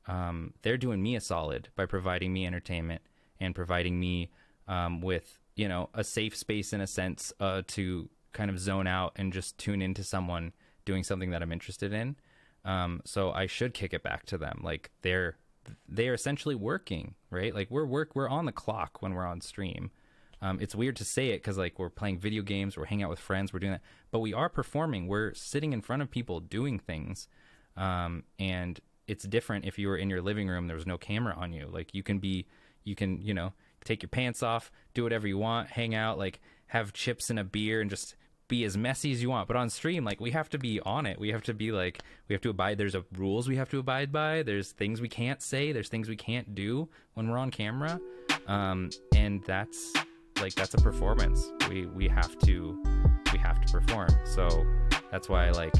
um, 0.06 0.54
they're 0.62 0.76
doing 0.76 1.02
me 1.02 1.16
a 1.16 1.20
solid 1.20 1.68
by 1.74 1.86
providing 1.86 2.32
me 2.32 2.46
entertainment 2.46 3.02
and 3.40 3.54
providing 3.54 3.98
me 3.98 4.30
um, 4.68 5.00
with 5.00 5.38
you 5.54 5.68
know 5.68 5.88
a 5.94 6.04
safe 6.04 6.36
space 6.36 6.72
in 6.72 6.80
a 6.80 6.86
sense 6.86 7.32
uh, 7.40 7.62
to 7.68 8.08
kind 8.32 8.50
of 8.50 8.58
zone 8.58 8.86
out 8.86 9.12
and 9.16 9.32
just 9.32 9.56
tune 9.58 9.80
into 9.80 10.04
someone 10.04 10.52
doing 10.84 11.02
something 11.02 11.30
that 11.30 11.42
I'm 11.42 11.52
interested 11.52 11.92
in. 11.92 12.16
Um, 12.64 13.00
so 13.04 13.30
I 13.32 13.46
should 13.46 13.74
kick 13.74 13.94
it 13.94 14.02
back 14.02 14.26
to 14.26 14.38
them. 14.38 14.60
Like 14.62 14.90
they're 15.02 15.36
they're 15.88 16.14
essentially 16.14 16.54
working, 16.54 17.14
right? 17.30 17.54
Like 17.54 17.70
we're 17.70 17.86
work 17.86 18.10
we're 18.14 18.28
on 18.28 18.44
the 18.44 18.52
clock 18.52 19.00
when 19.00 19.14
we're 19.14 19.26
on 19.26 19.40
stream. 19.40 19.90
Um, 20.42 20.58
it's 20.60 20.74
weird 20.74 20.96
to 20.96 21.04
say 21.04 21.30
it 21.30 21.38
because 21.38 21.56
like 21.56 21.78
we're 21.78 21.90
playing 21.90 22.18
video 22.18 22.42
games, 22.42 22.76
we're 22.76 22.84
hanging 22.84 23.04
out 23.04 23.10
with 23.10 23.18
friends, 23.18 23.52
we're 23.52 23.58
doing 23.58 23.72
that, 23.72 23.82
but 24.10 24.20
we 24.20 24.34
are 24.34 24.48
performing. 24.48 25.06
We're 25.06 25.32
sitting 25.34 25.72
in 25.72 25.80
front 25.80 26.02
of 26.02 26.10
people 26.10 26.40
doing 26.40 26.78
things, 26.78 27.28
um, 27.76 28.24
and 28.38 28.80
it's 29.06 29.24
different 29.24 29.64
if 29.64 29.78
you 29.78 29.88
were 29.88 29.96
in 29.96 30.10
your 30.10 30.22
living 30.22 30.48
room. 30.48 30.66
There 30.66 30.76
was 30.76 30.86
no 30.86 30.98
camera 30.98 31.34
on 31.36 31.52
you. 31.52 31.68
Like 31.70 31.94
you 31.94 32.02
can 32.02 32.18
be, 32.18 32.46
you 32.84 32.94
can 32.94 33.20
you 33.20 33.34
know 33.34 33.52
take 33.84 34.02
your 34.02 34.08
pants 34.08 34.42
off, 34.42 34.70
do 34.94 35.02
whatever 35.02 35.26
you 35.26 35.38
want, 35.38 35.68
hang 35.68 35.94
out, 35.94 36.18
like 36.18 36.40
have 36.68 36.92
chips 36.92 37.30
and 37.30 37.38
a 37.38 37.44
beer, 37.44 37.80
and 37.80 37.90
just 37.90 38.16
be 38.48 38.64
as 38.64 38.76
messy 38.76 39.12
as 39.12 39.22
you 39.22 39.30
want. 39.30 39.48
But 39.48 39.56
on 39.56 39.70
stream, 39.70 40.04
like 40.04 40.20
we 40.20 40.30
have 40.32 40.48
to 40.50 40.58
be 40.58 40.80
on 40.80 41.06
it. 41.06 41.18
We 41.18 41.30
have 41.30 41.42
to 41.44 41.54
be 41.54 41.72
like 41.72 42.00
we 42.28 42.34
have 42.34 42.42
to 42.42 42.50
abide. 42.50 42.78
There's 42.78 42.94
a 42.94 43.04
rules 43.16 43.48
we 43.48 43.56
have 43.56 43.70
to 43.70 43.78
abide 43.78 44.12
by. 44.12 44.42
There's 44.42 44.72
things 44.72 45.00
we 45.00 45.08
can't 45.08 45.42
say. 45.42 45.72
There's 45.72 45.88
things 45.88 46.08
we 46.08 46.16
can't 46.16 46.54
do 46.54 46.88
when 47.14 47.28
we're 47.28 47.38
on 47.38 47.50
camera, 47.50 48.00
um, 48.46 48.90
and 49.14 49.42
that's 49.44 49.92
like 50.40 50.54
that's 50.54 50.74
a 50.74 50.78
performance. 50.78 51.50
We 51.68 51.86
we 51.86 52.08
have 52.08 52.38
to 52.40 52.82
we 53.32 53.38
have 53.38 53.64
to 53.64 53.72
perform. 53.72 54.10
So 54.24 54.66
that's 55.10 55.28
why 55.28 55.50
like 55.50 55.74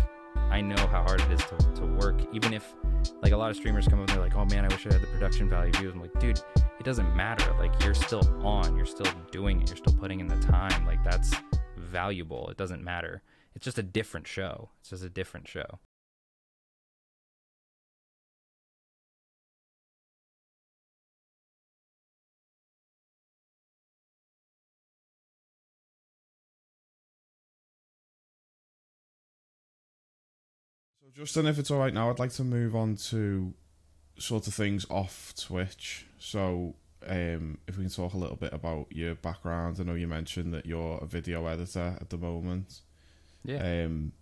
I 0.51 0.61
know 0.61 0.87
how 0.87 1.03
hard 1.03 1.21
it 1.21 1.31
is 1.31 1.41
to, 1.41 1.57
to 1.81 1.87
work. 1.87 2.17
Even 2.33 2.53
if 2.53 2.75
like 3.23 3.33
a 3.33 3.37
lot 3.37 3.51
of 3.51 3.57
streamers 3.57 3.87
come 3.87 4.01
up 4.01 4.09
and 4.09 4.17
they're 4.17 4.25
like, 4.25 4.37
oh 4.37 4.45
man, 4.45 4.65
I 4.65 4.69
wish 4.69 4.87
I 4.87 4.93
had 4.93 5.03
the 5.03 5.07
production 5.09 5.49
value 5.49 5.73
views. 5.73 5.93
I'm 5.95 6.01
like, 6.01 6.19
dude, 6.19 6.41
it 6.57 6.85
doesn't 6.85 7.15
matter. 7.17 7.55
Like 7.59 7.73
you're 7.83 7.95
still 7.95 8.27
on. 8.45 8.77
You're 8.77 8.87
still 8.87 9.11
doing 9.31 9.63
it. 9.63 9.69
You're 9.69 9.77
still 9.77 9.95
putting 9.95 10.21
in 10.21 10.27
the 10.27 10.39
time. 10.39 10.87
Like 10.87 11.03
that's 11.05 11.35
valuable. 11.77 12.49
It 12.49 12.57
doesn't 12.57 12.83
matter. 12.83 13.23
It's 13.55 13.65
just 13.65 13.79
a 13.79 13.83
different 13.83 14.27
show. 14.27 14.71
It's 14.81 14.91
just 14.91 15.05
a 15.05 15.09
different 15.09 15.49
show. 15.49 15.79
Justin, 31.17 31.47
if 31.47 31.59
it's 31.59 31.71
all 31.71 31.79
right 31.79 31.95
now, 31.95 32.11
I'd 32.11 32.19
like 32.19 32.33
to 32.33 32.45
move 32.45 32.77
on 32.77 32.97
to 32.97 33.55
sort 34.19 34.47
of 34.47 34.55
things 34.55 34.85
off 34.91 35.33
Twitch. 35.35 36.07
So, 36.19 36.75
um, 37.07 37.59
if 37.67 37.79
we 37.79 37.85
can 37.85 37.93
talk 37.93 38.13
a 38.13 38.19
little 38.19 38.37
bit 38.37 38.53
about 38.53 38.89
your 38.91 39.15
background. 39.15 39.79
I 39.81 39.85
know 39.85 39.95
you 39.95 40.09
mentioned 40.09 40.53
that 40.53 40.67
you're 40.67 40.99
a 40.99 41.07
video 41.07 41.47
editor 41.47 41.97
at 41.99 42.11
the 42.11 42.19
moment. 42.19 42.81
Yeah. 43.45 43.85
Um, 43.85 44.13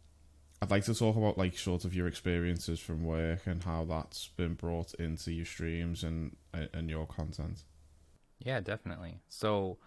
I'd 0.63 0.71
like 0.71 0.85
to 0.85 0.95
talk 0.95 1.17
about 1.17 1.37
like 1.37 1.59
sort 1.59 1.85
of 1.85 1.95
your 1.95 2.07
experiences 2.07 2.79
from 2.79 3.05
work 3.05 3.47
and 3.47 3.63
how 3.65 3.85
that's 3.85 4.29
been 4.29 4.55
brought 4.55 4.95
into 4.95 5.33
your 5.33 5.47
streams 5.47 6.05
and 6.05 6.37
and 6.73 6.89
your 6.89 7.07
content. 7.07 7.65
Yeah, 8.39 8.61
definitely. 8.61 9.21
So 9.29 9.79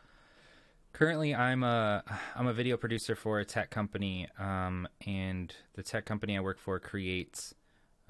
currently 0.98 1.36
I'm 1.36 1.64
a 1.64 2.04
I'm 2.36 2.48
a 2.48 2.54
video 2.54 2.76
producer 2.76 3.16
for 3.16 3.40
a 3.40 3.46
tech 3.46 3.70
company 3.70 4.28
um, 4.40 4.88
and 5.06 5.54
the 5.76 5.84
tech 5.84 6.06
company 6.06 6.36
I 6.36 6.40
work 6.40 6.58
for 6.58 6.80
creates 6.80 7.54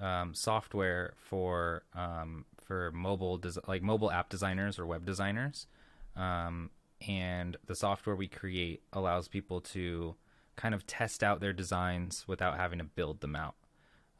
um, 0.01 0.33
software 0.33 1.13
for 1.17 1.83
um, 1.93 2.45
for 2.63 2.93
mobile 2.93 3.37
des- 3.39 3.59
like 3.67 3.81
mobile 3.81 4.09
app 4.09 4.29
designers 4.29 4.79
or 4.79 4.85
web 4.85 5.05
designers. 5.05 5.67
Um, 6.15 6.69
and 7.05 7.57
the 7.65 7.75
software 7.75 8.15
we 8.15 8.29
create 8.29 8.83
allows 8.93 9.27
people 9.27 9.59
to 9.61 10.15
kind 10.55 10.73
of 10.73 10.87
test 10.87 11.23
out 11.23 11.41
their 11.41 11.53
designs 11.53 12.23
without 12.25 12.55
having 12.55 12.79
to 12.79 12.85
build 12.85 13.19
them 13.19 13.35
out. 13.35 13.55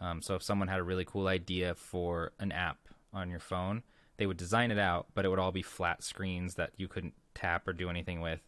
Um, 0.01 0.21
so 0.21 0.36
if 0.36 0.43
someone 0.43 0.67
had 0.67 0.80
a 0.80 0.84
really 0.84 1.06
cool 1.06 1.27
idea 1.27 1.73
for 1.73 2.34
an 2.38 2.51
app 2.51 2.80
on 3.13 3.30
your 3.30 3.39
phone 3.39 3.84
they 4.17 4.25
would 4.25 4.38
design 4.38 4.69
it 4.69 4.77
out 4.77 5.08
but 5.15 5.23
it 5.23 5.30
would 5.30 5.39
all 5.39 5.53
be 5.53 5.62
flat 5.62 6.03
screens 6.03 6.56
that 6.56 6.71
you 6.75 6.88
couldn't 6.88 7.13
tap 7.34 7.67
or 7.67 7.73
do 7.73 7.89
anything 7.89 8.19
with 8.19 8.41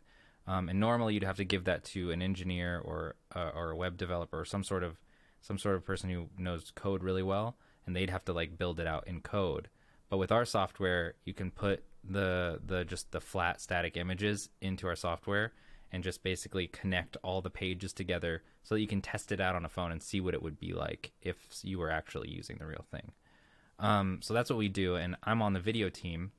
um, 0.49 0.67
and 0.67 0.79
normally 0.79 1.13
you'd 1.13 1.23
have 1.23 1.37
to 1.37 1.45
give 1.45 1.65
that 1.65 1.83
to 1.83 2.09
an 2.09 2.23
engineer 2.23 2.81
or 2.83 3.15
uh, 3.35 3.51
or 3.53 3.69
a 3.69 3.75
web 3.75 3.97
developer 3.97 4.39
or 4.39 4.45
some 4.45 4.63
sort 4.63 4.83
of 4.83 4.99
some 5.41 5.59
sort 5.59 5.75
of 5.75 5.85
person 5.85 6.09
who 6.09 6.27
knows 6.39 6.71
code 6.73 7.03
really 7.03 7.21
well 7.21 7.55
and 7.85 7.95
they'd 7.95 8.09
have 8.09 8.25
to 8.25 8.33
like 8.33 8.57
build 8.57 8.79
it 8.79 8.87
out 8.87 9.07
in 9.07 9.21
code. 9.21 9.69
But 10.09 10.17
with 10.17 10.31
our 10.31 10.45
software 10.45 11.13
you 11.23 11.35
can 11.35 11.51
put 11.51 11.83
the 12.03 12.59
the 12.65 12.83
just 12.83 13.11
the 13.11 13.21
flat 13.21 13.61
static 13.61 13.95
images 13.95 14.49
into 14.59 14.87
our 14.87 14.95
software 14.95 15.53
and 15.91 16.03
just 16.03 16.23
basically 16.23 16.65
connect 16.65 17.15
all 17.23 17.41
the 17.41 17.51
pages 17.51 17.93
together 17.93 18.41
so 18.63 18.73
that 18.73 18.81
you 18.81 18.87
can 18.87 19.01
test 19.01 19.31
it 19.31 19.39
out 19.39 19.55
on 19.55 19.65
a 19.65 19.69
phone 19.69 19.91
and 19.91 20.01
see 20.01 20.19
what 20.19 20.33
it 20.33 20.41
would 20.41 20.59
be 20.59 20.73
like 20.73 21.11
if 21.21 21.37
you 21.61 21.77
were 21.77 21.91
actually 21.91 22.29
using 22.29 22.57
the 22.57 22.65
real 22.65 22.85
thing. 22.89 23.11
Um, 23.77 24.19
so 24.21 24.33
that's 24.33 24.49
what 24.49 24.59
we 24.59 24.67
do 24.67 24.95
and 24.95 25.15
i'm 25.23 25.43
on 25.43 25.53
the 25.53 25.59
video 25.59 25.89
team. 25.89 26.31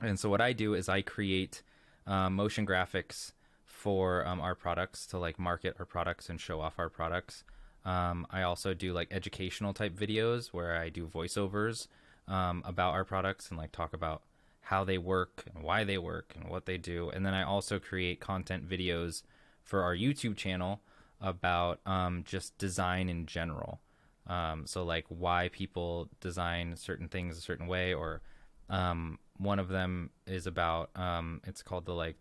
And 0.00 0.18
so 0.18 0.28
what 0.28 0.40
i 0.40 0.52
do 0.52 0.74
is 0.74 0.88
i 0.88 1.02
create 1.02 1.62
uh, 2.06 2.30
motion 2.30 2.66
graphics 2.66 3.32
for 3.64 4.26
um, 4.26 4.40
our 4.40 4.54
products 4.54 5.06
to 5.06 5.18
like 5.18 5.38
market 5.38 5.74
our 5.78 5.84
products 5.84 6.28
and 6.28 6.40
show 6.40 6.60
off 6.60 6.78
our 6.78 6.88
products 6.88 7.44
um, 7.84 8.26
I 8.30 8.42
also 8.42 8.74
do 8.74 8.92
like 8.92 9.08
educational 9.10 9.74
type 9.74 9.96
videos 9.96 10.48
where 10.48 10.76
I 10.76 10.88
do 10.88 11.06
voiceovers 11.06 11.88
um, 12.28 12.62
about 12.64 12.92
our 12.92 13.04
products 13.04 13.48
and 13.48 13.58
like 13.58 13.72
talk 13.72 13.92
about 13.92 14.22
how 14.62 14.84
they 14.84 14.98
work 14.98 15.44
and 15.52 15.64
why 15.64 15.82
they 15.84 15.98
work 15.98 16.32
and 16.36 16.48
what 16.48 16.66
they 16.66 16.78
do. 16.78 17.10
And 17.10 17.26
then 17.26 17.34
I 17.34 17.42
also 17.42 17.78
create 17.78 18.20
content 18.20 18.68
videos 18.68 19.22
for 19.64 19.82
our 19.82 19.96
YouTube 19.96 20.36
channel 20.36 20.80
about 21.20 21.80
um, 21.84 22.22
just 22.24 22.56
design 22.58 23.08
in 23.08 23.26
general. 23.26 23.80
Um, 24.28 24.66
so 24.66 24.84
like 24.84 25.04
why 25.08 25.50
people 25.52 26.08
design 26.20 26.76
certain 26.76 27.08
things 27.08 27.36
a 27.36 27.40
certain 27.40 27.66
way, 27.66 27.92
or 27.92 28.22
um, 28.70 29.18
one 29.42 29.58
of 29.58 29.68
them 29.68 30.10
is 30.26 30.46
about 30.46 30.90
um, 30.96 31.40
it's 31.44 31.62
called 31.62 31.84
the 31.84 31.94
like 31.94 32.16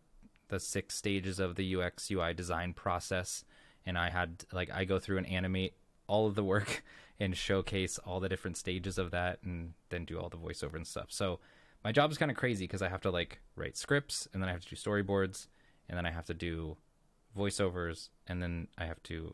the 0.49 0.59
six 0.59 0.95
stages 0.95 1.39
of 1.39 1.55
the 1.55 1.75
UX 1.75 2.09
UI 2.11 2.33
design 2.33 2.73
process, 2.73 3.43
and 3.85 3.97
I 3.97 4.09
had 4.09 4.45
like 4.51 4.71
I 4.71 4.85
go 4.85 4.99
through 4.99 5.17
and 5.17 5.27
animate 5.27 5.75
all 6.07 6.27
of 6.27 6.35
the 6.35 6.43
work 6.43 6.83
and 7.19 7.37
showcase 7.37 7.99
all 7.99 8.19
the 8.19 8.29
different 8.29 8.57
stages 8.57 8.97
of 8.97 9.11
that, 9.11 9.39
and 9.43 9.73
then 9.89 10.05
do 10.05 10.19
all 10.19 10.29
the 10.29 10.37
voiceover 10.37 10.75
and 10.75 10.87
stuff. 10.87 11.07
So 11.09 11.39
my 11.83 11.91
job 11.91 12.11
is 12.11 12.17
kind 12.17 12.31
of 12.31 12.37
crazy 12.37 12.65
because 12.65 12.81
I 12.81 12.89
have 12.89 13.01
to 13.01 13.11
like 13.11 13.39
write 13.55 13.77
scripts, 13.77 14.27
and 14.33 14.41
then 14.41 14.49
I 14.49 14.53
have 14.53 14.61
to 14.65 14.69
do 14.69 14.75
storyboards, 14.75 15.47
and 15.87 15.97
then 15.97 16.05
I 16.05 16.11
have 16.11 16.25
to 16.25 16.33
do 16.33 16.77
voiceovers, 17.37 18.09
and 18.27 18.41
then 18.41 18.67
I 18.77 18.85
have 18.85 19.01
to 19.03 19.33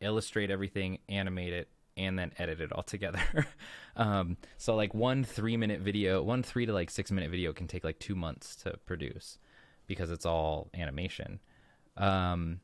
illustrate 0.00 0.50
everything, 0.50 0.98
animate 1.08 1.52
it, 1.52 1.68
and 1.96 2.18
then 2.18 2.32
edit 2.38 2.60
it 2.60 2.72
all 2.72 2.82
together. 2.82 3.46
um, 3.96 4.36
so 4.56 4.74
like 4.74 4.94
one 4.94 5.24
three 5.24 5.56
minute 5.56 5.80
video, 5.80 6.22
one 6.22 6.42
three 6.42 6.66
to 6.66 6.72
like 6.72 6.90
six 6.90 7.10
minute 7.10 7.30
video 7.30 7.52
can 7.52 7.66
take 7.66 7.84
like 7.84 7.98
two 7.98 8.14
months 8.14 8.56
to 8.56 8.76
produce 8.86 9.38
because 9.86 10.10
it's 10.10 10.26
all 10.26 10.68
animation. 10.74 11.40
Um, 11.96 12.60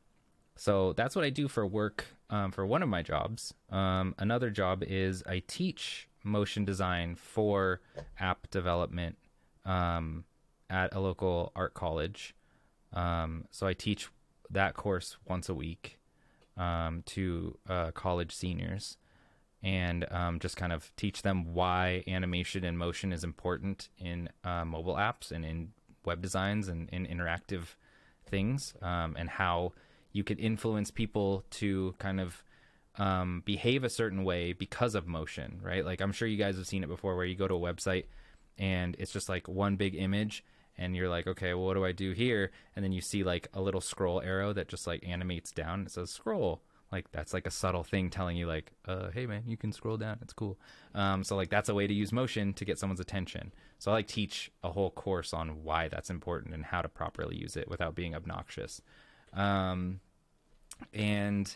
so 0.55 0.93
that's 0.93 1.15
what 1.15 1.25
I 1.25 1.29
do 1.29 1.47
for 1.47 1.65
work 1.65 2.05
um, 2.29 2.51
for 2.51 2.65
one 2.65 2.83
of 2.83 2.89
my 2.89 3.01
jobs. 3.01 3.53
Um, 3.69 4.13
another 4.19 4.49
job 4.49 4.83
is 4.83 5.23
I 5.27 5.41
teach 5.47 6.07
motion 6.23 6.63
design 6.63 7.15
for 7.15 7.81
app 8.19 8.49
development 8.51 9.17
um, 9.65 10.25
at 10.69 10.93
a 10.93 10.99
local 10.99 11.51
art 11.55 11.73
college. 11.73 12.35
Um, 12.93 13.45
so 13.49 13.65
I 13.65 13.73
teach 13.73 14.09
that 14.51 14.75
course 14.75 15.17
once 15.27 15.49
a 15.49 15.55
week 15.55 15.99
to 17.05 17.57
uh, 17.67 17.89
college 17.91 18.31
seniors 18.31 18.97
and 19.63 20.05
um, 20.11 20.39
just 20.39 20.57
kind 20.57 20.73
of 20.73 20.93
teach 20.97 21.21
them 21.21 21.53
why 21.53 22.03
animation 22.07 22.63
and 22.65 22.77
motion 22.77 23.13
is 23.13 23.23
important 23.23 23.89
in 23.97 24.29
uh, 24.43 24.65
mobile 24.65 24.95
apps 24.95 25.31
and 25.31 25.45
in 25.45 25.69
web 26.05 26.21
designs 26.21 26.67
and 26.67 26.89
in 26.89 27.05
interactive 27.07 27.75
things, 28.27 28.73
um, 28.81 29.15
and 29.17 29.29
how 29.29 29.71
you 30.11 30.23
can 30.23 30.37
influence 30.37 30.91
people 30.91 31.45
to 31.49 31.95
kind 31.97 32.19
of 32.19 32.43
um, 32.97 33.41
behave 33.45 33.83
a 33.83 33.89
certain 33.89 34.23
way 34.23 34.53
because 34.53 34.95
of 34.95 35.07
motion, 35.07 35.59
right? 35.63 35.85
Like 35.85 36.01
I'm 36.01 36.11
sure 36.11 36.27
you 36.27 36.37
guys 36.37 36.57
have 36.57 36.67
seen 36.67 36.83
it 36.83 36.89
before, 36.89 37.15
where 37.15 37.25
you 37.25 37.35
go 37.35 37.47
to 37.47 37.55
a 37.55 37.59
website 37.59 38.05
and 38.57 38.95
it's 38.99 39.11
just 39.11 39.29
like 39.29 39.47
one 39.47 39.77
big 39.77 39.95
image. 39.95 40.43
And 40.75 40.95
you're 40.95 41.09
like, 41.09 41.27
okay, 41.27 41.53
well, 41.53 41.65
what 41.65 41.75
do 41.75 41.85
I 41.85 41.91
do 41.91 42.13
here? 42.13 42.51
And 42.75 42.83
then 42.83 42.91
you 42.91 43.01
see 43.01 43.23
like 43.23 43.47
a 43.53 43.61
little 43.61 43.81
scroll 43.81 44.21
arrow 44.21 44.53
that 44.53 44.67
just 44.67 44.87
like 44.87 45.07
animates 45.07 45.51
down. 45.51 45.83
It 45.83 45.91
says 45.91 46.09
scroll 46.09 46.63
like 46.93 47.11
that's 47.11 47.33
like 47.33 47.47
a 47.47 47.51
subtle 47.51 47.83
thing 47.83 48.09
telling 48.09 48.37
you 48.37 48.45
like 48.45 48.71
uh, 48.87 49.09
hey 49.09 49.25
man 49.25 49.43
you 49.47 49.57
can 49.57 49.73
scroll 49.73 49.97
down. 49.97 50.19
It's 50.21 50.31
cool. 50.31 50.57
Um, 50.93 51.23
so 51.23 51.35
like 51.35 51.49
that's 51.49 51.67
a 51.67 51.73
way 51.73 51.87
to 51.87 51.93
use 51.93 52.13
motion 52.13 52.53
to 52.53 52.63
get 52.63 52.77
someone's 52.77 52.99
attention. 52.99 53.51
So 53.79 53.91
i 53.91 53.95
like 53.95 54.07
teach 54.07 54.51
a 54.63 54.71
whole 54.71 54.91
course 54.91 55.33
on 55.33 55.63
why 55.63 55.87
that's 55.89 56.09
important 56.09 56.53
and 56.53 56.63
how 56.63 56.81
to 56.81 56.87
properly 56.87 57.35
use 57.35 57.57
it 57.57 57.67
without 57.67 57.95
being 57.95 58.15
obnoxious. 58.15 58.81
Um, 59.33 59.99
and 60.93 61.55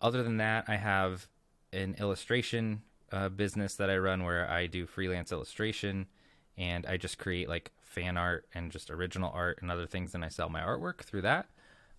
other 0.00 0.22
than 0.22 0.36
that 0.38 0.64
i 0.68 0.76
have 0.76 1.28
an 1.72 1.96
illustration 1.98 2.82
uh, 3.12 3.28
business 3.28 3.74
that 3.76 3.90
i 3.90 3.96
run 3.96 4.24
where 4.24 4.48
i 4.50 4.66
do 4.66 4.86
freelance 4.86 5.32
illustration 5.32 6.06
and 6.58 6.84
i 6.86 6.96
just 6.96 7.18
create 7.18 7.48
like 7.48 7.72
fan 7.82 8.16
art 8.16 8.46
and 8.54 8.70
just 8.70 8.90
original 8.90 9.30
art 9.34 9.58
and 9.62 9.70
other 9.70 9.86
things 9.86 10.14
and 10.14 10.24
i 10.24 10.28
sell 10.28 10.48
my 10.48 10.60
artwork 10.60 11.00
through 11.00 11.22
that 11.22 11.46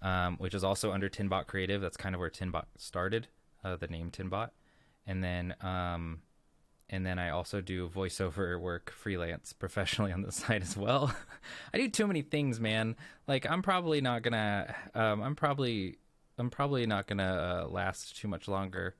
um, 0.01 0.37
which 0.37 0.53
is 0.53 0.63
also 0.63 0.91
under 0.91 1.09
Tinbot 1.09 1.47
Creative. 1.47 1.81
That's 1.81 1.97
kind 1.97 2.15
of 2.15 2.19
where 2.19 2.29
Tinbot 2.29 2.65
started, 2.77 3.27
uh, 3.63 3.75
the 3.75 3.87
name 3.87 4.11
Tinbot, 4.11 4.49
and 5.05 5.23
then 5.23 5.55
um, 5.61 6.21
and 6.89 7.05
then 7.05 7.19
I 7.19 7.29
also 7.29 7.59
do 7.61 7.89
voiceover 7.89 8.59
work 8.59 8.91
freelance 8.91 9.53
professionally 9.59 10.11
on 10.11 10.21
the 10.21 10.31
side 10.31 10.61
as 10.61 10.77
well. 10.77 11.13
I 11.73 11.77
do 11.77 11.89
too 11.89 12.07
many 12.07 12.21
things, 12.21 12.59
man. 12.59 12.95
Like 13.27 13.49
I'm 13.49 13.61
probably 13.61 14.01
not 14.01 14.21
gonna. 14.21 14.73
Um, 14.93 15.21
I'm 15.21 15.35
probably 15.35 15.97
I'm 16.37 16.49
probably 16.49 16.85
not 16.85 17.07
gonna 17.07 17.63
uh, 17.65 17.67
last 17.69 18.15
too 18.17 18.27
much 18.27 18.47
longer 18.47 18.95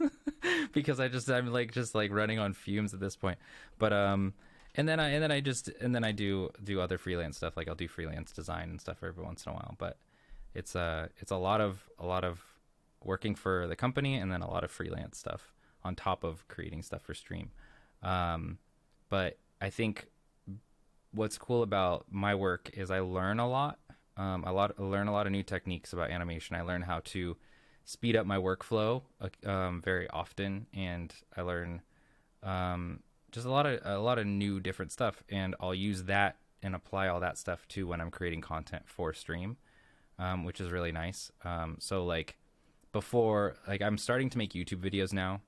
because 0.72 1.00
I 1.00 1.08
just 1.08 1.30
I'm 1.30 1.52
like 1.52 1.72
just 1.72 1.94
like 1.94 2.12
running 2.12 2.38
on 2.38 2.52
fumes 2.52 2.94
at 2.94 3.00
this 3.00 3.16
point. 3.16 3.38
But 3.78 3.92
um, 3.92 4.34
and 4.74 4.88
then 4.88 5.00
I 5.00 5.08
and 5.10 5.22
then 5.22 5.32
I 5.32 5.40
just 5.40 5.68
and 5.80 5.94
then 5.94 6.04
I 6.04 6.12
do 6.12 6.50
do 6.62 6.80
other 6.80 6.98
freelance 6.98 7.36
stuff. 7.36 7.56
Like 7.56 7.68
I'll 7.68 7.74
do 7.74 7.88
freelance 7.88 8.32
design 8.32 8.70
and 8.70 8.80
stuff 8.80 8.98
every 9.02 9.24
once 9.24 9.44
in 9.46 9.52
a 9.52 9.54
while. 9.54 9.74
But 9.78 9.98
it's 10.54 10.74
a 10.74 11.10
it's 11.18 11.30
a 11.30 11.36
lot 11.36 11.60
of 11.60 11.88
a 11.98 12.06
lot 12.06 12.24
of 12.24 12.40
working 13.04 13.34
for 13.34 13.66
the 13.66 13.76
company 13.76 14.16
and 14.16 14.30
then 14.32 14.42
a 14.42 14.50
lot 14.50 14.64
of 14.64 14.70
freelance 14.70 15.18
stuff 15.18 15.52
on 15.84 15.94
top 15.94 16.24
of 16.24 16.46
creating 16.48 16.82
stuff 16.82 17.02
for 17.02 17.14
stream. 17.14 17.50
Um, 18.02 18.58
but 19.08 19.38
i 19.60 19.70
think 19.70 20.08
what's 21.12 21.36
cool 21.38 21.62
about 21.62 22.06
my 22.10 22.34
work 22.34 22.70
is 22.74 22.90
i 22.90 23.00
learn 23.00 23.40
a 23.40 23.48
lot 23.48 23.78
um, 24.16 24.44
a 24.44 24.52
lot 24.52 24.72
I 24.78 24.82
learn 24.82 25.08
a 25.08 25.12
lot 25.12 25.26
of 25.26 25.32
new 25.32 25.44
techniques 25.44 25.92
about 25.92 26.10
animation. 26.10 26.56
I 26.56 26.62
learn 26.62 26.82
how 26.82 27.00
to 27.04 27.36
speed 27.84 28.16
up 28.16 28.26
my 28.26 28.36
workflow 28.36 29.00
uh, 29.20 29.50
um, 29.50 29.80
very 29.82 30.10
often 30.10 30.66
and 30.74 31.14
i 31.34 31.40
learn 31.40 31.80
um, 32.42 33.00
just 33.32 33.46
a 33.46 33.50
lot 33.50 33.64
of 33.64 33.80
a 33.82 33.98
lot 33.98 34.18
of 34.18 34.26
new 34.26 34.60
different 34.60 34.92
stuff 34.92 35.22
and 35.30 35.54
i'll 35.58 35.74
use 35.74 36.02
that 36.02 36.36
and 36.62 36.74
apply 36.74 37.08
all 37.08 37.18
that 37.18 37.38
stuff 37.38 37.66
to 37.66 37.86
when 37.86 37.98
i'm 37.98 38.10
creating 38.10 38.42
content 38.42 38.82
for 38.84 39.14
stream 39.14 39.56
um, 40.18 40.44
which 40.44 40.60
is 40.60 40.70
really 40.70 40.92
nice. 40.92 41.30
Um, 41.44 41.76
so 41.78 42.04
like 42.04 42.36
before, 42.92 43.56
like 43.66 43.82
I'm 43.82 43.98
starting 43.98 44.30
to 44.30 44.38
make 44.38 44.52
YouTube 44.52 44.80
videos 44.80 45.12
now, 45.12 45.40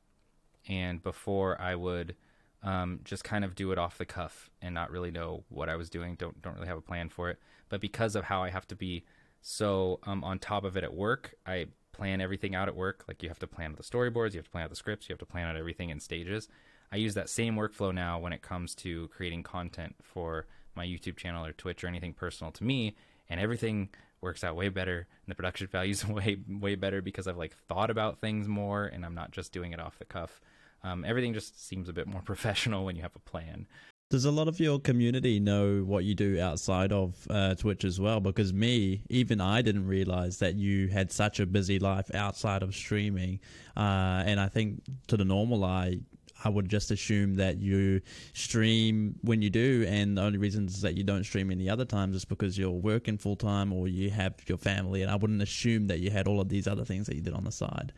and 0.68 1.02
before 1.02 1.60
I 1.60 1.74
would 1.74 2.14
um, 2.62 3.00
just 3.04 3.24
kind 3.24 3.44
of 3.44 3.54
do 3.54 3.72
it 3.72 3.78
off 3.78 3.98
the 3.98 4.04
cuff 4.04 4.50
and 4.60 4.74
not 4.74 4.90
really 4.90 5.10
know 5.10 5.44
what 5.48 5.68
I 5.68 5.76
was 5.76 5.90
doing. 5.90 6.16
Don't 6.16 6.40
don't 6.42 6.54
really 6.54 6.68
have 6.68 6.78
a 6.78 6.82
plan 6.82 7.08
for 7.08 7.30
it. 7.30 7.38
But 7.68 7.80
because 7.80 8.16
of 8.16 8.24
how 8.24 8.42
I 8.42 8.50
have 8.50 8.66
to 8.68 8.76
be 8.76 9.04
so 9.42 10.00
um, 10.04 10.22
on 10.24 10.38
top 10.38 10.64
of 10.64 10.76
it 10.76 10.84
at 10.84 10.92
work, 10.92 11.34
I 11.46 11.66
plan 11.92 12.20
everything 12.20 12.54
out 12.54 12.68
at 12.68 12.76
work. 12.76 13.04
Like 13.08 13.22
you 13.22 13.28
have 13.28 13.38
to 13.40 13.46
plan 13.46 13.72
out 13.72 13.76
the 13.76 13.82
storyboards, 13.82 14.32
you 14.32 14.38
have 14.38 14.46
to 14.46 14.50
plan 14.50 14.64
out 14.64 14.70
the 14.70 14.76
scripts, 14.76 15.08
you 15.08 15.12
have 15.12 15.18
to 15.20 15.26
plan 15.26 15.46
out 15.46 15.56
everything 15.56 15.90
in 15.90 16.00
stages. 16.00 16.48
I 16.92 16.96
use 16.96 17.14
that 17.14 17.28
same 17.28 17.56
workflow 17.56 17.94
now 17.94 18.18
when 18.18 18.32
it 18.32 18.42
comes 18.42 18.74
to 18.76 19.08
creating 19.08 19.44
content 19.44 19.94
for 20.02 20.46
my 20.74 20.84
YouTube 20.84 21.16
channel 21.16 21.44
or 21.44 21.52
Twitch 21.52 21.84
or 21.84 21.86
anything 21.86 22.12
personal 22.12 22.52
to 22.52 22.64
me, 22.64 22.96
and 23.28 23.40
everything 23.40 23.90
works 24.22 24.44
out 24.44 24.56
way 24.56 24.68
better 24.68 24.98
and 24.98 25.30
the 25.30 25.34
production 25.34 25.66
values 25.72 26.06
way 26.06 26.38
way 26.48 26.74
better 26.74 27.02
because 27.02 27.26
I've 27.26 27.36
like 27.36 27.54
thought 27.68 27.90
about 27.90 28.20
things 28.20 28.48
more 28.48 28.86
and 28.86 29.04
I'm 29.04 29.14
not 29.14 29.30
just 29.30 29.52
doing 29.52 29.72
it 29.72 29.80
off 29.80 29.98
the 29.98 30.04
cuff. 30.04 30.40
Um, 30.82 31.04
everything 31.04 31.34
just 31.34 31.66
seems 31.66 31.88
a 31.88 31.92
bit 31.92 32.06
more 32.06 32.22
professional 32.24 32.84
when 32.84 32.96
you 32.96 33.02
have 33.02 33.16
a 33.16 33.20
plan. 33.20 33.66
Does 34.10 34.24
a 34.24 34.32
lot 34.32 34.48
of 34.48 34.58
your 34.58 34.80
community 34.80 35.38
know 35.38 35.84
what 35.84 36.02
you 36.02 36.16
do 36.16 36.40
outside 36.40 36.90
of 36.92 37.28
uh, 37.30 37.54
Twitch 37.54 37.84
as 37.84 38.00
well? 38.00 38.18
Because 38.18 38.52
me, 38.52 39.02
even 39.08 39.40
I 39.40 39.62
didn't 39.62 39.86
realize 39.86 40.38
that 40.38 40.56
you 40.56 40.88
had 40.88 41.12
such 41.12 41.38
a 41.38 41.46
busy 41.46 41.78
life 41.78 42.12
outside 42.12 42.64
of 42.64 42.74
streaming. 42.74 43.38
Uh, 43.76 44.24
and 44.26 44.40
I 44.40 44.48
think 44.48 44.82
to 45.06 45.16
the 45.16 45.24
normal 45.24 45.62
eye, 45.64 46.00
I 46.44 46.48
would 46.48 46.68
just 46.68 46.90
assume 46.90 47.36
that 47.36 47.58
you 47.58 48.00
stream 48.32 49.16
when 49.22 49.42
you 49.42 49.50
do, 49.50 49.84
and 49.88 50.16
the 50.16 50.22
only 50.22 50.38
reasons 50.38 50.80
that 50.82 50.96
you 50.96 51.04
don't 51.04 51.24
stream 51.24 51.50
any 51.50 51.68
other 51.68 51.84
times 51.84 52.16
is 52.16 52.24
because 52.24 52.56
you're 52.58 52.70
working 52.70 53.18
full 53.18 53.36
time 53.36 53.72
or 53.72 53.88
you 53.88 54.10
have 54.10 54.34
your 54.46 54.58
family. 54.58 55.02
And 55.02 55.10
I 55.10 55.16
wouldn't 55.16 55.42
assume 55.42 55.88
that 55.88 56.00
you 56.00 56.10
had 56.10 56.26
all 56.26 56.40
of 56.40 56.48
these 56.48 56.66
other 56.66 56.84
things 56.84 57.06
that 57.06 57.16
you 57.16 57.22
did 57.22 57.34
on 57.34 57.44
the 57.44 57.52
side. 57.52 57.92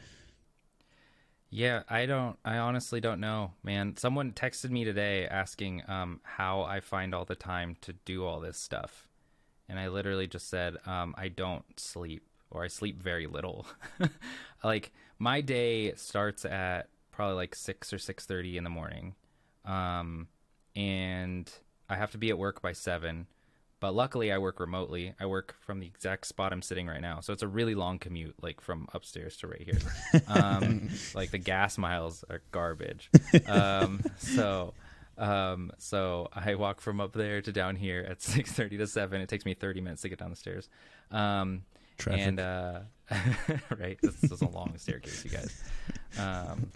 Yeah, 1.54 1.82
I 1.88 2.06
don't. 2.06 2.38
I 2.44 2.56
honestly 2.56 3.00
don't 3.00 3.20
know, 3.20 3.52
man. 3.62 3.96
Someone 3.98 4.32
texted 4.32 4.70
me 4.70 4.84
today 4.84 5.26
asking 5.26 5.82
um, 5.86 6.20
how 6.22 6.62
I 6.62 6.80
find 6.80 7.14
all 7.14 7.26
the 7.26 7.34
time 7.34 7.76
to 7.82 7.92
do 7.92 8.24
all 8.24 8.40
this 8.40 8.56
stuff, 8.56 9.06
and 9.68 9.78
I 9.78 9.88
literally 9.88 10.26
just 10.26 10.48
said 10.48 10.76
um, 10.86 11.14
I 11.18 11.28
don't 11.28 11.64
sleep 11.78 12.22
or 12.50 12.64
I 12.64 12.68
sleep 12.68 13.02
very 13.02 13.26
little. 13.26 13.66
like 14.64 14.92
my 15.18 15.40
day 15.40 15.94
starts 15.94 16.44
at 16.44 16.88
probably 17.22 17.36
like 17.36 17.54
six 17.54 17.92
or 17.92 17.98
six 17.98 18.26
thirty 18.26 18.56
in 18.56 18.64
the 18.64 18.70
morning, 18.70 19.14
um, 19.64 20.26
and 20.74 21.48
I 21.88 21.94
have 21.94 22.10
to 22.12 22.18
be 22.18 22.30
at 22.30 22.38
work 22.38 22.60
by 22.60 22.72
seven. 22.72 23.28
But 23.78 23.94
luckily, 23.94 24.32
I 24.32 24.38
work 24.38 24.58
remotely. 24.58 25.14
I 25.20 25.26
work 25.26 25.54
from 25.60 25.78
the 25.78 25.86
exact 25.86 26.26
spot 26.26 26.52
I'm 26.52 26.62
sitting 26.62 26.88
right 26.88 27.00
now, 27.00 27.20
so 27.20 27.32
it's 27.32 27.44
a 27.44 27.48
really 27.48 27.76
long 27.76 28.00
commute, 28.00 28.34
like 28.42 28.60
from 28.60 28.88
upstairs 28.92 29.36
to 29.36 29.46
right 29.46 29.62
here. 29.62 29.78
Um, 30.26 30.88
like 31.14 31.30
the 31.30 31.38
gas 31.38 31.78
miles 31.78 32.24
are 32.28 32.42
garbage. 32.50 33.08
Um, 33.46 34.02
so, 34.18 34.74
um, 35.16 35.70
so 35.78 36.28
I 36.34 36.56
walk 36.56 36.80
from 36.80 37.00
up 37.00 37.12
there 37.12 37.40
to 37.40 37.52
down 37.52 37.76
here 37.76 38.04
at 38.08 38.20
six 38.20 38.50
thirty 38.50 38.78
to 38.78 38.88
seven. 38.88 39.20
It 39.20 39.28
takes 39.28 39.44
me 39.44 39.54
thirty 39.54 39.80
minutes 39.80 40.02
to 40.02 40.08
get 40.08 40.18
down 40.18 40.30
the 40.30 40.36
stairs. 40.36 40.68
Um, 41.12 41.62
Traffic. 41.98 42.26
and 42.26 42.40
uh, 42.40 42.80
right, 43.78 43.96
this, 44.02 44.16
this 44.16 44.32
is 44.32 44.42
a 44.42 44.48
long 44.48 44.74
staircase, 44.76 45.24
you 45.24 45.30
guys. 45.30 45.62
Um, 46.18 46.70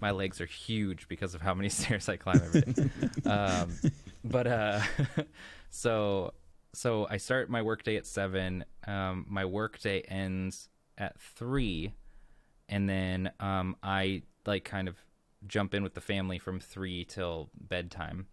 my 0.00 0.10
legs 0.10 0.40
are 0.40 0.46
huge 0.46 1.08
because 1.08 1.34
of 1.34 1.40
how 1.40 1.54
many 1.54 1.68
stairs 1.78 2.08
I 2.08 2.16
climb 2.16 2.40
every 2.44 2.60
day. 2.62 2.90
Um, 3.28 3.76
but 4.24 4.46
uh, 4.46 4.80
so 5.70 6.32
so 6.72 7.06
I 7.10 7.16
start 7.16 7.50
my 7.50 7.62
workday 7.62 7.96
at 7.96 8.06
seven. 8.06 8.64
Um, 8.86 9.26
my 9.28 9.44
workday 9.44 10.00
ends 10.02 10.68
at 10.96 11.20
three, 11.20 11.92
and 12.68 12.88
then 12.88 13.30
um, 13.40 13.76
I 13.82 14.22
like 14.46 14.64
kind 14.64 14.88
of 14.88 14.96
jump 15.46 15.74
in 15.74 15.82
with 15.82 15.94
the 15.94 16.00
family 16.00 16.38
from 16.38 16.60
three 16.60 17.04
till 17.04 17.50
bedtime. 17.54 18.26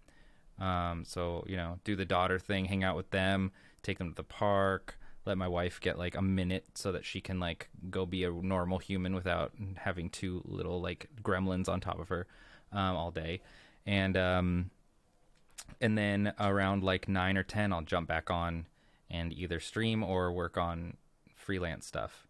Um, 0.59 1.03
so 1.05 1.43
you 1.47 1.57
know, 1.57 1.80
do 1.84 1.95
the 1.95 2.05
daughter 2.05 2.39
thing, 2.39 2.66
hang 2.66 2.84
out 2.84 2.95
with 2.95 3.09
them, 3.11 3.51
take 3.84 3.97
them 3.97 4.09
to 4.09 4.16
the 4.16 4.24
park, 4.24 4.97
let 5.26 5.38
my 5.38 5.47
wife 5.47 5.80
get 5.82 5.97
like 5.97 6.15
a 6.15 6.21
minute 6.21 6.65
so 6.76 6.91
that 6.91 7.05
she 7.05 7.21
can 7.21 7.39
like 7.39 7.69
go 7.89 8.05
be 8.05 8.23
a 8.23 8.32
normal 8.32 8.78
human 8.78 9.15
without 9.15 9.53
having 9.78 10.09
two 10.09 10.41
little 10.45 10.82
like 10.82 11.09
gremlins 11.21 11.67
on 11.67 11.82
top 11.82 11.99
of 11.99 12.09
her 12.09 12.28
um, 12.71 12.95
all 12.95 13.11
day, 13.11 13.41
and 13.86 14.15
um, 14.17 14.69
and 15.82 15.97
then 15.97 16.34
around 16.39 16.84
like 16.84 17.07
nine 17.07 17.38
or 17.38 17.43
ten, 17.43 17.73
I'll 17.73 17.82
jump 17.82 18.07
back 18.07 18.30
on 18.30 18.65
and 19.09 19.34
either 19.34 19.59
stream 19.59 20.03
or 20.03 20.32
work 20.32 20.57
on 20.57 20.97
freelance 21.36 21.86
stuff. 21.86 22.28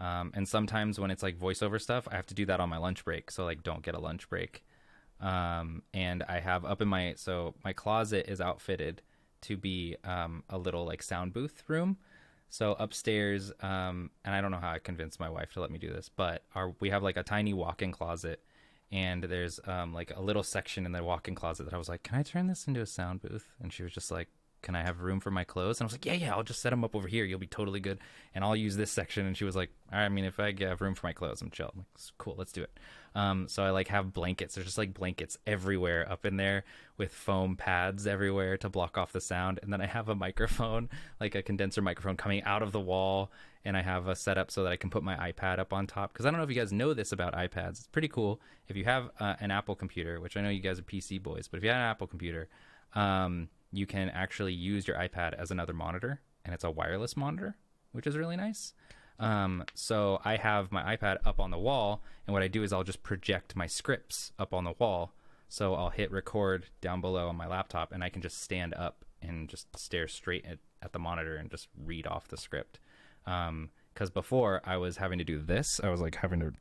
Um, 0.00 0.30
and 0.34 0.46
sometimes 0.46 1.00
when 1.00 1.10
it's 1.10 1.22
like 1.22 1.38
voiceover 1.38 1.80
stuff, 1.80 2.06
I 2.10 2.16
have 2.16 2.26
to 2.26 2.34
do 2.34 2.46
that 2.46 2.60
on 2.60 2.68
my 2.68 2.76
lunch 2.78 3.04
break. 3.04 3.30
So 3.30 3.44
like, 3.44 3.62
don't 3.62 3.82
get 3.82 3.94
a 3.94 3.98
lunch 3.98 4.28
break. 4.28 4.64
Um, 5.20 5.82
and 5.92 6.22
I 6.28 6.38
have 6.38 6.64
up 6.64 6.80
in 6.80 6.86
my 6.86 7.14
so 7.16 7.54
my 7.64 7.72
closet 7.72 8.26
is 8.28 8.40
outfitted 8.40 9.02
to 9.42 9.56
be 9.56 9.96
um, 10.04 10.44
a 10.48 10.58
little 10.58 10.84
like 10.84 11.02
sound 11.02 11.32
booth 11.32 11.64
room. 11.66 11.96
So 12.50 12.76
upstairs, 12.78 13.52
um, 13.60 14.10
and 14.24 14.34
I 14.34 14.40
don't 14.40 14.50
know 14.50 14.58
how 14.58 14.70
I 14.70 14.78
convinced 14.78 15.20
my 15.20 15.28
wife 15.28 15.52
to 15.52 15.60
let 15.60 15.70
me 15.70 15.78
do 15.78 15.92
this, 15.92 16.08
but 16.08 16.44
our 16.54 16.74
we 16.80 16.90
have 16.90 17.02
like 17.02 17.16
a 17.16 17.22
tiny 17.22 17.52
walk-in 17.52 17.92
closet, 17.92 18.42
and 18.90 19.22
there's 19.22 19.60
um, 19.66 19.92
like 19.92 20.12
a 20.16 20.20
little 20.20 20.42
section 20.42 20.86
in 20.86 20.92
the 20.92 21.04
walk-in 21.04 21.34
closet 21.34 21.64
that 21.64 21.74
I 21.74 21.78
was 21.78 21.88
like, 21.88 22.02
"Can 22.02 22.18
I 22.18 22.22
turn 22.22 22.46
this 22.46 22.66
into 22.66 22.80
a 22.80 22.86
sound 22.86 23.20
booth?" 23.20 23.50
And 23.60 23.72
she 23.72 23.82
was 23.82 23.92
just 23.92 24.10
like, 24.10 24.28
"Can 24.62 24.76
I 24.76 24.82
have 24.82 25.00
room 25.00 25.20
for 25.20 25.30
my 25.30 25.44
clothes?" 25.44 25.80
And 25.80 25.84
I 25.84 25.86
was 25.86 25.92
like, 25.92 26.06
"Yeah, 26.06 26.14
yeah, 26.14 26.34
I'll 26.34 26.42
just 26.42 26.62
set 26.62 26.70
them 26.70 26.84
up 26.84 26.94
over 26.94 27.08
here. 27.08 27.24
You'll 27.24 27.38
be 27.38 27.46
totally 27.46 27.80
good, 27.80 27.98
and 28.34 28.44
I'll 28.44 28.56
use 28.56 28.76
this 28.76 28.90
section." 28.90 29.26
And 29.26 29.36
she 29.36 29.44
was 29.44 29.56
like, 29.56 29.70
"I 29.90 30.08
mean, 30.08 30.24
if 30.24 30.38
I 30.40 30.54
have 30.60 30.80
room 30.80 30.94
for 30.94 31.06
my 31.06 31.12
clothes, 31.12 31.42
I'm 31.42 31.50
chill." 31.50 31.70
I'm 31.72 31.78
like, 31.80 31.86
"Cool, 32.18 32.34
let's 32.36 32.52
do 32.52 32.62
it." 32.62 32.78
Um, 33.14 33.48
so 33.48 33.64
I 33.64 33.70
like 33.70 33.88
have 33.88 34.12
blankets. 34.12 34.54
There's 34.54 34.66
just 34.66 34.78
like 34.78 34.94
blankets 34.94 35.38
everywhere 35.46 36.10
up 36.10 36.24
in 36.24 36.36
there 36.36 36.64
with 36.96 37.12
foam 37.12 37.56
pads 37.56 38.06
everywhere 38.06 38.56
to 38.58 38.68
block 38.68 38.96
off 38.98 39.12
the 39.12 39.20
sound. 39.20 39.58
And 39.62 39.72
then 39.72 39.80
I 39.80 39.86
have 39.86 40.08
a 40.08 40.14
microphone, 40.14 40.88
like 41.20 41.34
a 41.34 41.42
condenser 41.42 41.82
microphone 41.82 42.16
coming 42.16 42.42
out 42.44 42.62
of 42.62 42.72
the 42.72 42.80
wall. 42.80 43.32
And 43.64 43.76
I 43.76 43.82
have 43.82 44.06
a 44.06 44.14
setup 44.14 44.50
so 44.50 44.62
that 44.62 44.72
I 44.72 44.76
can 44.76 44.88
put 44.88 45.02
my 45.02 45.32
iPad 45.32 45.58
up 45.58 45.72
on 45.72 45.86
top. 45.86 46.12
Because 46.12 46.26
I 46.26 46.30
don't 46.30 46.38
know 46.38 46.44
if 46.44 46.50
you 46.50 46.54
guys 46.54 46.72
know 46.72 46.94
this 46.94 47.10
about 47.12 47.34
iPads. 47.34 47.70
It's 47.70 47.86
pretty 47.88 48.08
cool. 48.08 48.40
If 48.68 48.76
you 48.76 48.84
have 48.84 49.10
uh, 49.18 49.34
an 49.40 49.50
Apple 49.50 49.74
computer, 49.74 50.20
which 50.20 50.36
I 50.36 50.40
know 50.40 50.48
you 50.48 50.60
guys 50.60 50.78
are 50.78 50.82
PC 50.82 51.20
boys, 51.20 51.48
but 51.48 51.58
if 51.58 51.64
you 51.64 51.70
have 51.70 51.78
an 51.78 51.82
Apple 51.82 52.06
computer, 52.06 52.48
um, 52.94 53.48
you 53.72 53.86
can 53.86 54.08
actually 54.10 54.52
use 54.52 54.86
your 54.86 54.96
iPad 54.96 55.34
as 55.34 55.50
another 55.50 55.72
monitor. 55.72 56.20
And 56.44 56.54
it's 56.54 56.64
a 56.64 56.70
wireless 56.70 57.16
monitor, 57.16 57.56
which 57.92 58.06
is 58.06 58.16
really 58.16 58.36
nice. 58.36 58.72
Um, 59.18 59.64
so 59.74 60.20
I 60.24 60.36
have 60.36 60.72
my 60.72 60.96
iPad 60.96 61.18
up 61.24 61.40
on 61.40 61.50
the 61.50 61.58
wall, 61.58 62.02
and 62.26 62.32
what 62.32 62.42
I 62.42 62.48
do 62.48 62.62
is 62.62 62.72
I'll 62.72 62.84
just 62.84 63.02
project 63.02 63.56
my 63.56 63.66
scripts 63.66 64.32
up 64.38 64.54
on 64.54 64.64
the 64.64 64.74
wall. 64.78 65.12
So 65.48 65.74
I'll 65.74 65.90
hit 65.90 66.10
record 66.10 66.66
down 66.80 67.00
below 67.00 67.28
on 67.28 67.36
my 67.36 67.46
laptop, 67.46 67.92
and 67.92 68.04
I 68.04 68.10
can 68.10 68.22
just 68.22 68.40
stand 68.40 68.74
up 68.74 69.04
and 69.20 69.48
just 69.48 69.76
stare 69.76 70.06
straight 70.06 70.44
at, 70.46 70.58
at 70.82 70.92
the 70.92 70.98
monitor 70.98 71.36
and 71.36 71.50
just 71.50 71.68
read 71.76 72.06
off 72.06 72.28
the 72.28 72.36
script. 72.36 72.78
Because 73.24 73.48
um, 73.48 74.14
before 74.14 74.60
I 74.64 74.76
was 74.76 74.98
having 74.98 75.18
to 75.18 75.24
do 75.24 75.38
this, 75.38 75.80
I 75.82 75.90
was 75.90 76.00
like 76.00 76.14
having 76.16 76.40
to 76.40 76.52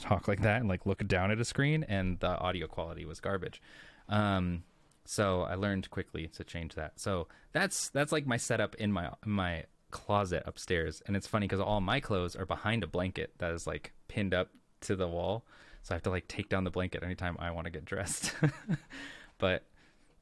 talk 0.00 0.28
like 0.28 0.40
that 0.42 0.60
and 0.60 0.68
like 0.68 0.86
look 0.86 1.06
down 1.06 1.30
at 1.30 1.40
a 1.40 1.44
screen, 1.44 1.84
and 1.88 2.18
the 2.20 2.38
audio 2.38 2.66
quality 2.66 3.04
was 3.04 3.20
garbage. 3.20 3.60
Um, 4.08 4.62
so 5.10 5.40
I 5.40 5.54
learned 5.54 5.88
quickly 5.88 6.26
to 6.34 6.44
change 6.44 6.74
that. 6.74 7.00
So 7.00 7.28
that's 7.52 7.88
that's 7.88 8.12
like 8.12 8.26
my 8.26 8.36
setup 8.36 8.74
in 8.74 8.92
my 8.92 9.10
my 9.24 9.64
closet 9.90 10.42
upstairs. 10.44 11.02
And 11.06 11.16
it's 11.16 11.26
funny 11.26 11.46
because 11.46 11.60
all 11.60 11.80
my 11.80 11.98
clothes 11.98 12.36
are 12.36 12.44
behind 12.44 12.84
a 12.84 12.86
blanket 12.86 13.32
that 13.38 13.52
is 13.52 13.66
like 13.66 13.94
pinned 14.08 14.34
up 14.34 14.50
to 14.82 14.94
the 14.94 15.08
wall. 15.08 15.46
So 15.82 15.94
i 15.94 15.96
have 15.96 16.02
to 16.02 16.10
like 16.10 16.28
take 16.28 16.50
down 16.50 16.64
the 16.64 16.70
blanket 16.70 17.02
anytime 17.02 17.38
i 17.40 17.50
want 17.50 17.64
to 17.64 17.70
get 17.70 17.86
dressed. 17.86 18.34
But 19.38 19.62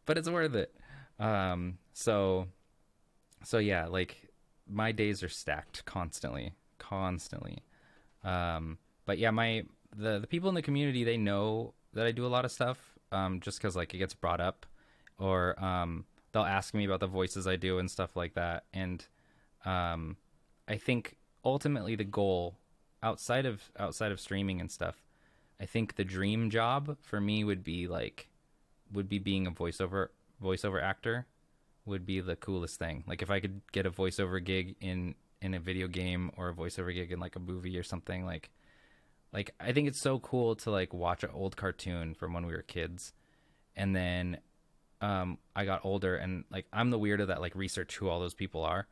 but 0.04 0.18
it's 0.18 0.28
worth 0.28 0.54
it. 0.54 0.72
Um 1.18 1.78
so 1.92 2.46
so 3.42 3.58
yeah 3.58 3.86
like 3.86 4.28
my 4.68 4.92
days 4.92 5.20
are 5.24 5.28
stacked 5.28 5.84
constantly 5.84 6.52
constantly. 6.78 7.64
Um 8.22 8.78
but 9.04 9.18
yeah 9.18 9.32
my 9.32 9.64
the 9.96 10.20
the 10.20 10.28
people 10.28 10.48
in 10.48 10.54
the 10.54 10.62
community 10.62 11.02
they 11.02 11.16
know 11.16 11.74
that 11.94 12.06
i 12.06 12.12
do 12.12 12.26
a 12.26 12.28
lot 12.28 12.44
of 12.44 12.52
stuff 12.52 12.98
um 13.12 13.40
just 13.40 13.56
because 13.56 13.74
like 13.74 13.94
it 13.94 13.98
gets 13.98 14.12
brought 14.12 14.40
up 14.40 14.66
or 15.18 15.62
um 15.62 16.04
they'll 16.32 16.42
ask 16.42 16.74
me 16.74 16.84
about 16.84 17.00
the 17.00 17.06
voices 17.06 17.46
i 17.46 17.56
do 17.56 17.78
and 17.78 17.90
stuff 17.90 18.16
like 18.16 18.34
that 18.34 18.64
and 18.72 19.06
um, 19.66 20.16
I 20.68 20.76
think 20.76 21.16
ultimately 21.44 21.96
the 21.96 22.04
goal 22.04 22.56
outside 23.02 23.44
of 23.44 23.70
outside 23.78 24.12
of 24.12 24.20
streaming 24.20 24.60
and 24.60 24.70
stuff, 24.70 25.02
I 25.60 25.66
think 25.66 25.96
the 25.96 26.04
dream 26.04 26.48
job 26.48 26.96
for 27.02 27.20
me 27.20 27.44
would 27.44 27.64
be 27.64 27.88
like 27.88 28.28
would 28.92 29.08
be 29.08 29.18
being 29.18 29.46
a 29.46 29.50
voiceover 29.50 30.08
voiceover 30.42 30.82
actor 30.82 31.26
would 31.84 32.06
be 32.06 32.20
the 32.20 32.36
coolest 32.36 32.78
thing. 32.78 33.04
Like 33.06 33.22
if 33.22 33.30
I 33.30 33.40
could 33.40 33.60
get 33.72 33.86
a 33.86 33.90
voiceover 33.90 34.42
gig 34.42 34.76
in 34.80 35.16
in 35.42 35.52
a 35.52 35.60
video 35.60 35.88
game 35.88 36.30
or 36.36 36.48
a 36.48 36.54
voiceover 36.54 36.94
gig 36.94 37.12
in 37.12 37.20
like 37.20 37.36
a 37.36 37.40
movie 37.40 37.76
or 37.76 37.82
something 37.82 38.24
like 38.24 38.50
like 39.32 39.50
I 39.60 39.72
think 39.72 39.88
it's 39.88 40.00
so 40.00 40.20
cool 40.20 40.54
to 40.56 40.70
like 40.70 40.94
watch 40.94 41.24
an 41.24 41.30
old 41.32 41.56
cartoon 41.56 42.14
from 42.14 42.32
when 42.32 42.46
we 42.46 42.52
were 42.52 42.62
kids 42.62 43.12
and 43.74 43.94
then 43.94 44.38
um 45.00 45.38
I 45.54 45.64
got 45.64 45.84
older 45.84 46.16
and 46.16 46.44
like 46.50 46.66
I'm 46.72 46.90
the 46.90 46.98
weirdo 46.98 47.26
that 47.28 47.40
like 47.40 47.54
research 47.54 47.96
who 47.96 48.08
all 48.08 48.20
those 48.20 48.34
people 48.34 48.62
are 48.62 48.86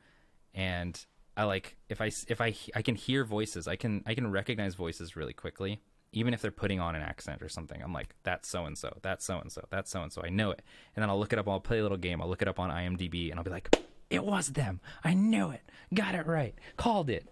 and 0.55 1.05
I 1.37 1.45
like 1.45 1.77
if 1.89 2.01
I 2.01 2.07
if 2.29 2.41
I 2.41 2.55
I 2.75 2.83
can 2.83 2.95
hear 2.95 3.25
voices, 3.25 3.67
I 3.67 3.77
can 3.77 4.03
I 4.07 4.15
can 4.15 4.31
recognize 4.31 4.75
voices 4.75 5.17
really 5.17 5.33
quickly, 5.33 5.81
even 6.13 6.33
if 6.33 6.41
they're 6.41 6.51
putting 6.53 6.81
on 6.81 6.95
an 6.95 7.03
accent 7.03 7.43
or 7.43 7.49
something. 7.49 7.83
I'm 7.83 7.93
like, 7.93 8.15
that's 8.23 8.49
so 8.49 8.67
and 8.67 8.79
so, 8.79 8.97
that's 9.03 9.25
so 9.25 9.39
and 9.39 9.51
so, 9.51 9.65
that's 9.71 9.91
so 9.91 10.03
and 10.03 10.13
so. 10.13 10.23
I 10.25 10.29
know 10.29 10.53
it, 10.53 10.63
and 10.95 11.03
then 11.03 11.11
I'll 11.11 11.19
look 11.19 11.33
it 11.33 11.39
up. 11.39 11.49
I'll 11.49 11.61
play 11.61 11.81
a 11.81 11.83
little 11.83 11.99
game. 11.99 12.23
I'll 12.23 12.29
look 12.29 12.43
it 12.43 12.49
up 12.49 12.61
on 12.61 12.71
IMDb, 12.71 13.31
and 13.31 13.39
I'll 13.39 13.45
be 13.45 13.51
like, 13.51 13.77
it 14.11 14.25
was 14.25 14.53
them. 14.53 14.81
I 15.03 15.15
knew 15.15 15.51
it. 15.51 15.63
Got 15.93 16.15
it 16.15 16.27
right. 16.27 16.55
Called 16.77 17.11
it. 17.11 17.29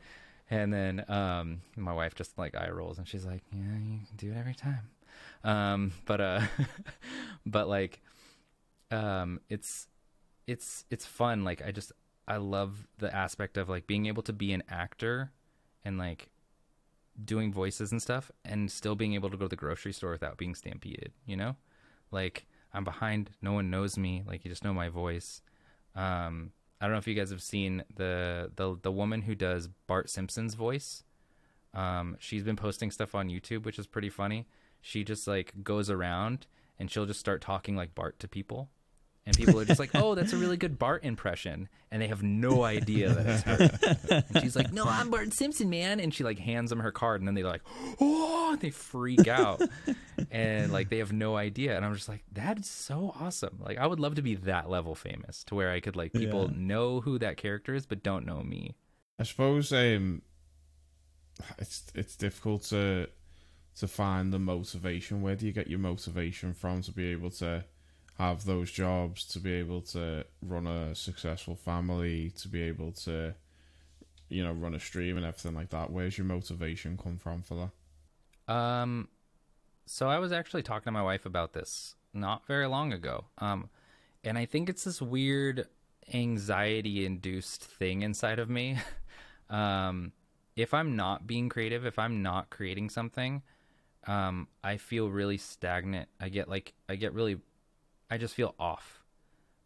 And 0.51 0.73
then 0.73 1.05
um, 1.09 1.63
my 1.77 1.93
wife 1.95 2.15
just 2.15 2.37
like 2.37 2.57
eye 2.57 2.71
rolls, 2.71 2.99
and 2.99 3.07
she's 3.07 3.25
like, 3.25 3.43
yeah, 3.53 3.61
you 3.61 4.01
can 4.07 4.17
do 4.17 4.33
it 4.33 4.37
every 4.37 4.55
time. 4.55 4.91
Um, 5.45 5.93
but 6.07 6.21
uh, 6.21 6.41
but 7.47 7.69
like, 7.69 8.01
um, 8.93 9.41
it's 9.49 9.89
it's 10.47 10.85
it's 10.91 11.07
fun. 11.07 11.45
Like 11.45 11.63
I 11.67 11.73
just 11.73 11.93
I 12.29 12.37
love 12.37 12.87
the 12.99 13.15
aspect 13.15 13.57
of 13.57 13.69
like 13.69 13.87
being 13.87 14.07
able 14.07 14.23
to 14.25 14.33
be 14.33 14.53
an 14.53 14.63
actor 14.69 15.33
and 15.85 15.99
like 15.99 16.29
doing 17.25 17.53
voices 17.53 17.91
and 17.93 18.01
stuff 18.01 18.31
and 18.45 18.71
still 18.71 18.95
being 18.95 19.15
able 19.15 19.31
to 19.31 19.37
go 19.37 19.47
to 19.47 19.49
the 19.49 19.57
grocery 19.57 19.93
store 19.93 20.13
without 20.13 20.39
being 20.39 20.55
stampeded, 20.55 21.13
you 21.27 21.37
know? 21.37 21.57
Like 22.11 22.47
I'm 22.73 22.85
behind, 22.85 23.31
no 23.43 23.53
one 23.53 23.71
knows 23.71 23.99
me, 23.99 24.23
like 24.27 24.45
you 24.45 24.51
just 24.51 24.65
know 24.65 24.75
my 24.75 24.89
voice. 24.89 25.43
Um 25.95 26.53
I 26.81 26.87
don't 26.87 26.93
know 26.93 26.99
if 26.99 27.07
you 27.07 27.15
guys 27.15 27.31
have 27.31 27.43
seen 27.43 27.85
the 27.97 28.51
the 28.57 28.79
the 28.83 28.93
woman 28.93 29.23
who 29.23 29.35
does 29.35 29.69
Bart 29.87 30.11
Simpson's 30.11 30.55
voice. 30.55 31.05
Um 31.75 32.17
she's 32.21 32.43
been 32.43 32.57
posting 32.57 32.91
stuff 32.91 33.15
on 33.15 33.29
YouTube 33.29 33.65
which 33.65 33.79
is 33.79 33.87
pretty 33.87 34.11
funny. 34.11 34.47
She 34.81 35.03
just 35.05 35.27
like 35.27 35.53
goes 35.63 35.89
around 35.91 36.47
and 36.79 36.91
she'll 36.91 37.07
just 37.07 37.21
start 37.21 37.41
talking 37.41 37.77
like 37.77 37.95
Bart 37.95 38.19
to 38.21 38.29
people 38.29 38.69
and 39.25 39.37
people 39.37 39.61
are 39.61 39.65
just 39.65 39.79
like, 39.79 39.91
"Oh, 39.95 40.15
that's 40.15 40.33
a 40.33 40.37
really 40.37 40.57
good 40.57 40.79
Bart 40.79 41.05
impression," 41.05 41.69
and 41.91 42.03
they 42.03 42.09
have 42.09 42.23
no 42.23 42.65
idea 42.65 43.11
that 43.11 43.27
it's 43.27 43.43
her. 43.43 44.25
and 44.29 44.43
she's 44.43 44.57
like, 44.57 44.73
"No, 44.73 44.85
I'm 44.85 45.11
Bart 45.11 45.33
Simpson, 45.33 45.71
man," 45.71 46.01
and 46.01 46.13
she 46.13 46.25
like 46.25 46.39
hands 46.39 46.71
them 46.71 46.81
her 46.81 46.91
card, 46.91 47.21
and 47.21 47.29
then 47.29 47.35
they're 47.35 47.45
like, 47.45 47.63
"Oh!" 48.01 48.57
they 48.61 48.71
freak 48.71 49.29
out, 49.29 49.63
and 50.31 50.73
like 50.73 50.89
they 50.89 50.99
have 50.99 51.13
no 51.13 51.37
idea. 51.37 51.77
And 51.77 51.85
I'm 51.85 51.95
just 51.95 52.09
like, 52.09 52.25
"That 52.33 52.59
is 52.59 52.69
so 52.69 53.15
awesome!" 53.19 53.59
Like 53.61 53.79
I 53.79 53.87
would 53.87 54.01
love 54.01 54.17
to 54.17 54.23
be 54.23 54.35
that 54.37 54.69
level 54.69 54.95
famous 54.95 55.45
to 55.45 55.55
where 55.55 55.71
I 55.71 55.81
could 55.81 55.97
like 55.97 56.13
people 56.13 56.51
yeah. 56.51 56.57
know 56.57 57.01
who 57.01 57.19
that 57.21 57.37
character 57.37 57.75
is, 57.75 57.87
but 57.87 58.03
don't 58.03 58.27
know 58.27 58.43
me. 58.43 58.75
I 59.21 59.23
suppose 59.23 59.73
um, 59.73 60.23
it's 61.59 61.85
it's 61.95 62.17
difficult 62.17 62.63
to 62.65 63.09
to 63.77 63.89
find 63.89 64.33
the 64.33 64.39
motivation. 64.39 65.23
Where 65.23 65.37
do 65.37 65.47
you 65.47 65.53
get 65.53 65.69
your 65.69 65.79
motivation 65.79 66.53
from 66.55 66.83
to 66.83 66.93
be 66.93 67.07
able 67.13 67.31
to 67.31 67.65
have 68.19 68.45
those 68.45 68.71
jobs, 68.71 69.25
to 69.27 69.41
be 69.41 69.53
able 69.53 69.81
to 69.81 70.25
run 70.43 70.67
a 70.67 70.95
successful 70.95 71.57
family, 71.57 72.31
to 72.37 72.49
be 72.49 72.63
able 72.63 72.93
to, 72.93 73.35
you 74.29 74.45
know, 74.45 74.53
run 74.53 74.75
a 74.75 74.81
stream 74.81 75.17
and 75.17 75.27
everything 75.27 75.55
like 75.55 75.71
that. 75.71 75.91
Where's 75.91 76.19
your 76.19 76.27
motivation 76.27 76.99
come 77.03 77.19
from 77.19 77.43
for 77.43 77.71
that? 78.49 78.55
Um, 78.55 79.09
so 79.87 80.09
I 80.09 80.19
was 80.19 80.33
actually 80.33 80.63
talking 80.63 80.85
to 80.85 80.93
my 80.93 81.03
wife 81.03 81.27
about 81.27 81.53
this 81.53 81.95
not 82.13 82.47
very 82.47 82.67
long 82.67 82.93
ago. 82.93 83.25
Um, 83.39 83.71
and 84.25 84.39
I 84.39 84.45
think 84.45 84.69
it's 84.69 84.85
this 84.85 85.01
weird 85.01 85.67
anxiety 86.13 87.05
induced 87.07 87.65
thing 87.65 88.03
inside 88.03 88.39
of 88.39 88.49
me. 88.49 88.79
um, 89.51 90.13
if 90.57 90.75
I'm 90.75 90.97
not 90.97 91.27
being 91.27 91.49
creative, 91.49 91.87
if 91.87 91.99
I'm 91.99 92.23
not 92.23 92.51
creating 92.51 92.91
something, 92.91 93.43
um, 94.07 94.49
I 94.63 94.77
feel 94.77 95.09
really 95.09 95.39
stagnant. 95.39 96.09
I 96.21 96.29
get 96.29 96.49
like 96.49 96.75
I 96.89 96.97
get 96.97 97.15
really 97.15 97.39
I 98.13 98.19
just 98.19 98.35
feel 98.35 98.55
off. 98.59 99.03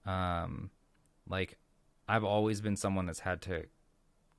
Um, 0.07 0.71
like 1.29 1.59
I've 2.07 2.23
always 2.23 2.61
been 2.61 2.77
someone 2.77 3.07
that's 3.07 3.19
had 3.19 3.43
to 3.43 3.65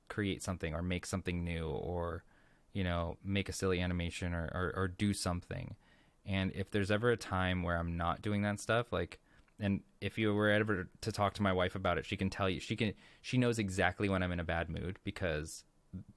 create 0.08 0.42
something 0.42 0.72
or 0.72 0.80
make 0.80 1.04
something 1.04 1.44
new 1.44 1.68
or 1.68 2.24
you 2.72 2.82
know 2.82 3.18
make 3.22 3.50
a 3.50 3.52
silly 3.52 3.82
animation 3.82 4.32
or, 4.32 4.50
or, 4.54 4.72
or 4.74 4.88
do 4.88 5.12
something. 5.12 5.76
And 6.24 6.52
if 6.54 6.70
there's 6.70 6.90
ever 6.90 7.10
a 7.10 7.16
time 7.18 7.62
where 7.62 7.76
i'm 7.76 7.96
not 7.96 8.22
doing 8.22 8.42
that 8.42 8.60
stuff 8.60 8.92
like 8.92 9.18
and 9.60 9.80
if 10.00 10.16
you 10.18 10.34
were 10.34 10.50
ever 10.50 10.88
to 11.00 11.12
talk 11.12 11.34
to 11.34 11.42
my 11.42 11.52
wife 11.52 11.74
about 11.74 11.98
it 11.98 12.06
she 12.06 12.16
can 12.16 12.30
tell 12.30 12.48
you 12.48 12.60
she 12.60 12.76
can 12.76 12.92
she 13.22 13.38
knows 13.38 13.58
exactly 13.58 14.08
when 14.08 14.22
i'm 14.22 14.32
in 14.32 14.40
a 14.40 14.44
bad 14.44 14.68
mood 14.68 14.98
because 15.04 15.64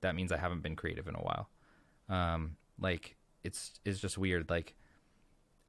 that 0.01 0.15
means 0.15 0.31
i 0.31 0.37
haven't 0.37 0.61
been 0.61 0.75
creative 0.75 1.07
in 1.07 1.15
a 1.15 1.19
while. 1.19 1.49
Um 2.07 2.55
like 2.79 3.17
it's 3.43 3.79
it's 3.83 3.99
just 3.99 4.17
weird. 4.17 4.49
Like 4.49 4.75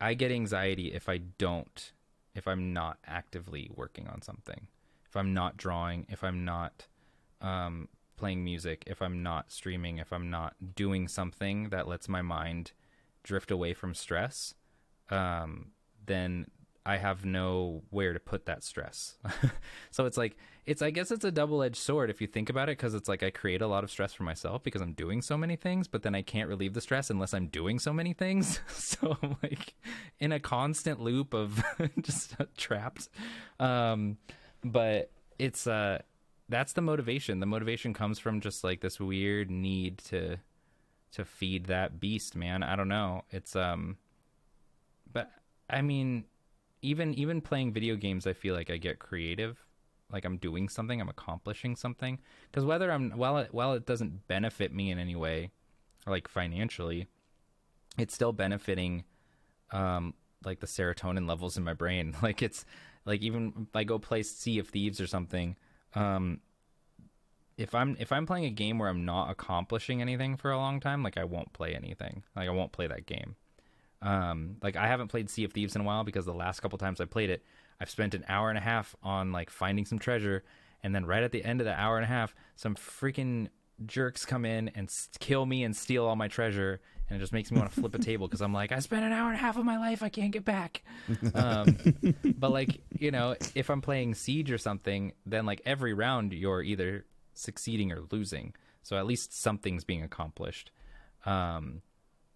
i 0.01 0.14
get 0.14 0.31
anxiety 0.33 0.93
if 0.93 1.09
i 1.09 1.18
don't 1.18 1.93
if 2.35 2.47
i'm 2.47 2.72
not 2.72 2.99
actively 3.07 3.70
working 3.74 4.09
on 4.09 4.22
something 4.22 4.66
if 5.07 5.16
i'm 5.16 5.35
not 5.35 5.57
drawing 5.57 6.07
if 6.09 6.22
i'm 6.24 6.45
not 6.45 6.87
um 7.41 7.89
playing 8.22 8.45
music, 8.45 8.85
if 8.87 9.03
I'm 9.03 9.24
not 9.24 9.51
streaming, 9.51 9.99
if 9.99 10.12
I'm 10.12 10.30
not 10.30 10.55
doing 10.76 11.09
something 11.09 11.70
that 11.70 11.89
lets 11.89 12.09
my 12.09 12.22
mind 12.22 12.70
drift 13.24 13.51
away 13.51 13.74
from 13.74 13.95
stress, 13.95 14.55
um, 15.11 15.72
then 16.07 16.47
I 16.85 16.97
have 16.97 17.24
nowhere 17.24 18.12
to 18.12 18.18
put 18.18 18.47
that 18.47 18.64
stress. 18.64 19.16
so 19.91 20.07
it's 20.07 20.16
like 20.16 20.37
it's 20.66 20.83
I 20.83 20.91
guess 20.91 21.11
it's 21.11 21.24
a 21.24 21.30
double-edged 21.30 21.76
sword 21.76 22.11
if 22.11 22.20
you 22.20 22.26
think 22.26 22.51
about 22.51 22.68
it 22.68 22.76
because 22.78 22.95
it's 22.95 23.09
like 23.09 23.22
I 23.22 23.30
create 23.30 23.62
a 23.62 23.66
lot 23.66 23.85
of 23.85 23.91
stress 23.91 24.12
for 24.12 24.24
myself 24.24 24.62
because 24.62 24.80
I'm 24.80 24.93
doing 24.93 25.22
so 25.22 25.37
many 25.37 25.57
things, 25.57 25.87
but 25.87 26.03
then 26.03 26.14
I 26.14 26.22
can't 26.22 26.49
relieve 26.49 26.74
the 26.74 26.80
stress 26.80 27.11
unless 27.11 27.35
I'm 27.35 27.47
doing 27.47 27.78
so 27.78 27.93
many 27.93 28.12
things. 28.12 28.61
so 28.68 29.16
I'm 29.22 29.37
like 29.43 29.74
in 30.18 30.33
a 30.33 30.41
constant 30.41 31.01
loop 31.01 31.35
of 31.35 31.62
just 32.01 32.35
trapped. 32.57 33.09
Um, 33.61 34.18
but 34.64 35.11
it's 35.39 35.66
uh 35.66 36.03
that's 36.49 36.72
the 36.72 36.83
motivation. 36.83 37.41
The 37.41 37.47
motivation 37.47 37.95
comes 37.95 38.18
from 38.18 38.41
just 38.41 38.64
like 38.64 38.80
this 38.80 38.99
weird 38.99 39.51
need 39.51 39.99
to 39.99 40.39
to 41.12 41.24
feed 41.24 41.66
that 41.66 42.01
beast, 42.01 42.35
man. 42.35 42.62
I 42.62 42.74
don't 42.74 42.89
know. 42.89 43.24
It's 43.30 43.55
um 43.55 43.99
but 45.12 45.30
I 45.70 45.83
mean 45.83 46.24
even 46.83 47.14
even 47.14 47.41
playing 47.41 47.72
video 47.72 47.97
games 47.97 48.26
I 48.26 48.33
feel 48.33 48.55
like 48.55 48.70
I 48.70 48.76
get 48.76 48.99
creative. 48.99 49.64
Like 50.12 50.24
I'm 50.24 50.37
doing 50.37 50.68
something, 50.68 51.01
I'm 51.01 51.09
accomplishing 51.09 51.74
something. 51.76 52.18
Cuz 52.53 52.64
whether 52.64 52.91
I'm 52.91 53.12
while 53.12 53.39
it 53.39 53.55
while 53.55 53.72
it 53.72 53.87
doesn't 53.87 54.26
benefit 54.28 54.72
me 54.74 54.91
in 54.91 54.99
any 54.99 55.16
way 55.16 55.51
like 56.07 56.28
financially, 56.28 57.07
it's 57.97 58.14
still 58.14 58.33
benefiting 58.33 59.05
um 59.70 60.14
like 60.45 60.61
the 60.61 60.66
serotonin 60.66 61.28
levels 61.28 61.57
in 61.57 61.64
my 61.64 61.74
brain. 61.74 62.14
Like 62.22 62.43
it's 62.43 62.64
like 63.05 63.22
even 63.22 63.66
if 63.68 63.76
I 63.76 63.85
go 63.85 63.99
play 63.99 64.22
Sea 64.22 64.59
of 64.59 64.68
Thieves 64.68 65.01
or 65.01 65.07
something, 65.07 65.57
um, 65.95 66.41
if 67.57 67.74
I'm 67.74 67.97
if 67.99 68.12
I'm 68.12 68.26
playing 68.26 68.45
a 68.45 68.51
game 68.51 68.78
where 68.78 68.89
I'm 68.89 69.05
not 69.05 69.30
accomplishing 69.30 70.01
anything 70.01 70.37
for 70.37 70.51
a 70.51 70.57
long 70.57 70.80
time, 70.80 71.03
like 71.03 71.16
I 71.16 71.24
won't 71.24 71.53
play 71.53 71.74
anything. 71.74 72.22
Like 72.37 72.49
I 72.49 72.53
won't 72.53 72.72
play 72.72 72.87
that 72.87 73.07
game. 73.07 73.37
Um, 74.03 74.57
like 74.62 74.76
I 74.76 74.88
haven't 74.88 75.09
played 75.09 75.30
Sea 75.30 75.44
of 75.44 75.53
Thieves 75.53 75.74
in 75.76 75.80
a 75.80 75.84
while 75.84 76.05
because 76.05 76.26
the 76.26 76.34
last 76.34 76.61
couple 76.61 76.76
times 76.76 77.00
I 77.00 77.05
played 77.05 77.30
it, 77.30 77.42
I've 77.80 77.90
spent 77.90 78.14
an 78.14 78.24
hour 78.28 78.48
and 78.48 78.59
a 78.59 78.61
half 78.61 78.94
on 79.03 79.32
like 79.32 79.48
finding 79.48 79.84
some 79.84 79.98
treasure, 79.98 80.42
and 80.82 80.94
then 80.94 81.07
right 81.07 81.22
at 81.22 81.32
the 81.32 81.44
end 81.44 81.61
of 81.61 81.64
the 81.64 81.78
hour 81.78 81.96
and 81.96 82.05
a 82.05 82.09
half, 82.09 82.34
some 82.57 82.74
freaking 82.74 83.48
jerks 83.86 84.24
come 84.24 84.44
in 84.44 84.70
and 84.74 84.92
kill 85.20 85.46
me 85.46 85.64
and 85.64 85.76
steal 85.76 86.05
all 86.05 86.16
my 86.16 86.28
treasure, 86.28 86.80
and 87.09 87.16
it 87.16 87.20
just 87.20 87.32
makes 87.32 87.50
me 87.50 87.59
want 87.59 87.72
to 87.72 87.80
flip 87.80 87.94
a 87.94 87.98
table 88.11 88.26
because 88.26 88.40
I'm 88.40 88.53
like, 88.53 88.72
I 88.72 88.80
spent 88.80 89.05
an 89.05 89.12
hour 89.12 89.28
and 89.28 89.36
a 89.36 89.40
half 89.40 89.57
of 89.57 89.64
my 89.64 89.78
life, 89.78 90.03
I 90.03 90.09
can't 90.09 90.32
get 90.32 90.44
back. 90.44 90.82
Um, 91.34 91.76
but 92.36 92.50
like, 92.50 92.80
you 92.98 93.11
know, 93.11 93.36
if 93.55 93.70
I'm 93.70 93.80
playing 93.80 94.14
Siege 94.14 94.50
or 94.50 94.59
something, 94.59 95.12
then 95.24 95.46
like 95.46 95.62
every 95.64 95.94
round 95.94 96.32
you're 96.32 96.62
either 96.62 97.07
succeeding 97.34 97.92
or 97.92 98.03
losing, 98.11 98.55
so 98.82 98.96
at 98.96 99.07
least 99.07 99.40
something's 99.40 99.84
being 99.84 100.03
accomplished. 100.03 100.70
Um, 101.24 101.82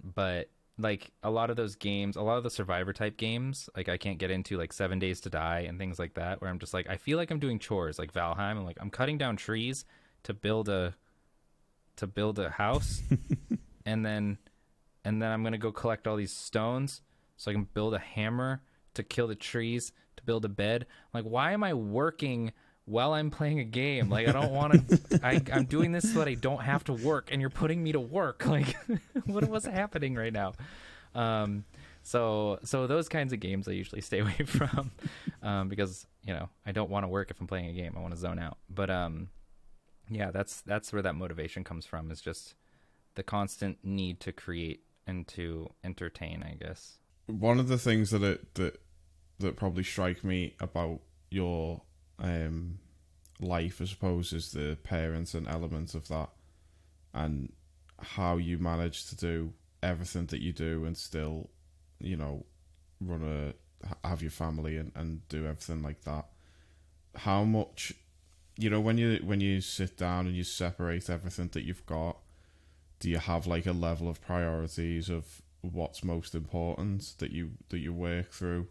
but 0.03 0.49
like 0.79 1.11
a 1.23 1.31
lot 1.31 1.51
of 1.51 1.57
those 1.57 1.75
games, 1.75 2.17
a 2.17 2.23
lot 2.23 2.37
of 2.37 2.45
the 2.45 2.51
survivor 2.51 2.93
type 2.93 3.17
games, 3.17 3.71
like 3.77 3.89
I 3.89 3.97
can't 3.97 4.19
get 4.19 4.31
into 4.31 4.59
like 4.59 4.73
Seven 4.73 4.99
Days 4.99 5.21
to 5.23 5.31
Die 5.31 5.61
and 5.61 5.79
things 5.79 5.99
like 5.99 6.15
that, 6.15 6.41
where 6.41 6.51
I'm 6.51 6.59
just 6.59 6.75
like, 6.75 6.89
I 6.89 6.97
feel 6.97 7.17
like 7.17 7.31
I'm 7.31 7.39
doing 7.39 7.59
chores, 7.59 7.99
like 7.99 8.13
Valheim. 8.13 8.57
I'm 8.57 8.65
like, 8.65 8.79
I'm 8.81 8.91
cutting 8.91 9.17
down 9.17 9.37
trees 9.37 9.85
to 10.25 10.35
build 10.35 10.69
a 10.69 10.95
to 11.97 12.07
build 12.07 12.39
a 12.39 12.51
house, 12.51 13.03
and 13.87 14.05
then 14.05 14.39
and 15.05 15.23
then 15.23 15.33
I'm 15.33 15.43
gonna 15.43 15.59
go 15.59 15.73
collect 15.73 16.07
all 16.07 16.17
these 16.17 16.33
stones 16.33 17.01
so 17.37 17.51
I 17.51 17.55
can 17.55 17.69
build 17.73 17.95
a 17.95 17.99
hammer 17.99 18.63
to 18.95 19.03
kill 19.03 19.29
the 19.29 19.35
trees 19.35 19.93
to 20.17 20.25
build 20.25 20.45
a 20.45 20.49
bed. 20.49 20.87
I'm 20.89 21.23
like, 21.23 21.31
why 21.31 21.53
am 21.53 21.65
I 21.65 21.73
working 21.75 22.53
while 22.87 23.13
I'm 23.13 23.31
playing 23.31 23.61
a 23.61 23.65
game? 23.65 24.09
Like, 24.09 24.27
I 24.27 24.33
don't 24.33 24.53
want 24.53 24.89
to. 24.89 25.21
I'm 25.53 25.67
doing 25.67 25.93
this 25.93 26.13
so 26.13 26.21
that 26.21 26.29
I 26.29 26.35
don't 26.35 26.63
have 26.63 26.85
to 26.85 26.93
work, 26.93 27.29
and 27.31 27.41
you're 27.41 27.51
putting 27.51 27.83
me 27.83 27.93
to 27.93 28.01
work. 28.01 28.45
Like, 28.57 28.75
what 29.27 29.49
was 29.49 29.67
happening 29.67 30.15
right 30.15 30.33
now? 30.33 30.55
Um, 31.15 31.65
so 32.03 32.61
so 32.63 32.87
those 32.87 33.09
kinds 33.09 33.33
of 33.33 33.41
games 33.41 33.67
I 33.67 33.73
usually 33.73 34.01
stay 34.01 34.19
away 34.21 34.39
from 34.47 34.93
um, 35.43 35.69
because 35.69 36.07
you 36.23 36.33
know 36.33 36.49
I 36.65 36.71
don't 36.73 36.89
want 36.89 37.05
to 37.05 37.09
work 37.09 37.31
if 37.31 37.41
I'm 37.41 37.49
playing 37.49 37.69
a 37.69 37.73
game. 37.73 37.95
I 37.97 38.01
want 38.01 38.15
to 38.15 38.21
zone 38.21 38.39
out. 38.39 38.59
But 38.71 38.91
um, 38.91 39.29
yeah, 40.09 40.31
that's 40.31 40.61
that's 40.63 40.93
where 40.93 41.03
that 41.03 41.17
motivation 41.17 41.65
comes 41.65 41.85
from. 41.85 42.11
Is 42.11 42.21
just 42.21 42.55
the 43.17 43.25
constant 43.25 43.79
need 43.83 44.21
to 44.21 44.33
create 44.33 44.85
and 45.07 45.27
to 45.29 45.69
entertain, 45.83 46.43
I 46.43 46.55
guess. 46.55 46.99
One 47.27 47.59
of 47.59 47.69
the 47.69 47.79
things 47.79 48.11
that 48.11 48.23
it 48.23 48.55
that 48.55 48.81
that 49.41 49.57
probably 49.57 49.83
strike 49.83 50.23
me 50.23 50.55
about 50.61 51.01
your 51.31 51.83
um 52.19 52.79
life, 53.41 53.81
I 53.83 53.85
suppose, 53.85 54.33
is 54.33 54.53
the 54.53 54.79
parents 54.83 55.35
and 55.35 55.47
elements 55.47 55.95
of 55.95 56.09
that, 56.09 56.31
and 57.15 57.53
how 58.01 58.37
you 58.37 58.59
manage 58.59 59.07
to 59.07 59.17
do 59.17 59.53
everything 59.83 60.27
that 60.27 60.41
you 60.41 60.53
do 60.53 60.85
and 60.85 60.97
still, 60.97 61.51
you 62.01 62.17
know, 62.17 62.47
run 63.01 63.23
a 63.23 64.07
have 64.09 64.23
your 64.23 64.31
family 64.31 64.77
and, 64.79 64.91
and 64.95 65.29
do 65.29 65.47
everything 65.47 65.83
like 65.83 66.03
that. 66.05 66.27
How 67.15 67.45
much, 67.45 67.93
you 68.57 68.71
know, 68.71 68.81
when 68.81 68.99
you 68.99 69.21
when 69.25 69.41
you 69.41 69.61
sit 69.61 69.97
down 69.97 70.27
and 70.27 70.37
you 70.37 70.45
separate 70.45 71.11
everything 71.11 71.49
that 71.53 71.65
you've 71.65 71.87
got 71.87 72.19
do 72.99 73.11
you 73.11 73.19
have 73.19 73.47
like 73.47 73.67
a 73.67 73.73
level 73.73 74.09
of 74.09 74.21
priorities 74.21 75.09
of 75.09 75.43
what's 75.61 76.05
most 76.05 76.35
important 76.35 77.15
that 77.19 77.31
you 77.31 77.51
that 77.69 77.79
you 77.79 77.93
work 77.93 78.31
through 78.31 78.69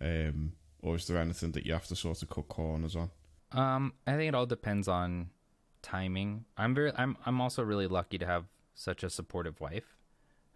um 0.00 0.52
or 0.82 0.96
is 0.96 1.06
there 1.06 1.18
anything 1.18 1.52
that 1.52 1.64
you 1.64 1.72
have 1.72 1.86
to 1.86 1.96
sort 1.96 2.22
of 2.22 2.28
cut 2.28 2.48
corners 2.48 2.96
on? 2.96 3.10
Um 3.52 3.94
i 4.06 4.12
think 4.12 4.28
it 4.28 4.34
all 4.34 4.46
depends 4.46 4.88
on 4.88 5.30
timing. 5.82 6.44
I'm 6.56 6.74
very 6.74 6.92
i'm 6.96 7.16
i'm 7.26 7.40
also 7.40 7.62
really 7.62 7.86
lucky 7.86 8.18
to 8.18 8.26
have 8.26 8.44
such 8.74 9.02
a 9.02 9.10
supportive 9.10 9.60
wife 9.60 9.96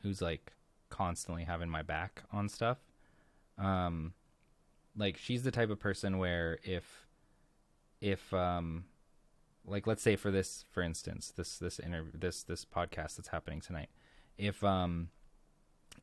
who's 0.03 0.21
like 0.23 0.53
constantly 0.89 1.45
having 1.45 1.69
my 1.69 1.83
back 1.83 2.23
on 2.33 2.49
stuff. 2.49 2.79
Um 3.59 4.15
like 4.97 5.17
she's 5.17 5.43
the 5.43 5.51
type 5.51 5.71
of 5.71 5.79
person 5.79 6.19
where 6.19 6.59
if 6.63 7.07
if 8.01 8.33
um 8.33 8.85
like 9.65 9.87
let's 9.87 10.03
say 10.03 10.17
for 10.17 10.31
this 10.31 10.65
for 10.71 10.83
instance 10.83 11.33
this 11.37 11.59
this 11.59 11.79
interview 11.79 12.13
this 12.19 12.43
this 12.43 12.65
podcast 12.65 13.17
that's 13.17 13.29
happening 13.29 13.61
tonight 13.61 13.89
if 14.39 14.63
um 14.63 15.09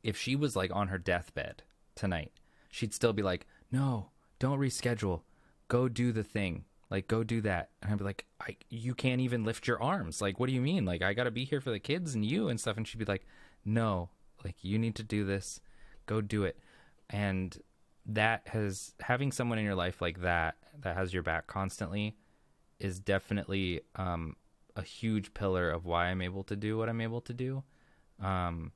if 0.04 0.18
she 0.18 0.36
was 0.36 0.56
like 0.56 0.72
on 0.74 0.90
her 0.90 0.98
deathbed 0.98 1.64
tonight 1.96 2.32
she'd 2.70 2.94
still 2.94 3.14
be 3.14 3.24
like 3.24 3.46
no 3.72 4.10
don't 4.44 4.60
reschedule. 4.60 5.22
Go 5.70 5.88
do 5.88 6.12
the 6.12 6.22
thing. 6.22 6.66
Like 6.92 7.08
go 7.08 7.24
do 7.24 7.40
that. 7.42 7.70
And 7.82 7.94
i'd 7.94 7.98
be 7.98 8.04
like 8.04 8.26
I, 8.42 8.58
you 8.70 8.94
can't 8.94 9.22
even 9.22 9.46
lift 9.46 9.68
your 9.68 9.82
arms. 9.82 10.22
Like 10.22 10.38
what 10.38 10.48
do 10.48 10.54
you 10.54 10.60
mean? 10.60 10.84
Like 10.84 11.02
i 11.02 11.14
gotta 11.14 11.32
be 11.32 11.46
here 11.46 11.62
for 11.62 11.72
the 11.72 11.80
kids 11.80 12.14
and 12.14 12.26
you 12.26 12.50
and 12.50 12.60
stuff. 12.60 12.76
And 12.76 12.86
she'd 12.86 12.98
be 12.98 13.06
like 13.06 13.26
no 13.64 14.10
like 14.44 14.58
you 14.62 14.78
need 14.78 14.96
to 14.96 15.04
do 15.04 15.24
this. 15.24 15.62
Go 16.08 16.20
do 16.20 16.44
it. 16.44 16.60
And 17.10 17.58
that 18.06 18.50
has 18.50 18.94
having 19.00 19.32
someone 19.32 19.60
in 19.60 19.64
your 19.64 19.76
life 19.76 20.02
like 20.02 20.20
that 20.20 20.58
that 20.82 20.98
has 20.98 21.14
your 21.14 21.24
back 21.24 21.48
constantly 21.48 22.18
is 22.82 23.00
definitely 23.00 23.80
um, 23.96 24.36
a 24.76 24.82
huge 24.82 25.34
pillar 25.34 25.70
of 25.70 25.86
why 25.86 26.08
I'm 26.08 26.22
able 26.22 26.44
to 26.44 26.58
do 26.58 26.78
what 26.78 26.90
I'm 26.90 27.00
able 27.00 27.22
to 27.22 27.34
do. 27.34 27.64
Um, 28.22 28.74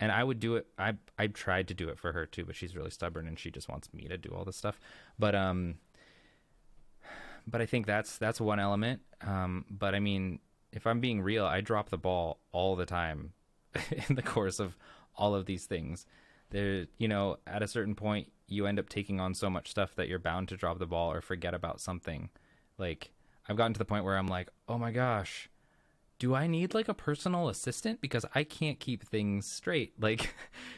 and 0.00 0.10
I 0.10 0.24
would 0.24 0.40
do 0.40 0.56
it. 0.56 0.66
I 0.78 0.94
I 1.18 1.28
tried 1.28 1.68
to 1.68 1.74
do 1.74 1.88
it 1.88 1.98
for 1.98 2.12
her 2.12 2.26
too, 2.26 2.44
but 2.44 2.56
she's 2.56 2.76
really 2.76 2.90
stubborn 2.90 3.26
and 3.26 3.38
she 3.38 3.50
just 3.50 3.68
wants 3.68 3.92
me 3.92 4.06
to 4.08 4.18
do 4.18 4.30
all 4.30 4.44
this 4.44 4.56
stuff. 4.56 4.78
But 5.18 5.34
um, 5.34 5.76
but 7.46 7.60
I 7.60 7.66
think 7.66 7.86
that's 7.86 8.18
that's 8.18 8.40
one 8.40 8.60
element. 8.60 9.02
Um, 9.20 9.64
but 9.70 9.94
I 9.94 10.00
mean, 10.00 10.40
if 10.72 10.86
I'm 10.86 11.00
being 11.00 11.22
real, 11.22 11.44
I 11.44 11.60
drop 11.60 11.90
the 11.90 11.98
ball 11.98 12.40
all 12.52 12.76
the 12.76 12.86
time 12.86 13.32
in 14.08 14.16
the 14.16 14.22
course 14.22 14.58
of 14.58 14.76
all 15.16 15.34
of 15.34 15.46
these 15.46 15.66
things. 15.66 16.06
There, 16.50 16.86
you 16.98 17.08
know, 17.08 17.38
at 17.46 17.62
a 17.62 17.68
certain 17.68 17.94
point, 17.94 18.30
you 18.46 18.66
end 18.66 18.78
up 18.78 18.88
taking 18.88 19.20
on 19.20 19.34
so 19.34 19.48
much 19.48 19.70
stuff 19.70 19.94
that 19.96 20.08
you're 20.08 20.18
bound 20.18 20.48
to 20.48 20.56
drop 20.56 20.78
the 20.78 20.86
ball 20.86 21.12
or 21.12 21.20
forget 21.20 21.54
about 21.54 21.80
something. 21.80 22.30
Like 22.78 23.12
I've 23.48 23.56
gotten 23.56 23.72
to 23.74 23.78
the 23.78 23.84
point 23.84 24.04
where 24.04 24.16
I'm 24.16 24.28
like, 24.28 24.48
oh 24.68 24.78
my 24.78 24.90
gosh, 24.90 25.48
do 26.18 26.34
I 26.34 26.46
need 26.46 26.74
like 26.74 26.88
a 26.88 26.94
personal 26.94 27.48
assistant 27.48 28.00
because 28.00 28.24
I 28.34 28.44
can't 28.44 28.78
keep 28.78 29.04
things 29.04 29.46
straight? 29.50 29.94
Like, 30.00 30.34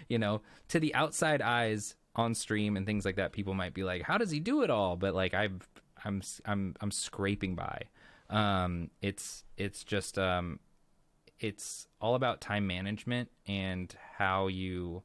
you 0.08 0.18
know, 0.18 0.42
to 0.68 0.78
the 0.78 0.94
outside 0.94 1.42
eyes 1.42 1.96
on 2.14 2.34
stream 2.34 2.76
and 2.76 2.86
things 2.86 3.04
like 3.04 3.16
that, 3.16 3.32
people 3.32 3.54
might 3.54 3.74
be 3.74 3.82
like, 3.84 4.02
"How 4.02 4.18
does 4.18 4.30
he 4.30 4.40
do 4.40 4.62
it 4.62 4.70
all?" 4.70 4.96
But 4.96 5.14
like 5.14 5.34
I've 5.34 5.68
I'm 6.04 6.22
I'm 6.44 6.74
I'm 6.80 6.90
scraping 6.90 7.54
by. 7.54 7.82
Um, 8.30 8.90
it's 9.02 9.44
it's 9.56 9.84
just 9.84 10.18
um, 10.18 10.60
it's 11.38 11.88
all 12.00 12.14
about 12.14 12.40
time 12.40 12.66
management 12.66 13.30
and 13.46 13.94
how 14.18 14.46
you 14.46 15.02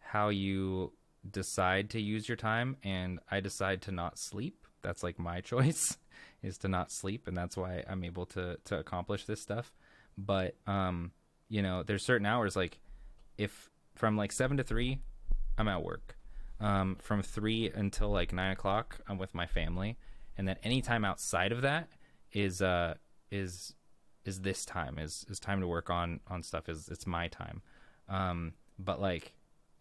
how 0.00 0.28
you 0.28 0.92
decide 1.28 1.88
to 1.90 2.00
use 2.00 2.28
your 2.28 2.36
time 2.36 2.76
and 2.82 3.20
I 3.30 3.40
decide 3.40 3.80
to 3.82 3.92
not 3.92 4.18
sleep. 4.18 4.66
That's 4.82 5.02
like 5.02 5.18
my 5.18 5.40
choice 5.52 5.96
is 6.42 6.58
to 6.58 6.68
not 6.68 6.90
sleep 6.90 7.28
and 7.28 7.36
that's 7.36 7.56
why 7.56 7.84
I'm 7.88 8.04
able 8.04 8.26
to 8.26 8.58
to 8.64 8.78
accomplish 8.78 9.24
this 9.24 9.40
stuff. 9.40 9.72
But 10.18 10.56
um, 10.66 11.12
you 11.48 11.62
know, 11.62 11.82
there's 11.82 12.04
certain 12.04 12.26
hours 12.26 12.56
like 12.56 12.78
if 13.38 13.70
from 13.94 14.16
like 14.16 14.32
seven 14.32 14.56
to 14.56 14.62
three, 14.62 14.98
I'm 15.58 15.68
at 15.68 15.82
work. 15.82 16.16
Um, 16.60 16.96
from 17.00 17.22
three 17.22 17.70
until 17.74 18.10
like 18.10 18.32
nine 18.32 18.52
o'clock, 18.52 19.00
I'm 19.08 19.18
with 19.18 19.34
my 19.34 19.46
family, 19.46 19.98
and 20.36 20.46
then 20.46 20.56
any 20.62 20.80
time 20.80 21.04
outside 21.04 21.50
of 21.50 21.62
that 21.62 21.88
is 22.32 22.62
uh 22.62 22.94
is 23.30 23.74
is 24.24 24.40
this 24.40 24.64
time 24.64 24.98
is 24.98 25.26
is 25.28 25.40
time 25.40 25.60
to 25.60 25.66
work 25.66 25.90
on 25.90 26.20
on 26.28 26.42
stuff 26.42 26.68
is 26.68 26.88
it's 26.88 27.06
my 27.06 27.28
time 27.28 27.62
um 28.08 28.52
but 28.78 29.00
like 29.00 29.32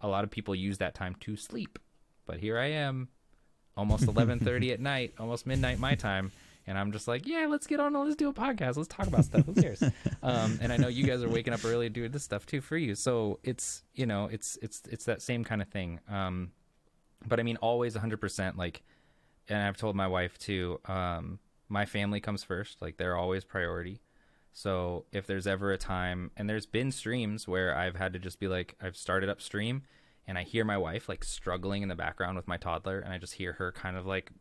a 0.02 0.08
lot 0.08 0.24
of 0.24 0.32
people 0.32 0.56
use 0.56 0.78
that 0.80 0.96
time 0.96 1.16
to 1.20 1.36
sleep 1.36 1.80
but 2.26 2.40
here 2.40 2.58
i 2.58 2.66
am 2.66 3.08
almost 3.78 4.06
11:30 4.08 4.74
at 4.74 4.80
night 4.80 5.14
almost 5.20 5.46
midnight 5.46 5.80
my 5.80 5.96
time 5.96 6.32
and 6.68 6.78
i'm 6.78 6.92
just 6.92 7.08
like 7.08 7.26
yeah 7.26 7.46
let's 7.50 7.68
get 7.68 7.80
on 7.80 7.94
let's 7.94 8.16
do 8.16 8.30
a 8.30 8.34
podcast 8.34 8.78
let's 8.78 8.88
talk 8.88 9.08
about 9.08 9.26
stuff 9.26 9.46
who 9.46 9.54
cares? 9.54 9.84
Um 10.24 10.60
and 10.62 10.72
i 10.72 10.78
know 10.78 10.88
you 10.88 11.04
guys 11.04 11.24
are 11.24 11.30
waking 11.30 11.54
up 11.54 11.66
early 11.66 11.90
doing 11.90 12.12
this 12.12 12.24
stuff 12.24 12.46
too 12.46 12.62
for 12.62 12.78
you 12.78 12.96
so 12.96 13.40
it's 13.44 13.84
you 13.94 14.06
know 14.06 14.26
it's 14.26 14.58
it's 14.62 14.84
it's 14.90 15.06
that 15.06 15.22
same 15.22 15.44
kind 15.44 15.62
of 15.62 15.68
thing 15.70 16.00
um 16.10 16.52
but 17.28 17.40
i 17.40 17.44
mean 17.44 17.58
always 17.58 17.96
100% 17.96 18.58
like 18.58 18.84
and 19.50 19.64
i've 19.64 19.78
told 19.78 19.96
my 19.96 20.08
wife 20.08 20.38
too 20.38 20.80
um 20.86 21.40
my 21.70 21.86
family 21.86 22.20
comes 22.20 22.44
first 22.44 22.82
like 22.82 22.98
they're 22.98 23.16
always 23.16 23.44
priority 23.44 24.02
so 24.54 25.06
if 25.12 25.26
there's 25.28 25.48
ever 25.48 25.72
a 25.72 25.78
time, 25.78 26.32
and 26.36 26.50
there's 26.50 26.66
been 26.66 26.92
streams 26.92 27.48
where 27.48 27.76
I've 27.76 27.96
had 27.96 28.14
to 28.14 28.20
just 28.20 28.40
be 28.40 28.48
like, 28.48 28.76
I've 28.82 28.98
started 28.98 29.30
up 29.30 29.42
stream, 29.42 29.84
and 30.28 30.38
I 30.38 30.44
hear 30.44 30.64
my 30.64 30.78
wife 30.78 31.10
like 31.10 31.24
struggling 31.24 31.82
in 31.84 31.90
the 31.90 31.96
background 31.96 32.38
with 32.38 32.48
my 32.48 32.58
toddler, 32.58 33.00
and 33.00 33.14
I 33.14 33.18
just 33.18 33.34
hear 33.34 33.54
her 33.54 33.72
kind 33.72 33.98
of 33.98 34.06
like 34.06 34.32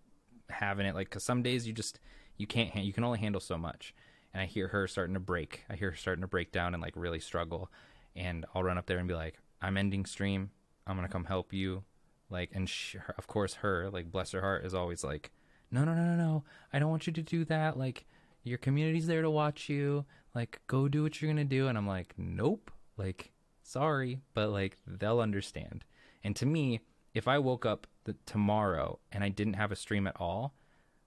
having 0.48 0.86
it, 0.86 0.94
like, 0.94 1.08
because 1.08 1.24
some 1.24 1.42
days 1.42 1.66
you 1.66 1.72
just 1.72 1.98
you 2.36 2.46
can't, 2.46 2.74
you 2.76 2.92
can 2.92 3.04
only 3.04 3.18
handle 3.18 3.40
so 3.40 3.58
much, 3.58 3.94
and 4.32 4.42
I 4.42 4.46
hear 4.46 4.68
her 4.68 4.86
starting 4.86 5.14
to 5.14 5.20
break. 5.20 5.64
I 5.68 5.76
hear 5.76 5.90
her 5.90 5.96
starting 5.96 6.22
to 6.22 6.28
break 6.28 6.52
down 6.52 6.74
and 6.74 6.82
like 6.82 6.94
really 6.96 7.20
struggle, 7.20 7.70
and 8.14 8.46
I'll 8.54 8.62
run 8.62 8.78
up 8.78 8.86
there 8.86 8.98
and 8.98 9.08
be 9.08 9.14
like, 9.14 9.38
I'm 9.60 9.76
ending 9.76 10.06
stream. 10.06 10.50
I'm 10.86 10.96
gonna 10.96 11.08
come 11.08 11.24
help 11.24 11.52
you, 11.52 11.84
like, 12.30 12.50
and 12.52 12.68
she, 12.68 12.98
of 13.16 13.26
course 13.26 13.54
her, 13.54 13.90
like, 13.90 14.10
bless 14.10 14.32
her 14.32 14.40
heart, 14.40 14.64
is 14.64 14.74
always 14.74 15.04
like, 15.04 15.30
no, 15.70 15.84
no, 15.84 15.94
no, 15.94 16.04
no, 16.04 16.16
no, 16.16 16.44
I 16.72 16.78
don't 16.78 16.90
want 16.90 17.06
you 17.06 17.12
to 17.12 17.22
do 17.22 17.44
that, 17.44 17.78
like 17.78 18.06
your 18.42 18.58
community's 18.58 19.06
there 19.06 19.22
to 19.22 19.30
watch 19.30 19.68
you. 19.68 20.04
Like, 20.34 20.60
go 20.66 20.88
do 20.88 21.02
what 21.02 21.20
you're 21.20 21.30
gonna 21.30 21.44
do. 21.44 21.68
And 21.68 21.76
I'm 21.76 21.86
like, 21.86 22.14
nope. 22.16 22.70
Like, 22.96 23.32
sorry, 23.70 24.20
but 24.34 24.50
like 24.50 24.76
they'll 24.86 25.20
understand. 25.20 25.84
And 26.24 26.34
to 26.36 26.46
me, 26.46 26.80
if 27.14 27.28
I 27.28 27.38
woke 27.38 27.64
up 27.64 27.86
the, 28.04 28.14
tomorrow 28.26 28.98
and 29.12 29.22
I 29.22 29.28
didn't 29.28 29.54
have 29.54 29.72
a 29.72 29.76
stream 29.76 30.06
at 30.06 30.16
all, 30.20 30.54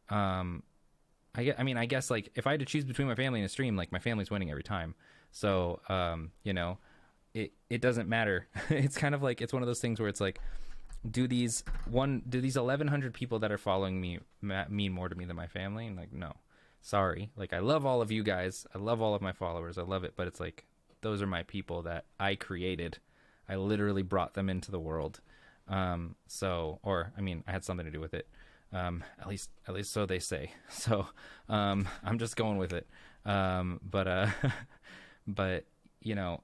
um, 0.10 0.64
I 1.36 1.54
I 1.58 1.64
mean, 1.64 1.78
I 1.78 1.86
guess 1.86 2.10
like 2.10 2.30
if 2.36 2.48
I 2.48 2.52
had 2.52 2.60
to 2.62 2.66
choose 2.66 2.86
between 2.86 3.08
my 3.08 3.16
family 3.16 3.40
and 3.40 3.46
a 3.46 3.50
stream, 3.50 3.76
like 3.76 3.92
my 3.92 4.00
family's 4.00 4.32
winning 4.32 4.50
every 4.52 4.64
time. 4.64 4.96
So, 5.32 5.82
um, 5.90 6.32
you 6.44 6.54
know, 6.54 6.78
it 7.34 7.54
it 7.70 7.82
doesn't 7.82 8.08
matter. 8.08 8.48
it's 8.70 8.98
kind 8.98 9.16
of 9.16 9.22
like 9.24 9.42
it's 9.42 9.54
one 9.54 9.62
of 9.62 9.68
those 9.68 9.82
things 9.82 10.00
where 10.00 10.10
it's 10.10 10.22
like, 10.22 10.40
do 11.10 11.28
these 11.28 11.64
one 11.90 12.24
do 12.30 12.40
these 12.40 12.58
1100 12.58 13.14
people 13.14 13.40
that 13.40 13.52
are 13.52 13.58
following 13.58 14.00
me 14.00 14.20
ma- 14.42 14.68
mean 14.70 14.94
more 14.94 15.10
to 15.10 15.16
me 15.16 15.26
than 15.26 15.36
my 15.36 15.48
family? 15.48 15.88
And 15.88 15.98
like, 15.98 16.14
no 16.14 16.34
sorry. 16.82 17.32
Like 17.36 17.54
I 17.54 17.60
love 17.60 17.86
all 17.86 18.02
of 18.02 18.12
you 18.12 18.24
guys. 18.24 18.68
I 18.76 18.78
love 18.78 19.02
all 19.02 19.16
of 19.16 19.22
my 19.22 19.32
followers. 19.32 19.78
I 19.78 19.84
love 19.84 20.04
it, 20.04 20.14
but 20.16 20.28
it's 20.28 20.40
like 20.40 20.66
those 21.04 21.22
are 21.22 21.28
my 21.28 21.44
people 21.44 21.84
that 21.84 22.06
I 22.20 22.36
created. 22.36 22.98
I 23.48 23.56
literally 23.56 24.02
brought 24.02 24.34
them 24.34 24.50
into 24.50 24.72
the 24.72 24.80
world. 24.80 25.22
Um, 25.68 26.16
so, 26.28 26.80
or 26.84 27.14
I 27.18 27.22
mean, 27.22 27.44
I 27.48 27.52
had 27.52 27.64
something 27.64 27.86
to 27.86 27.92
do 27.92 28.00
with 28.00 28.14
it. 28.14 28.28
Um, 28.72 29.04
at 29.22 29.28
least, 29.28 29.52
at 29.68 29.76
least 29.76 29.92
so 29.92 30.06
they 30.06 30.20
say. 30.20 30.52
So, 30.70 31.08
um, 31.48 31.88
I'm 32.04 32.18
just 32.18 32.36
going 32.36 32.58
with 32.58 32.74
it. 32.74 32.88
Um, 33.26 33.80
but, 33.88 34.08
uh, 34.08 34.28
but 35.28 35.66
you 36.02 36.16
know, 36.16 36.42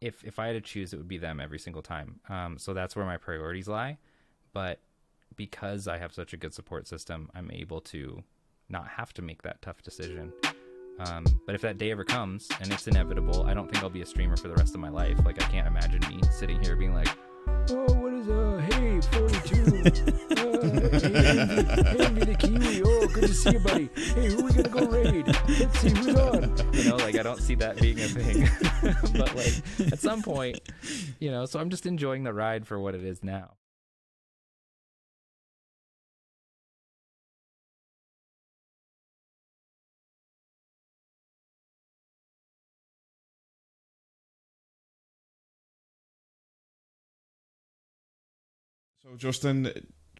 if 0.00 0.24
if 0.24 0.38
I 0.38 0.46
had 0.46 0.52
to 0.54 0.60
choose, 0.60 0.92
it 0.92 0.96
would 0.96 1.08
be 1.08 1.18
them 1.18 1.40
every 1.40 1.58
single 1.58 1.82
time. 1.82 2.20
Um, 2.28 2.58
so 2.58 2.72
that's 2.72 2.96
where 2.96 3.04
my 3.04 3.18
priorities 3.18 3.68
lie. 3.68 3.98
But 4.52 4.80
because 5.36 5.86
I 5.86 5.98
have 5.98 6.12
such 6.12 6.32
a 6.32 6.36
good 6.36 6.54
support 6.54 6.86
system, 6.86 7.30
I'm 7.34 7.50
able 7.50 7.80
to 7.82 8.22
not 8.68 8.88
have 8.88 9.12
to 9.14 9.22
make 9.22 9.42
that 9.42 9.60
tough 9.62 9.82
decision. 9.82 10.32
Um, 11.06 11.24
but 11.46 11.54
if 11.54 11.62
that 11.62 11.78
day 11.78 11.90
ever 11.90 12.04
comes 12.04 12.48
and 12.60 12.70
it's 12.70 12.86
inevitable, 12.86 13.44
I 13.44 13.54
don't 13.54 13.70
think 13.70 13.82
I'll 13.82 13.90
be 13.90 14.02
a 14.02 14.06
streamer 14.06 14.36
for 14.36 14.48
the 14.48 14.54
rest 14.54 14.74
of 14.74 14.80
my 14.80 14.90
life. 14.90 15.18
Like 15.24 15.42
I 15.42 15.46
can't 15.46 15.66
imagine 15.66 16.00
me 16.08 16.20
sitting 16.30 16.62
here 16.62 16.76
being 16.76 16.92
like, 16.92 17.08
"Oh, 17.70 17.92
what 17.94 18.12
is 18.12 18.28
uh, 18.28 18.60
hey, 18.70 19.00
forty-two, 19.00 19.64
uh, 19.64 20.50
hey, 21.96 22.24
the 22.24 22.36
Kiwi, 22.38 22.82
oh, 22.84 23.06
good 23.08 23.28
to 23.28 23.34
see 23.34 23.52
you, 23.52 23.60
buddy. 23.60 23.88
Hey, 23.94 24.28
who 24.28 24.40
are 24.40 24.44
we 24.44 24.52
gonna 24.52 24.68
go 24.68 24.86
raid? 24.86 25.26
Let's 25.26 25.78
see 25.78 25.88
who's 25.88 26.14
on." 26.16 26.54
You 26.74 26.90
know, 26.90 26.96
like 26.96 27.16
I 27.16 27.22
don't 27.22 27.40
see 27.40 27.54
that 27.54 27.80
being 27.80 27.98
a 27.98 28.08
thing. 28.08 28.48
but 29.18 29.34
like 29.34 29.92
at 29.92 29.98
some 30.00 30.22
point, 30.22 30.60
you 31.18 31.30
know, 31.30 31.46
so 31.46 31.58
I'm 31.60 31.70
just 31.70 31.86
enjoying 31.86 32.24
the 32.24 32.34
ride 32.34 32.66
for 32.66 32.78
what 32.78 32.94
it 32.94 33.04
is 33.04 33.24
now. 33.24 33.52
So, 49.10 49.16
Justin, 49.16 49.72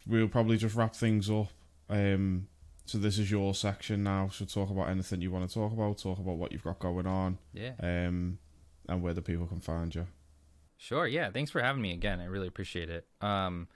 we'll 0.05 0.27
probably 0.27 0.57
just 0.57 0.75
wrap 0.75 0.93
things 0.93 1.29
up. 1.29 1.47
Um, 1.89 2.47
so 2.85 2.97
this 2.97 3.17
is 3.17 3.31
your 3.31 3.53
section 3.53 4.03
now. 4.03 4.27
So 4.27 4.43
talk 4.43 4.69
about 4.69 4.89
anything 4.89 5.21
you 5.21 5.31
want 5.31 5.47
to 5.47 5.53
talk 5.53 5.71
about. 5.71 5.97
Talk 5.97 6.19
about 6.19 6.35
what 6.35 6.51
you've 6.51 6.63
got 6.63 6.79
going 6.79 7.07
on. 7.07 7.37
Yeah. 7.53 7.71
Um, 7.81 8.39
and 8.89 9.01
where 9.01 9.13
the 9.13 9.21
people 9.21 9.45
can 9.47 9.61
find 9.61 9.95
you. 9.95 10.07
Sure. 10.75 11.07
Yeah. 11.07 11.31
Thanks 11.31 11.51
for 11.51 11.61
having 11.61 11.81
me 11.81 11.93
again. 11.93 12.19
I 12.19 12.25
really 12.25 12.47
appreciate 12.47 12.89
it. 12.89 13.05
Um, 13.21 13.69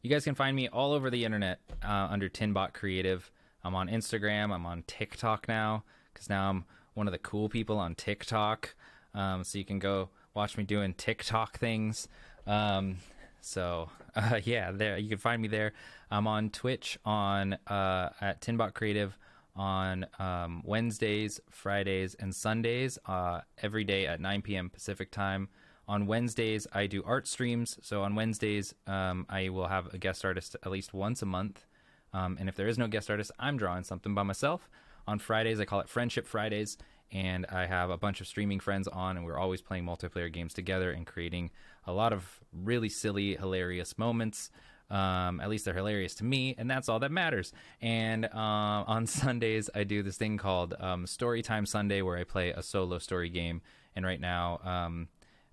you 0.00 0.08
guys 0.08 0.24
can 0.24 0.34
find 0.34 0.56
me 0.56 0.68
all 0.68 0.94
over 0.94 1.10
the 1.10 1.26
internet 1.26 1.58
uh, 1.84 2.08
under 2.10 2.30
Tinbot 2.30 2.72
Creative. 2.72 3.30
I'm 3.62 3.74
on 3.74 3.88
Instagram. 3.88 4.54
I'm 4.54 4.64
on 4.64 4.84
TikTok 4.86 5.48
now 5.48 5.84
because 6.14 6.30
now 6.30 6.48
I'm 6.48 6.64
one 6.94 7.06
of 7.06 7.12
the 7.12 7.18
cool 7.18 7.50
people 7.50 7.78
on 7.78 7.94
TikTok. 7.94 8.74
Um, 9.12 9.44
so 9.44 9.58
you 9.58 9.66
can 9.66 9.78
go 9.78 10.08
watch 10.32 10.56
me 10.56 10.64
doing 10.64 10.94
TikTok 10.94 11.58
things. 11.58 12.08
Um, 12.46 12.96
so 13.42 13.90
uh, 14.16 14.40
yeah, 14.44 14.72
there 14.72 14.96
you 14.96 15.08
can 15.10 15.18
find 15.18 15.42
me 15.42 15.48
there. 15.48 15.72
I'm 16.10 16.26
on 16.26 16.50
Twitch 16.50 16.98
on 17.04 17.54
uh, 17.66 18.10
at 18.20 18.40
Tinbot 18.40 18.74
Creative 18.74 19.16
on 19.54 20.06
um, 20.18 20.62
Wednesdays, 20.64 21.40
Fridays, 21.50 22.14
and 22.14 22.34
Sundays. 22.34 22.98
Uh, 23.06 23.40
every 23.62 23.84
day 23.84 24.06
at 24.06 24.20
9 24.20 24.42
p.m. 24.42 24.70
Pacific 24.70 25.10
time. 25.10 25.48
On 25.88 26.06
Wednesdays, 26.06 26.66
I 26.72 26.86
do 26.86 27.02
art 27.04 27.26
streams. 27.26 27.78
So 27.82 28.02
on 28.02 28.14
Wednesdays, 28.14 28.74
um, 28.86 29.26
I 29.28 29.48
will 29.48 29.66
have 29.66 29.92
a 29.92 29.98
guest 29.98 30.24
artist 30.24 30.56
at 30.64 30.70
least 30.70 30.94
once 30.94 31.22
a 31.22 31.26
month. 31.26 31.66
Um, 32.14 32.36
and 32.38 32.48
if 32.48 32.54
there 32.54 32.68
is 32.68 32.78
no 32.78 32.86
guest 32.86 33.10
artist, 33.10 33.32
I'm 33.38 33.56
drawing 33.56 33.84
something 33.84 34.14
by 34.14 34.22
myself. 34.22 34.68
On 35.06 35.18
Fridays, 35.18 35.60
I 35.60 35.64
call 35.64 35.80
it 35.80 35.88
Friendship 35.88 36.26
Fridays, 36.26 36.78
and 37.12 37.46
I 37.46 37.66
have 37.66 37.90
a 37.90 37.98
bunch 37.98 38.20
of 38.20 38.26
streaming 38.26 38.58
friends 38.58 38.88
on, 38.88 39.16
and 39.16 39.26
we're 39.26 39.38
always 39.38 39.60
playing 39.60 39.84
multiplayer 39.84 40.32
games 40.32 40.54
together 40.54 40.90
and 40.90 41.06
creating 41.06 41.50
a 41.86 41.92
lot 41.92 42.12
of 42.12 42.40
really 42.52 42.88
silly, 42.88 43.36
hilarious 43.36 43.98
moments. 43.98 44.50
Um, 44.90 45.40
at 45.40 45.48
least 45.48 45.64
they're 45.64 45.74
hilarious 45.74 46.14
to 46.16 46.24
me, 46.24 46.54
and 46.58 46.70
that's 46.70 46.88
all 46.88 46.98
that 47.00 47.10
matters. 47.10 47.52
And 47.80 48.26
uh, 48.26 48.28
on 48.34 49.06
Sundays, 49.06 49.68
I 49.74 49.84
do 49.84 50.02
this 50.02 50.16
thing 50.16 50.38
called 50.38 50.74
um, 50.80 51.04
Storytime 51.04 51.68
Sunday, 51.68 52.02
where 52.02 52.16
I 52.16 52.24
play 52.24 52.50
a 52.50 52.62
solo 52.62 52.98
story 52.98 53.28
game. 53.28 53.62
And 53.94 54.06
right 54.06 54.20
now, 54.20 54.60
um, 54.64 55.08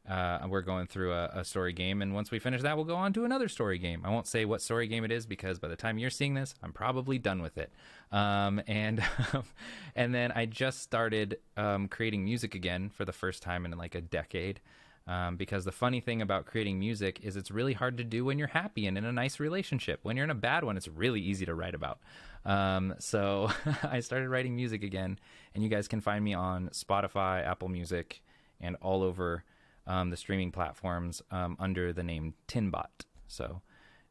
uh, 0.08 0.40
we're 0.48 0.62
going 0.62 0.88
through 0.88 1.14
a, 1.14 1.30
a, 1.36 1.46
story 1.46 1.74
game, 1.74 2.02
and 2.02 2.14
once 2.14 2.32
we 2.32 2.40
finish 2.40 2.62
that, 2.62 2.76
we'll 2.76 2.86
go 2.86 2.96
on 2.96 3.14
to 3.14 3.26
another 3.26 3.48
story 3.48 3.78
game. 3.78 4.02
I 4.04 4.10
won't 4.10 4.28
say 4.28 4.46
what 4.46 4.62
story 4.62 4.88
game 4.88 5.04
it 5.04 5.12
is 5.12 5.26
because 5.26 5.60
by 5.60 5.68
the 5.68 5.76
time 5.76 6.00
you're 6.00 6.10
seeing 6.10 6.34
this, 6.34 6.56
I'm 6.64 6.74
probably 6.74 7.20
done 7.20 7.42
with 7.42 7.58
it. 7.58 7.72
Um, 8.12 8.62
and 8.68 9.04
and 9.96 10.14
then 10.14 10.32
I 10.32 10.46
just 10.46 10.82
started 10.82 11.38
um, 11.58 11.88
creating 11.88 12.24
music 12.24 12.56
again 12.56 12.90
for 12.90 13.06
the 13.06 13.12
first 13.12 13.44
time 13.44 13.66
in 13.66 13.72
like 13.78 13.96
a 13.96 14.02
decade. 14.02 14.62
Um, 15.08 15.38
because 15.38 15.66
the 15.66 15.72
funny 15.72 16.02
thing 16.02 16.22
about 16.22 16.46
creating 16.46 16.78
music 16.78 17.22
is 17.24 17.36
it's 17.36 17.50
really 17.50 17.74
hard 17.74 17.98
to 17.98 18.04
do 18.04 18.24
when 18.24 18.38
you're 18.38 18.50
happy 18.50 18.86
and 18.86 18.96
in 18.96 19.06
a 19.06 19.12
nice 19.12 19.40
relationship. 19.40 20.02
When 20.04 20.16
you're 20.16 20.24
in 20.24 20.30
a 20.30 20.36
bad 20.36 20.64
one, 20.64 20.78
it's 20.78 20.88
really 20.88 21.20
easy 21.20 21.48
to 21.48 21.56
write 21.56 21.74
about. 21.74 21.98
Um, 22.46 22.94
so 23.00 23.50
I 23.84 24.02
started 24.02 24.30
writing 24.30 24.56
music 24.56 24.84
again, 24.84 25.20
and 25.56 25.64
you 25.64 25.70
guys 25.70 25.88
can 25.88 26.00
find 26.00 26.24
me 26.24 26.36
on 26.36 26.70
Spotify, 26.70 27.44
Apple 27.44 27.70
Music, 27.70 28.22
and 28.62 28.76
all 28.82 29.02
over 29.02 29.44
um, 29.90 30.12
the 30.12 30.18
streaming 30.18 30.52
platforms 30.52 31.22
um, 31.32 31.58
under 31.60 31.92
the 31.92 32.04
name 32.04 32.36
Tinbot. 32.48 33.06
So 33.28 33.62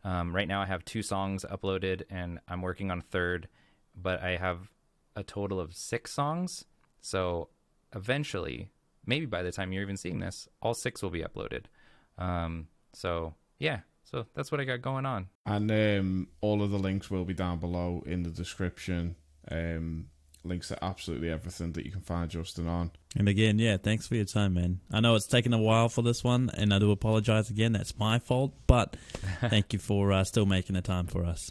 um, 0.04 0.34
right 0.34 0.48
now 0.48 0.60
I 0.60 0.66
have 0.66 0.84
two 0.84 1.02
songs 1.02 1.46
uploaded, 1.50 2.02
and 2.10 2.40
I'm 2.48 2.60
working 2.60 2.90
on 2.90 2.98
a 2.98 3.02
third, 3.02 3.48
but 3.94 4.22
I 4.22 4.36
have 4.36 4.70
a 5.16 5.22
total 5.22 5.60
of 5.60 5.74
six 5.74 6.12
songs. 6.12 6.64
So 7.00 7.48
eventually, 7.94 8.70
maybe 9.06 9.24
by 9.24 9.42
the 9.42 9.52
time 9.52 9.72
you're 9.72 9.82
even 9.82 9.96
seeing 9.96 10.18
this, 10.18 10.48
all 10.60 10.74
six 10.74 11.00
will 11.00 11.10
be 11.10 11.22
uploaded. 11.22 11.64
Um, 12.18 12.66
so 12.92 13.34
yeah, 13.60 13.80
so 14.04 14.26
that's 14.34 14.50
what 14.50 14.60
I 14.60 14.64
got 14.64 14.82
going 14.82 15.06
on. 15.06 15.28
And 15.46 15.70
um, 15.70 16.28
all 16.40 16.62
of 16.62 16.70
the 16.70 16.78
links 16.78 17.08
will 17.08 17.24
be 17.24 17.34
down 17.34 17.58
below 17.58 18.02
in 18.04 18.24
the 18.24 18.30
description. 18.30 19.14
Um, 19.50 20.08
links 20.44 20.68
to 20.68 20.84
absolutely 20.84 21.30
everything 21.30 21.72
that 21.72 21.84
you 21.84 21.92
can 21.92 22.00
find 22.00 22.30
Justin 22.30 22.68
on. 22.68 22.90
And 23.16 23.28
again, 23.28 23.58
yeah, 23.58 23.76
thanks 23.76 24.06
for 24.06 24.14
your 24.14 24.24
time, 24.24 24.54
man. 24.54 24.80
I 24.92 25.00
know 25.00 25.14
it's 25.14 25.26
taken 25.26 25.52
a 25.52 25.58
while 25.58 25.88
for 25.88 26.02
this 26.02 26.22
one, 26.24 26.50
and 26.56 26.72
I 26.72 26.78
do 26.78 26.90
apologize 26.90 27.50
again. 27.50 27.72
That's 27.72 27.98
my 27.98 28.18
fault, 28.18 28.54
but 28.66 28.96
thank 29.40 29.72
you 29.72 29.78
for 29.78 30.12
uh, 30.12 30.24
still 30.24 30.46
making 30.46 30.74
the 30.74 30.82
time 30.82 31.06
for 31.06 31.24
us. 31.24 31.50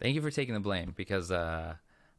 Thank 0.00 0.14
you 0.14 0.22
for 0.22 0.30
taking 0.30 0.54
the 0.54 0.60
blame 0.60 0.92
because 0.96 1.30
uh, 1.30 1.74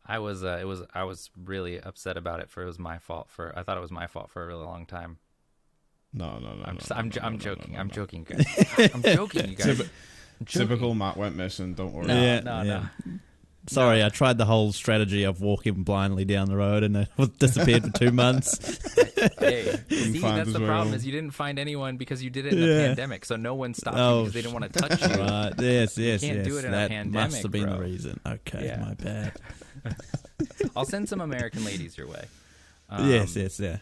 I 0.06 0.20
was 0.20 0.44
uh, 0.44 0.58
it 0.62 0.66
was 0.66 0.84
I 0.94 1.04
was 1.04 1.30
really 1.44 1.80
upset 1.82 2.16
about 2.18 2.39
it 2.39 2.50
for 2.50 2.62
it 2.64 2.68
was 2.68 2.78
my 2.80 3.00
fault 3.00 3.30
for 3.30 3.54
I 3.58 3.64
thought 3.64 3.78
it 3.78 3.82
was 3.82 3.92
my 3.92 4.08
fault 4.08 4.30
for 4.32 4.44
a 4.44 4.48
really 4.48 4.64
long 4.66 4.86
time. 4.86 5.18
No, 6.14 6.39
no, 6.39 6.54
no. 6.56 6.64
I'm 6.66 6.74
no, 6.74 6.80
just, 6.80 6.89
no, 6.89 6.96
I'm, 6.98 7.10
no, 7.10 7.16
I'm 7.22 7.32
no, 7.34 7.38
no, 7.38 7.38
joking. 7.38 7.74
no, 7.74 7.80
I'm 7.80 7.89
joking, 7.89 8.24
guys. 8.24 8.92
I'm 8.94 9.02
joking, 9.16 9.50
you 9.50 9.56
guys. 9.56 9.68
Typ- 9.68 9.89
joking. 10.44 10.68
Typical 10.68 10.94
Matt 10.94 11.16
went 11.18 11.36
missing. 11.38 11.74
Don't 11.74 11.94
worry. 11.94 12.08
No, 12.08 12.22
Yeah, 12.22 12.39
no, 12.42 12.62
yeah. 12.64 12.86
no. 13.06 13.14
Sorry, 13.68 13.99
No. 13.99 14.07
I 14.07 14.09
tried 14.09 14.38
the 14.39 14.45
whole 14.45 14.72
strategy 14.72 15.24
of 15.24 15.39
walking 15.41 15.84
blindly 15.84 16.26
down 16.26 16.47
the 16.47 16.55
road 16.55 16.84
and 16.84 16.97
it 17.18 17.39
disappeared 17.39 17.84
for 17.84 17.91
two 17.91 18.12
months. 18.12 18.57
Hey, 19.38 19.78
see, 19.88 20.20
that's 20.20 20.51
the 20.51 20.59
way 20.59 20.66
problem 20.66 20.88
home. 20.88 20.93
is 20.95 21.05
you 21.05 21.12
didn't 21.12 21.32
find 21.32 21.59
anyone 21.59 21.97
because 21.97 22.24
you 22.24 22.32
did 22.32 22.47
it 22.47 22.53
in 22.53 22.59
the 22.59 22.66
Yeah. 22.68 22.88
pandemic, 22.88 23.24
so 23.24 23.36
no 23.36 23.53
one 23.53 23.74
stopped 23.76 23.97
Oh, 23.97 24.20
you 24.20 24.22
because 24.30 24.34
they 24.34 24.41
didn't 24.41 24.59
want 24.59 24.74
to 24.74 24.80
touch 24.80 25.01
you. 25.01 25.07
right, 25.24 25.53
yes, 25.59 25.97
yes, 25.97 26.22
can't 26.22 26.38
yes. 26.38 26.47
do 26.47 26.57
it 26.57 26.66
in 26.66 26.74
a 26.74 26.78
that 26.78 26.89
pandemic, 26.89 27.32
must 27.32 27.43
have 27.43 27.51
been 27.51 27.64
bro. 27.66 27.74
the 27.76 27.80
reason. 27.84 28.20
Okay, 28.26 28.66
Yeah. 28.66 28.80
my 28.82 28.93
bad. 28.95 29.34
I'll 30.76 30.86
send 30.86 31.07
some 31.07 31.22
American 31.22 31.64
ladies 31.64 31.97
your 31.97 32.07
way. 32.07 32.26
yes, 32.99 33.36
Um, 33.36 33.41
yes, 33.43 33.59
yeah. 33.59 33.78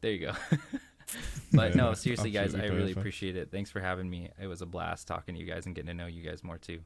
There 0.00 0.10
you 0.10 0.26
go. 0.26 0.32
but 1.52 1.76
no, 1.76 1.94
seriously, 1.94 2.30
guys, 2.32 2.54
I 2.56 2.62
really 2.64 2.76
perfect. 2.80 2.98
appreciate 2.98 3.36
it. 3.36 3.50
Thanks 3.52 3.70
for 3.70 3.78
having 3.80 4.10
me. 4.10 4.30
It 4.40 4.48
was 4.48 4.62
a 4.62 4.66
blast 4.66 5.06
talking 5.06 5.34
to 5.36 5.40
you 5.40 5.46
guys 5.46 5.66
and 5.66 5.74
getting 5.76 5.86
to 5.88 5.94
know 5.94 6.06
you 6.06 6.22
guys 6.22 6.42
more 6.42 6.58
too. 6.58 6.80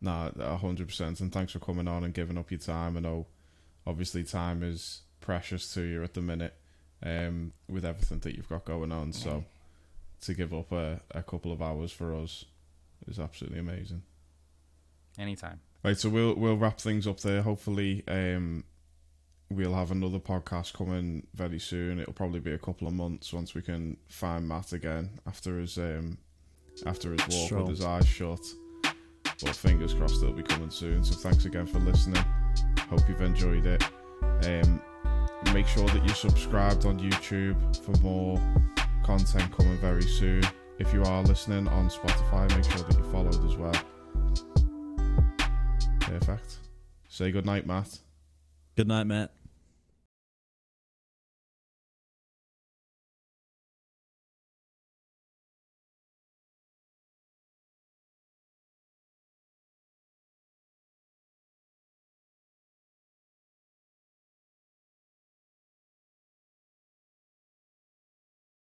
No, 0.00 0.32
a 0.38 0.56
hundred 0.56 0.88
percent. 0.88 1.20
And 1.20 1.32
thanks 1.32 1.52
for 1.52 1.58
coming 1.58 1.88
on 1.88 2.04
and 2.04 2.14
giving 2.14 2.38
up 2.38 2.50
your 2.50 2.60
time. 2.60 2.96
I 2.96 3.00
know, 3.00 3.26
obviously, 3.86 4.24
time 4.24 4.62
is 4.62 5.02
precious 5.20 5.72
to 5.74 5.82
you 5.82 6.02
at 6.02 6.14
the 6.14 6.22
minute, 6.22 6.54
um, 7.02 7.52
with 7.68 7.84
everything 7.84 8.20
that 8.20 8.34
you've 8.34 8.48
got 8.48 8.64
going 8.64 8.92
on. 8.92 9.12
So, 9.12 9.44
to 10.22 10.34
give 10.34 10.54
up 10.54 10.72
a, 10.72 11.00
a 11.10 11.22
couple 11.22 11.52
of 11.52 11.60
hours 11.60 11.92
for 11.92 12.14
us 12.14 12.44
is 13.06 13.18
absolutely 13.18 13.58
amazing. 13.58 14.02
Anytime. 15.18 15.60
Right, 15.82 15.98
so 15.98 16.08
we'll 16.08 16.34
we'll 16.34 16.56
wrap 16.56 16.80
things 16.80 17.06
up 17.06 17.20
there. 17.20 17.42
Hopefully, 17.42 18.04
um, 18.08 18.64
we'll 19.50 19.74
have 19.74 19.90
another 19.90 20.18
podcast 20.18 20.72
coming 20.72 21.26
very 21.34 21.58
soon. 21.58 21.98
It'll 21.98 22.12
probably 22.12 22.40
be 22.40 22.52
a 22.52 22.58
couple 22.58 22.86
of 22.86 22.94
months 22.94 23.32
once 23.32 23.54
we 23.54 23.62
can 23.62 23.96
find 24.08 24.48
Matt 24.48 24.72
again 24.72 25.10
after 25.26 25.58
his 25.58 25.76
um 25.78 26.18
after 26.86 27.12
his 27.12 27.50
walk 27.50 27.60
with 27.60 27.68
his 27.68 27.84
eyes 27.84 28.06
shut. 28.06 28.40
But 29.42 29.56
fingers 29.56 29.94
crossed 29.94 30.22
it'll 30.22 30.34
be 30.34 30.42
coming 30.42 30.70
soon. 30.70 31.02
So 31.02 31.14
thanks 31.14 31.44
again 31.44 31.66
for 31.66 31.78
listening. 31.78 32.22
Hope 32.88 33.00
you've 33.08 33.22
enjoyed 33.22 33.66
it. 33.66 33.82
Um, 34.22 34.82
make 35.54 35.66
sure 35.66 35.88
that 35.88 36.04
you're 36.04 36.14
subscribed 36.14 36.84
on 36.84 36.98
YouTube 36.98 37.76
for 37.84 37.98
more 38.02 38.38
content 39.02 39.50
coming 39.56 39.78
very 39.78 40.02
soon. 40.02 40.42
If 40.78 40.92
you 40.92 41.02
are 41.04 41.22
listening 41.22 41.68
on 41.68 41.88
Spotify, 41.88 42.48
make 42.56 42.64
sure 42.64 42.82
that 42.86 42.96
you're 42.96 43.12
followed 43.12 43.44
as 43.46 43.56
well. 43.56 43.74
Perfect. 46.00 46.58
Say 47.08 47.30
good 47.30 47.46
night, 47.46 47.66
Matt. 47.66 47.98
Good 48.76 48.88
night, 48.88 49.04
Matt. 49.04 49.32